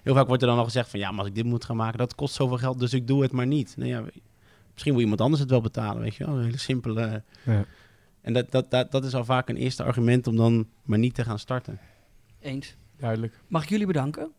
[0.03, 1.75] heel vaak wordt er dan al gezegd van ja, maar als ik dit moet gaan
[1.75, 3.73] maken, dat kost zoveel geld, dus ik doe het maar niet.
[3.77, 4.03] Nou ja,
[4.71, 7.23] misschien wil iemand anders het wel betalen, weet je wel, een hele simpele...
[7.45, 7.65] Ja.
[8.21, 11.15] En dat, dat, dat, dat is al vaak een eerste argument om dan maar niet
[11.15, 11.79] te gaan starten.
[12.41, 12.75] Eens.
[12.97, 13.39] Duidelijk.
[13.47, 14.31] Mag ik jullie bedanken?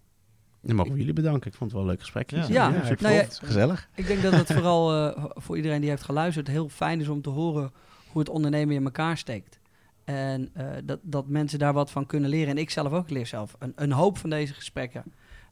[0.60, 1.50] Dan mogen we jullie bedanken.
[1.50, 2.30] Ik vond het wel een leuk gesprek.
[2.30, 2.46] Ja.
[2.48, 3.88] Ja, ik nou ja, het gezellig.
[3.94, 7.22] Ik denk dat het vooral eh, voor iedereen die heeft geluisterd heel fijn is om
[7.22, 7.72] te horen
[8.08, 9.60] hoe het ondernemen in elkaar steekt.
[10.04, 12.48] En eh, dat, dat mensen daar wat van kunnen leren.
[12.48, 15.04] En ik zelf ook leer zelf een, een hoop van deze gesprekken.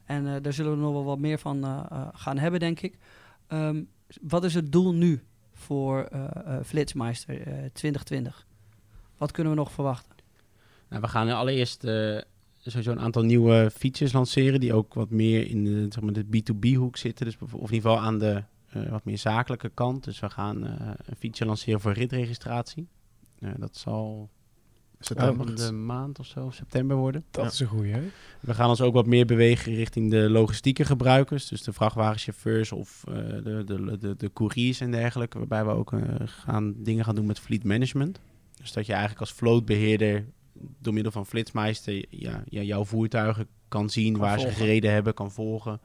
[0.05, 2.97] En eh, daar zullen we nog wel wat meer van gaan hebben, denk ik.
[3.47, 3.83] Ehm,
[4.21, 5.23] wat is het doel nu
[5.53, 6.09] voor
[6.63, 8.45] Flitsmeister eh, 2020?
[9.17, 10.15] Wat kunnen we nog verwachten?
[10.91, 12.21] Nou, we gaan allereerst eh,
[12.69, 14.59] sowieso een aantal nieuwe features lanceren.
[14.59, 17.25] Die ook wat meer in de, zeg maar, de B2B-hoek zitten.
[17.25, 20.03] Dus of in ieder geval aan de eh, wat meer zakelijke kant.
[20.03, 22.87] Dus we gaan eh, een feature lanceren voor ritregistratie.
[23.39, 24.29] Eh, dat zal
[24.97, 27.23] de maand of zo, september worden.
[27.31, 27.49] Dat Ja.
[27.51, 28.01] is een goeie, hè?
[28.39, 31.47] We gaan ons ook wat meer bewegen richting de logistieke gebruikers.
[31.47, 35.37] Dus de vrachtwagenchauffeurs of de, de, de, de couriers en dergelijke.
[35.37, 35.93] Waarbij we ook
[36.25, 38.19] gaan, dingen gaan doen met fleet management.
[38.55, 40.25] Dus dat je eigenlijk als vlootbeheerder
[40.79, 45.13] door middel van Flitsmeister ja, ja, jouw voertuigen kan zien Kan waar ze gereden hebben,
[45.13, 45.79] kan volgen.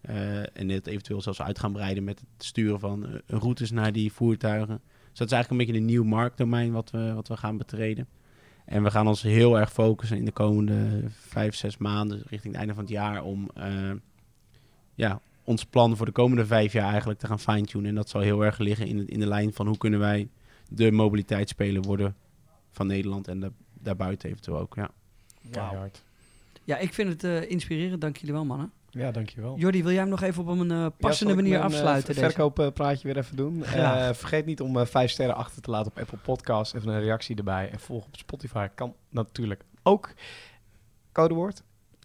[0.00, 3.92] Eh, en het eventueel zelfs uit gaan breiden met het sturen van eh, routes naar
[3.92, 4.80] die voertuigen.
[5.08, 8.06] Dus dat is eigenlijk een beetje een nieuw marktdomein wat we, wat we gaan betreden.
[8.64, 12.54] En we gaan ons heel erg focussen in de komende vijf, zes maanden, richting het
[12.54, 13.90] einde van het jaar, om eh,
[14.94, 17.88] ja, ons plan voor de komende vijf jaar eigenlijk te gaan fine-tunen.
[17.88, 20.28] En dat zal heel erg liggen in, in de lijn van hoe kunnen wij
[20.68, 22.16] de mobiliteitsspeler worden
[22.70, 23.52] van Nederland en da-
[23.82, 24.74] daarbuiten eventueel ook.
[24.74, 24.90] Ja.
[26.64, 28.00] Ja, ik vind het eh, inspirerend.
[28.00, 28.72] Dank jullie wel, mannen.
[28.90, 29.56] Ja, dankjewel.
[29.58, 32.14] Jordi, wil jij hem nog even op een eh, passende manier mijn, eh, afsluiten?
[32.14, 32.26] deze?
[32.26, 33.64] verkooppraatje weer even doen.
[33.64, 36.74] Eh, vergeet niet om eh, vijf sterren achter te laten op Apple Podcasts.
[36.74, 37.70] Even een reactie erbij.
[37.70, 40.12] En volg op Spotify kan natuurlijk ook.
[41.12, 41.62] Codewoord?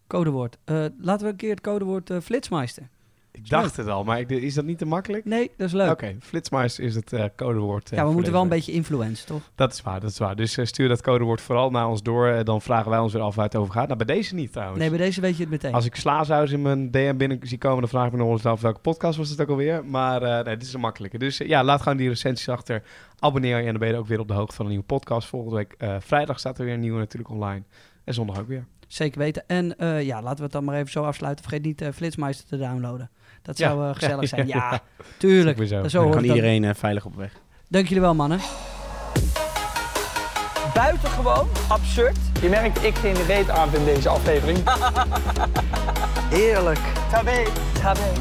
[0.07, 0.57] Codewoord.
[0.63, 2.89] Eh, laten we een keer het codewoord eh, Flitsmeister.
[3.35, 5.25] Ik dacht het al, maar ik, is dat niet te makkelijk?
[5.25, 5.91] Nee, dat is leuk.
[5.91, 7.91] Oké, Flitsmeister is het eh, codewoord.
[7.91, 9.41] eh, ja, we moeten wel een beetje influence, toch?
[9.55, 10.35] Dat is waar, dat is waar.
[10.35, 12.43] Dus eh, stuur dat codewoord vooral naar ons door.
[12.43, 13.87] dan vragen wij ons weer af waar het over gaat.
[13.87, 14.79] Nou, bij deze niet trouwens.
[14.79, 15.73] Nee, bij deze weet je het meteen.
[15.73, 18.45] Als ik Slaasaus in mijn DM binnen zie komen, dan vraag ik me nog eens
[18.45, 19.85] af welke podcast was het ook alweer.
[19.85, 21.17] Maar nee, dit is een makkelijke.
[21.17, 22.83] Dus ja, laat gewoon die recensies achter.
[23.19, 25.27] Abonneer je en dan ben je ook weer op de hoogte van een nieuwe podcast.
[25.27, 27.63] Volgende week vrijdag staat er weer een nieuwe natuurlijk online.
[28.03, 28.65] En zondag ook weer.
[28.87, 29.43] Zeker weten.
[29.47, 29.75] En
[30.05, 31.45] ja, laten we het dan maar even zo afsluiten.
[31.45, 33.09] Vergeet niet Flitsmeister te downloaden.
[33.45, 33.69] Dat Ja.
[33.69, 34.47] zou eh, gezellig zijn.
[34.47, 34.79] Ja, ja.
[35.17, 35.57] tuurlijk.
[35.67, 35.99] Zo Ja.
[35.99, 37.31] hoort kan iedereen eh, veilig op weg.
[37.67, 38.39] Dank jullie wel, mannen.
[40.73, 42.17] Buitengewoon absurd.
[42.41, 44.57] Je merkt, ik geen reet aan in deze aflevering.
[46.37, 46.79] Heerlijk.
[47.11, 47.43] Tabé.
[47.81, 48.11] Tabé.